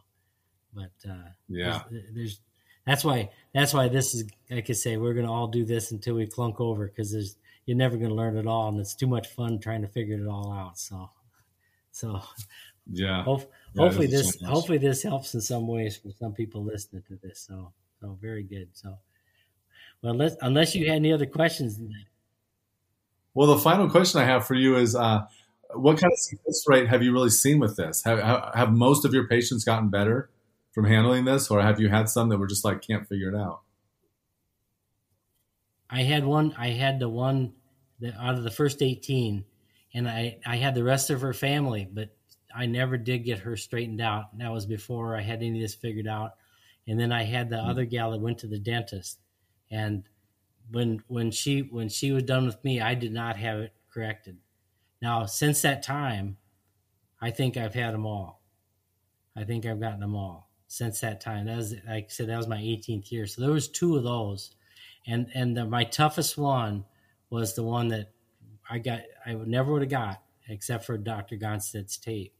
but 0.73 0.91
uh, 1.09 1.29
yeah, 1.47 1.81
there's, 1.89 2.13
there's, 2.13 2.39
that's 2.85 3.03
why 3.03 3.29
that's 3.53 3.73
why 3.73 3.87
this 3.87 4.15
is 4.15 4.25
like 4.49 4.69
I 4.69 4.73
say 4.73 4.97
we're 4.97 5.13
gonna 5.13 5.31
all 5.31 5.47
do 5.47 5.63
this 5.63 5.91
until 5.91 6.15
we 6.15 6.25
clunk 6.25 6.59
over 6.59 6.87
because 6.87 7.11
there's 7.11 7.37
you're 7.65 7.77
never 7.77 7.95
gonna 7.95 8.15
learn 8.15 8.37
it 8.37 8.47
all 8.47 8.69
and 8.69 8.79
it's 8.79 8.95
too 8.95 9.07
much 9.07 9.27
fun 9.27 9.59
trying 9.59 9.81
to 9.81 9.87
figure 9.87 10.17
it 10.17 10.27
all 10.27 10.51
out. 10.51 10.79
So, 10.79 11.09
so 11.91 12.21
yeah, 12.91 13.23
hope, 13.23 13.51
yeah 13.73 13.83
hopefully 13.83 14.07
this 14.07 14.37
so 14.39 14.45
hopefully 14.45 14.77
this 14.77 15.03
helps 15.03 15.33
in 15.33 15.41
some 15.41 15.67
ways 15.67 15.97
for 15.97 16.09
some 16.19 16.33
people 16.33 16.63
listening 16.63 17.03
to 17.07 17.17
this. 17.21 17.45
So 17.47 17.73
so 17.99 18.17
very 18.21 18.43
good. 18.43 18.69
So 18.73 18.97
well, 20.01 20.13
unless 20.13 20.35
unless 20.41 20.75
you 20.75 20.87
had 20.87 20.95
any 20.95 21.13
other 21.13 21.25
questions. 21.25 21.79
Well, 23.33 23.47
the 23.47 23.59
final 23.59 23.89
question 23.89 24.21
I 24.21 24.25
have 24.25 24.45
for 24.45 24.55
you 24.55 24.75
is. 24.75 24.95
Uh, 24.95 25.21
what 25.73 25.97
kind 25.99 26.11
of 26.11 26.19
success 26.19 26.63
rate 26.67 26.89
have 26.89 27.03
you 27.03 27.13
really 27.13 27.29
seen 27.29 27.59
with 27.59 27.77
this? 27.77 28.03
Have, 28.03 28.19
have 28.53 28.71
most 28.71 29.05
of 29.05 29.13
your 29.13 29.27
patients 29.27 29.63
gotten 29.63 29.89
better 29.89 30.29
from 30.71 30.85
handling 30.85 31.25
this, 31.25 31.49
or 31.49 31.61
have 31.61 31.79
you 31.79 31.89
had 31.89 32.09
some 32.09 32.29
that 32.29 32.37
were 32.37 32.47
just 32.47 32.65
like 32.65 32.81
can't 32.81 33.07
figure 33.07 33.29
it 33.29 33.35
out? 33.35 33.61
I 35.89 36.03
had 36.03 36.25
one. 36.25 36.55
I 36.57 36.69
had 36.69 36.99
the 36.99 37.09
one 37.09 37.53
that 37.99 38.15
out 38.17 38.35
of 38.35 38.43
the 38.43 38.51
first 38.51 38.81
eighteen, 38.81 39.45
and 39.93 40.07
I 40.07 40.39
I 40.45 40.57
had 40.57 40.75
the 40.75 40.83
rest 40.83 41.09
of 41.09 41.21
her 41.21 41.33
family, 41.33 41.87
but 41.91 42.09
I 42.55 42.65
never 42.65 42.97
did 42.97 43.19
get 43.19 43.39
her 43.39 43.55
straightened 43.55 44.01
out. 44.01 44.37
That 44.37 44.51
was 44.51 44.65
before 44.65 45.15
I 45.15 45.21
had 45.21 45.39
any 45.39 45.59
of 45.59 45.61
this 45.61 45.75
figured 45.75 46.07
out. 46.07 46.31
And 46.87 46.99
then 46.99 47.11
I 47.11 47.23
had 47.23 47.49
the 47.49 47.57
mm-hmm. 47.57 47.69
other 47.69 47.85
gal 47.85 48.11
that 48.11 48.21
went 48.21 48.39
to 48.39 48.47
the 48.47 48.59
dentist, 48.59 49.19
and 49.69 50.03
when 50.71 51.03
when 51.07 51.31
she 51.31 51.61
when 51.61 51.89
she 51.89 52.11
was 52.11 52.23
done 52.23 52.45
with 52.45 52.63
me, 52.63 52.81
I 52.81 52.95
did 52.95 53.13
not 53.13 53.37
have 53.37 53.59
it 53.59 53.73
corrected. 53.93 54.37
Now, 55.01 55.25
since 55.25 55.61
that 55.61 55.83
time, 55.83 56.37
I 57.21 57.29
think 57.31 57.57
I've 57.57 57.73
had 57.73 57.93
them 57.93 58.05
all. 58.05 58.41
I 59.35 59.43
think 59.43 59.65
I've 59.65 59.79
gotten 59.79 59.99
them 59.99 60.15
all 60.15 60.49
since 60.67 61.01
that 61.01 61.21
time. 61.21 61.45
That 61.45 61.57
was, 61.57 61.73
like 61.87 62.05
I 62.05 62.07
said, 62.09 62.29
that 62.29 62.37
was 62.37 62.47
my 62.47 62.57
18th 62.57 63.11
year. 63.11 63.27
So 63.27 63.41
there 63.41 63.51
was 63.51 63.67
two 63.67 63.95
of 63.95 64.03
those, 64.03 64.51
and 65.05 65.27
and 65.33 65.55
the, 65.55 65.65
my 65.65 65.83
toughest 65.83 66.37
one 66.37 66.85
was 67.29 67.53
the 67.53 67.63
one 67.63 67.89
that 67.89 68.11
I 68.69 68.79
got. 68.79 69.01
I 69.25 69.33
never 69.33 69.71
would 69.71 69.83
have 69.83 69.91
got 69.91 70.21
except 70.49 70.85
for 70.85 70.97
Dr. 70.97 71.37
Gonstead's 71.37 71.97
tape. 71.97 72.33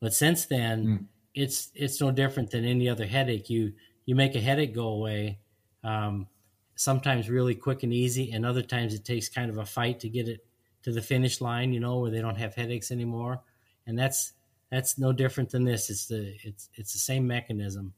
But 0.00 0.14
since 0.14 0.46
then, 0.46 0.86
mm. 0.86 1.04
it's 1.34 1.70
it's 1.74 2.00
no 2.00 2.10
different 2.10 2.50
than 2.50 2.64
any 2.64 2.88
other 2.88 3.06
headache. 3.06 3.50
You 3.50 3.72
you 4.06 4.14
make 4.14 4.34
a 4.34 4.40
headache 4.40 4.74
go 4.74 4.88
away. 4.88 5.38
Um, 5.84 6.26
sometimes 6.74 7.28
really 7.28 7.54
quick 7.54 7.82
and 7.82 7.92
easy, 7.92 8.32
and 8.32 8.46
other 8.46 8.62
times 8.62 8.94
it 8.94 9.04
takes 9.04 9.28
kind 9.28 9.50
of 9.50 9.58
a 9.58 9.66
fight 9.66 10.00
to 10.00 10.08
get 10.08 10.28
it 10.28 10.46
to 10.82 10.92
the 10.92 11.02
finish 11.02 11.40
line, 11.40 11.72
you 11.72 11.80
know, 11.80 11.98
where 11.98 12.10
they 12.10 12.20
don't 12.20 12.38
have 12.38 12.54
headaches 12.54 12.90
anymore. 12.90 13.42
And 13.86 13.98
that's 13.98 14.32
that's 14.70 14.98
no 14.98 15.12
different 15.12 15.50
than 15.50 15.64
this. 15.64 15.90
It's 15.90 16.06
the 16.06 16.36
it's 16.42 16.68
it's 16.74 16.92
the 16.92 16.98
same 16.98 17.26
mechanism. 17.26 17.92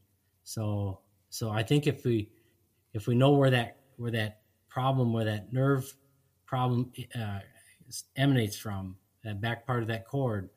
So 0.44 1.00
so 1.28 1.50
I 1.50 1.62
think 1.62 1.86
if 1.86 2.04
we 2.04 2.30
if 2.94 3.06
we 3.06 3.14
know 3.14 3.32
where 3.32 3.50
that 3.50 3.76
where 3.96 4.10
that 4.12 4.40
problem 4.68 5.12
where 5.12 5.24
that 5.24 5.52
nerve 5.52 5.94
problem 6.46 6.92
uh, 7.14 7.40
emanates 8.16 8.56
from 8.56 8.96
that 9.24 9.40
back 9.40 9.66
part 9.66 9.82
of 9.82 9.88
that 9.88 10.06
cord, 10.06 10.48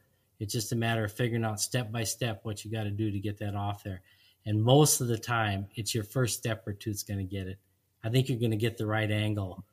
it's 0.43 0.51
just 0.51 0.73
a 0.73 0.75
matter 0.75 1.05
of 1.05 1.13
figuring 1.13 1.45
out 1.45 1.61
step 1.61 1.89
by 1.89 2.03
step 2.03 2.41
what 2.43 2.65
you 2.65 2.69
got 2.69 2.83
to 2.83 2.91
do 2.91 3.09
to 3.09 3.17
get 3.17 3.37
that 3.37 3.55
off 3.55 3.81
there. 3.81 4.01
And 4.45 4.61
most 4.61 4.99
of 4.99 5.07
the 5.07 5.17
time, 5.17 5.67
it's 5.75 5.95
your 5.95 6.03
first 6.03 6.37
step 6.37 6.67
or 6.67 6.73
two 6.73 6.89
that's 6.89 7.01
going 7.01 7.19
to 7.19 7.23
get 7.23 7.47
it. 7.47 7.57
I 8.03 8.09
think 8.09 8.27
you're 8.27 8.39
going 8.39 8.51
to 8.51 8.57
get 8.57 8.77
the 8.77 8.85
right 8.85 9.09
angle 9.09 9.63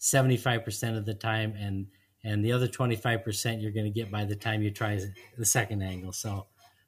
75% 0.00 0.98
of 0.98 1.06
the 1.06 1.14
time 1.14 1.54
and 1.56 1.86
and 2.24 2.44
the 2.44 2.50
other 2.50 2.66
25% 2.66 3.62
you're 3.62 3.70
going 3.70 3.84
to 3.84 3.90
get 3.90 4.10
by 4.10 4.24
the 4.24 4.34
time 4.34 4.60
you 4.60 4.72
try 4.72 5.00
the 5.38 5.44
second 5.44 5.82
angle 5.82 6.12
so 6.12 6.46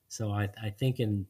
so 0.09 0.33
i, 0.33 0.49
I 0.61 0.71
think 0.71 0.99
in 0.99 1.25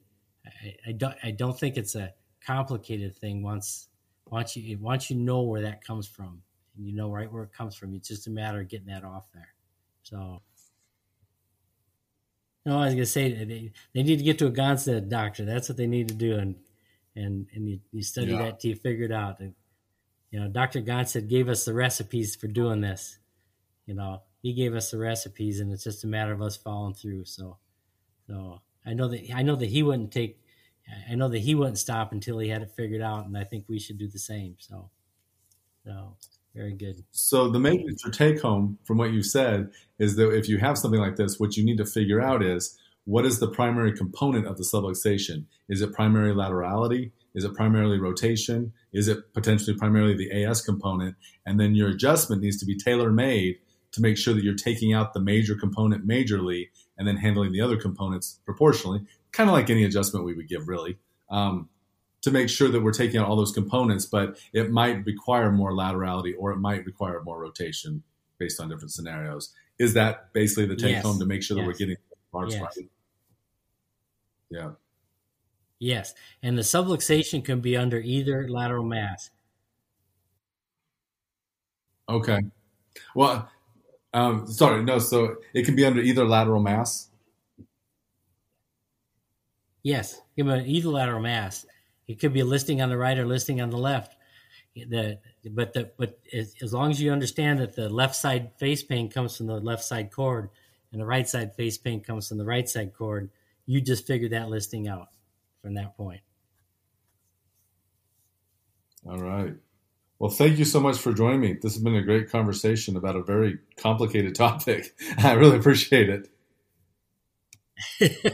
I, 0.47 0.77
I, 0.89 0.93
don't 0.93 1.15
i 1.23 1.31
don't 1.31 1.59
think 1.59 1.77
it's 1.77 1.95
a 1.95 2.15
complicated 2.47 3.15
thing 3.15 3.43
once 3.43 3.89
once 4.31 4.57
you 4.57 4.79
once 4.79 5.11
you 5.11 5.17
know 5.17 5.43
where 5.43 5.61
that 5.61 5.85
comes 5.85 6.07
from 6.07 6.41
and 6.77 6.87
you 6.87 6.95
know 6.95 7.11
right 7.11 7.31
where 7.31 7.43
it 7.43 7.53
comes 7.53 7.77
from 7.77 7.95
it's 7.95 8.09
just 8.09 8.27
a 8.27 8.31
matter 8.31 8.61
of 8.61 8.69
getting 8.69 8.87
that 8.87 9.05
off 9.05 9.29
there 9.35 9.55
so 10.03 10.41
you 12.65 12.73
know, 12.73 12.79
I 12.79 12.87
was 12.87 12.95
gonna 12.95 13.07
say 13.07 13.45
they, 13.45 13.73
they 13.93 14.03
need 14.03 14.19
to 14.19 14.25
get 14.25 14.39
to 14.39 14.47
a 14.47 14.51
Gonstead 14.53 15.09
doctor. 15.09 15.45
That's 15.45 15.69
what 15.69 15.77
they 15.77 15.87
need 15.87 16.09
to 16.09 16.15
do, 16.15 16.37
and 16.37 16.57
and 17.15 17.47
and 17.55 17.69
you, 17.69 17.81
you 17.93 18.03
study 18.03 18.33
yeah. 18.33 18.39
that 18.39 18.61
till 18.61 18.71
you 18.71 18.77
figure 18.77 19.05
it 19.05 19.13
out. 19.13 19.41
And 19.41 19.55
you 20.31 20.41
know, 20.41 20.49
Dr. 20.49 20.81
Gonstead 20.81 21.29
gave 21.29 21.49
us 21.49 21.65
the 21.65 21.75
recipes 21.75 22.35
for 22.35 22.49
doing 22.49 22.81
this. 22.81 23.19
You 23.87 23.95
know, 23.95 24.23
he 24.43 24.55
gave 24.55 24.75
us 24.75 24.91
the 24.91 24.99
recipes, 24.99 25.61
and 25.61 25.73
it's 25.73 25.85
just 25.85 26.05
a 26.05 26.07
matter 26.07 26.33
of 26.33 26.41
us 26.41 26.57
following 26.57 26.95
through. 26.95 27.27
So, 27.27 27.59
so 28.27 28.63
I 28.87 28.95
know 28.95 29.09
that 29.09 29.31
I 29.35 29.43
know 29.43 29.57
that 29.57 29.69
he 29.69 29.83
wouldn't 29.83 30.13
take. 30.13 30.41
I 31.11 31.15
know 31.15 31.29
that 31.29 31.39
he 31.39 31.55
wouldn't 31.55 31.79
stop 31.79 32.13
until 32.13 32.39
he 32.39 32.49
had 32.49 32.63
it 32.63 32.73
figured 32.73 33.03
out, 33.03 33.27
and 33.27 33.37
I 33.37 33.45
think 33.45 33.67
we 33.69 33.79
should 33.79 33.99
do 33.99 34.09
the 34.09 34.19
same. 34.19 34.57
So, 34.59 34.91
so 35.85 36.17
very 36.55 36.73
good. 36.73 37.05
So 37.11 37.51
the 37.51 37.59
major 37.59 38.11
take 38.13 38.41
home 38.41 38.79
from 38.85 38.99
what 38.99 39.13
you 39.13 39.23
said 39.23 39.71
is 39.99 40.17
that 40.17 40.33
if 40.33 40.49
you 40.49 40.59
have 40.59 40.79
something 40.79 41.01
like 41.01 41.17
this, 41.17 41.41
what 41.41 41.57
you 41.57 41.65
need 41.65 41.79
to 41.79 41.87
figure 41.87 42.21
out 42.21 42.43
is 42.43 42.79
what 43.05 43.27
is 43.27 43.39
the 43.39 43.49
primary 43.49 43.93
component 43.93 44.47
of 44.47 44.57
the 44.57 44.63
subluxation? 44.63 45.45
Is 45.69 45.83
it 45.83 45.93
primary 45.93 46.33
laterality? 46.33 47.11
Is 47.35 47.45
it 47.45 47.55
primarily 47.55 47.99
rotation? 47.99 48.73
Is 48.93 49.09
it 49.09 49.33
potentially 49.35 49.77
primarily 49.77 50.15
the 50.15 50.45
AS 50.45 50.63
component? 50.63 51.17
And 51.45 51.59
then 51.59 51.75
your 51.75 51.89
adjustment 51.89 52.43
needs 52.43 52.59
to 52.59 52.67
be 52.67 52.77
tailor 52.77 53.11
made 53.11 53.59
to 53.93 54.01
make 54.01 54.17
sure 54.17 54.35
that 54.35 54.43
you're 54.43 54.55
taking 54.55 54.93
out 54.93 55.13
the 55.13 55.21
major 55.21 55.55
component 55.55 56.07
majorly 56.07 56.69
and 56.97 57.07
then 57.07 57.17
handling 57.17 57.53
the 57.53 57.61
other 57.61 57.77
components 57.77 58.41
proportionally, 58.45 59.05
kind 59.33 59.51
of 59.51 59.55
like 59.55 59.71
any 59.71 59.85
adjustment 59.85 60.25
we 60.25 60.35
would 60.35 60.49
give, 60.49 60.69
really, 60.69 60.99
um, 61.31 61.69
to 62.25 62.31
make 62.31 62.49
sure 62.49 62.69
that 62.69 62.81
we're 62.81 62.93
taking 62.93 63.21
out 63.21 63.29
all 63.29 63.37
those 63.37 63.53
components. 63.53 64.07
But 64.07 64.39
it 64.53 64.71
might 64.71 65.05
require 65.05 65.53
more 65.53 65.73
laterality 65.73 66.35
or 66.39 66.53
it 66.53 66.57
might 66.57 66.85
require 66.87 67.23
more 67.23 67.39
rotation 67.39 68.03
based 68.39 68.61
on 68.61 68.69
different 68.69 68.93
scenarios. 68.93 69.53
Is 69.79 69.95
that 69.95 70.33
basically 70.33 70.67
the 70.67 70.77
take 70.77 70.93
yes. 70.93 71.05
home 71.05 71.19
to 71.19 71.27
make 71.27 71.43
sure 71.43 71.55
that 71.57 71.63
yes. 71.63 71.67
we're 71.67 71.79
getting 71.79 71.97
parts 72.33 72.55
yes. 72.55 72.63
right? 72.63 72.89
Yeah. 74.51 74.71
Yes, 75.79 76.15
and 76.43 76.57
the 76.57 76.63
subluxation 76.63 77.45
can 77.45 77.61
be 77.61 77.77
under 77.77 77.99
either 77.99 78.49
lateral 78.49 78.85
mass. 78.85 79.31
Okay. 82.09 82.41
Well, 83.15 83.51
um, 84.15 84.47
sorry, 84.47 84.83
no. 84.83 84.99
So 84.99 85.37
it 85.53 85.65
can 85.67 85.77
be 85.77 85.85
under 85.85 86.01
either 86.01 86.25
lateral 86.25 86.63
mass. 86.63 87.11
Yes, 89.83 90.23
give 90.37 90.47
an 90.47 90.65
either 90.65 90.89
lateral 90.89 91.21
mass. 91.21 91.67
It 92.07 92.21
could 92.21 92.33
be 92.33 92.41
a 92.41 92.45
listing 92.45 92.83
on 92.83 92.91
the 92.91 92.97
right 92.97 93.19
or 93.19 93.27
listing 93.27 93.61
on 93.61 93.71
the 93.71 93.79
left. 93.79 94.17
The 94.75 95.19
but 95.51 95.73
the 95.73 95.91
but 95.97 96.19
as, 96.33 96.55
as 96.61 96.75
long 96.75 96.91
as 96.91 97.01
you 97.01 97.13
understand 97.13 97.61
that 97.61 97.77
the 97.77 97.89
left 97.89 98.17
side 98.17 98.53
face 98.59 98.83
pain 98.83 99.09
comes 99.09 99.37
from 99.37 99.47
the 99.47 99.61
left 99.61 99.85
side 99.85 100.11
cord 100.11 100.51
and 100.91 101.01
the 101.01 101.07
right 101.07 101.29
side 101.29 101.55
face 101.55 101.79
pain 101.79 102.01
comes 102.01 102.29
from 102.29 102.39
the 102.39 102.45
right 102.45 102.69
side 102.69 102.93
cord, 102.93 103.31
you 103.67 103.81
just 103.81 104.07
figure 104.07 104.29
that 104.31 104.49
listing 104.49 104.89
out 104.89 105.09
from 105.63 105.75
that 105.75 105.97
point. 105.97 106.21
All 109.09 109.19
right. 109.19 109.55
Well, 110.19 110.31
thank 110.31 110.59
you 110.59 110.65
so 110.65 110.81
much 110.81 110.99
for 110.99 111.13
joining 111.13 111.41
me. 111.41 111.53
This 111.61 111.75
has 111.75 111.83
been 111.83 111.97
a 111.97 112.03
great 112.03 112.31
conversation 112.31 112.97
about 112.97 113.17
a 113.17 113.23
very 113.23 113.59
complicated 113.77 114.35
topic. 114.37 114.95
I 115.19 115.33
really 115.33 115.57
appreciate 115.57 116.09
it. 116.09 116.29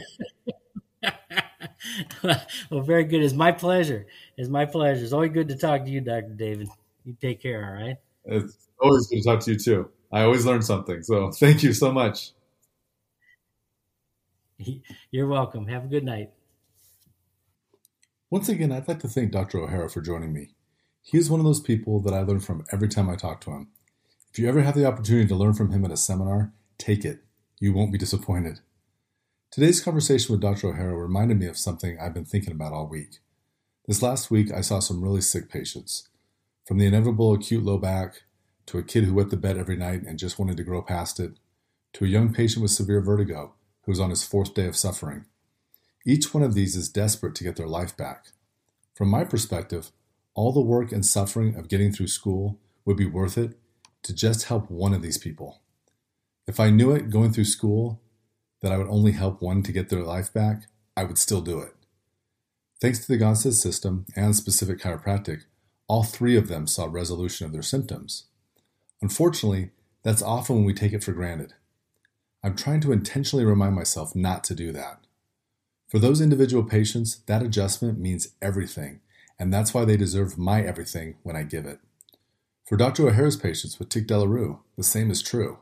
well, 2.23 2.81
very 2.81 3.03
good. 3.03 3.21
It's 3.21 3.33
my 3.33 3.51
pleasure. 3.51 4.07
It's 4.37 4.49
my 4.49 4.65
pleasure. 4.65 5.03
It's 5.03 5.13
always 5.13 5.31
good 5.31 5.49
to 5.49 5.55
talk 5.55 5.85
to 5.85 5.89
you, 5.89 6.01
Dr. 6.01 6.33
David. 6.35 6.69
You 7.05 7.15
take 7.19 7.41
care, 7.41 7.65
all 7.65 7.83
right? 7.83 7.97
It's 8.25 8.57
always 8.79 9.07
good 9.07 9.17
to 9.17 9.23
talk 9.23 9.39
to 9.41 9.51
you, 9.53 9.59
too. 9.59 9.89
I 10.11 10.23
always 10.23 10.45
learn 10.45 10.61
something. 10.61 11.01
So 11.03 11.31
thank 11.35 11.63
you 11.63 11.73
so 11.73 11.91
much. 11.91 12.31
You're 15.11 15.27
welcome. 15.27 15.67
Have 15.67 15.85
a 15.85 15.87
good 15.87 16.03
night. 16.03 16.31
Once 18.29 18.47
again, 18.47 18.71
I'd 18.71 18.87
like 18.87 18.99
to 18.99 19.07
thank 19.07 19.31
Dr. 19.31 19.59
O'Hara 19.59 19.89
for 19.89 20.01
joining 20.01 20.31
me. 20.31 20.51
He 21.03 21.17
is 21.17 21.29
one 21.29 21.39
of 21.39 21.45
those 21.45 21.59
people 21.59 21.99
that 22.01 22.13
I 22.13 22.21
learn 22.21 22.39
from 22.39 22.63
every 22.71 22.87
time 22.87 23.09
I 23.09 23.15
talk 23.15 23.41
to 23.41 23.51
him. 23.51 23.69
If 24.31 24.39
you 24.39 24.47
ever 24.47 24.61
have 24.61 24.75
the 24.75 24.85
opportunity 24.85 25.27
to 25.27 25.35
learn 25.35 25.53
from 25.53 25.71
him 25.71 25.83
at 25.83 25.91
a 25.91 25.97
seminar, 25.97 26.53
take 26.77 27.03
it. 27.03 27.19
You 27.59 27.73
won't 27.73 27.91
be 27.91 27.97
disappointed. 27.97 28.59
Today's 29.51 29.81
conversation 29.81 30.31
with 30.31 30.39
Dr. 30.39 30.69
O'Hara 30.69 30.95
reminded 30.95 31.37
me 31.37 31.45
of 31.45 31.57
something 31.57 31.99
I've 31.99 32.13
been 32.13 32.23
thinking 32.23 32.53
about 32.53 32.71
all 32.71 32.87
week. 32.87 33.19
This 33.85 34.01
last 34.01 34.31
week, 34.31 34.49
I 34.49 34.61
saw 34.61 34.79
some 34.79 35.03
really 35.03 35.19
sick 35.19 35.49
patients. 35.49 36.07
From 36.65 36.77
the 36.77 36.85
inevitable 36.85 37.33
acute 37.33 37.61
low 37.61 37.77
back, 37.77 38.21
to 38.67 38.77
a 38.77 38.83
kid 38.83 39.03
who 39.03 39.13
wet 39.13 39.29
the 39.29 39.35
bed 39.35 39.57
every 39.57 39.75
night 39.75 40.03
and 40.03 40.17
just 40.17 40.39
wanted 40.39 40.55
to 40.55 40.63
grow 40.63 40.81
past 40.81 41.19
it, 41.19 41.33
to 41.91 42.05
a 42.05 42.07
young 42.07 42.33
patient 42.33 42.61
with 42.61 42.71
severe 42.71 43.01
vertigo 43.01 43.53
who 43.83 43.91
was 43.91 43.99
on 43.99 44.09
his 44.09 44.23
fourth 44.23 44.53
day 44.53 44.67
of 44.67 44.77
suffering. 44.77 45.25
Each 46.05 46.33
one 46.33 46.43
of 46.43 46.53
these 46.53 46.77
is 46.77 46.87
desperate 46.87 47.35
to 47.35 47.43
get 47.43 47.57
their 47.57 47.67
life 47.67 47.97
back. 47.97 48.27
From 48.95 49.09
my 49.09 49.25
perspective, 49.25 49.91
all 50.33 50.53
the 50.53 50.61
work 50.61 50.93
and 50.93 51.05
suffering 51.05 51.57
of 51.57 51.67
getting 51.67 51.91
through 51.91 52.07
school 52.07 52.57
would 52.85 52.95
be 52.95 53.05
worth 53.05 53.37
it 53.37 53.59
to 54.03 54.15
just 54.15 54.45
help 54.45 54.71
one 54.71 54.93
of 54.93 55.01
these 55.01 55.17
people. 55.17 55.59
If 56.47 56.57
I 56.57 56.69
knew 56.69 56.91
it 56.91 57.09
going 57.09 57.33
through 57.33 57.43
school 57.43 58.00
that 58.61 58.71
I 58.71 58.77
would 58.77 58.87
only 58.87 59.11
help 59.11 59.41
one 59.41 59.63
to 59.63 59.71
get 59.71 59.89
their 59.89 60.03
life 60.03 60.33
back, 60.33 60.63
I 60.95 61.03
would 61.03 61.17
still 61.17 61.41
do 61.41 61.59
it. 61.59 61.73
Thanks 62.79 62.99
to 62.99 63.07
the 63.07 63.23
Gonstead 63.23 63.53
system 63.53 64.05
and 64.15 64.35
specific 64.35 64.79
chiropractic, 64.79 65.43
all 65.87 66.03
three 66.03 66.37
of 66.37 66.47
them 66.47 66.67
saw 66.67 66.87
resolution 66.89 67.45
of 67.45 67.51
their 67.51 67.61
symptoms. 67.61 68.25
Unfortunately, 69.01 69.71
that's 70.03 70.21
often 70.21 70.57
when 70.57 70.65
we 70.65 70.73
take 70.73 70.93
it 70.93 71.03
for 71.03 71.11
granted. 71.11 71.53
I'm 72.43 72.55
trying 72.55 72.81
to 72.81 72.91
intentionally 72.91 73.45
remind 73.45 73.75
myself 73.75 74.15
not 74.15 74.43
to 74.45 74.55
do 74.55 74.71
that. 74.71 75.05
For 75.87 75.99
those 75.99 76.21
individual 76.21 76.63
patients, 76.63 77.17
that 77.27 77.43
adjustment 77.43 77.99
means 77.99 78.29
everything, 78.41 79.01
and 79.37 79.53
that's 79.53 79.73
why 79.73 79.85
they 79.85 79.97
deserve 79.97 80.37
my 80.37 80.61
everything 80.61 81.15
when 81.23 81.35
I 81.35 81.43
give 81.43 81.65
it. 81.65 81.79
For 82.65 82.77
Dr. 82.77 83.07
O'Hara's 83.07 83.35
patients 83.35 83.77
with 83.77 83.89
tic 83.89 84.07
douloureux, 84.07 84.59
the 84.77 84.83
same 84.83 85.11
is 85.11 85.21
true. 85.21 85.59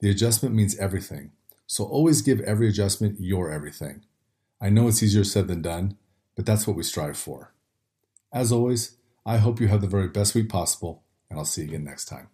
The 0.00 0.10
adjustment 0.10 0.54
means 0.54 0.76
everything, 0.78 1.32
so 1.68 1.84
always 1.84 2.22
give 2.22 2.40
every 2.40 2.66
adjustment 2.68 3.20
your 3.20 3.52
everything. 3.52 4.02
I 4.60 4.70
know 4.70 4.88
it's 4.88 5.02
easier 5.02 5.22
said 5.22 5.48
than 5.48 5.60
done, 5.60 5.98
but 6.34 6.46
that's 6.46 6.66
what 6.66 6.76
we 6.76 6.82
strive 6.82 7.18
for. 7.18 7.52
As 8.32 8.50
always, 8.50 8.96
I 9.26 9.36
hope 9.36 9.60
you 9.60 9.68
have 9.68 9.82
the 9.82 9.86
very 9.86 10.08
best 10.08 10.34
week 10.34 10.48
possible, 10.48 11.04
and 11.28 11.38
I'll 11.38 11.44
see 11.44 11.60
you 11.60 11.68
again 11.68 11.84
next 11.84 12.06
time. 12.06 12.28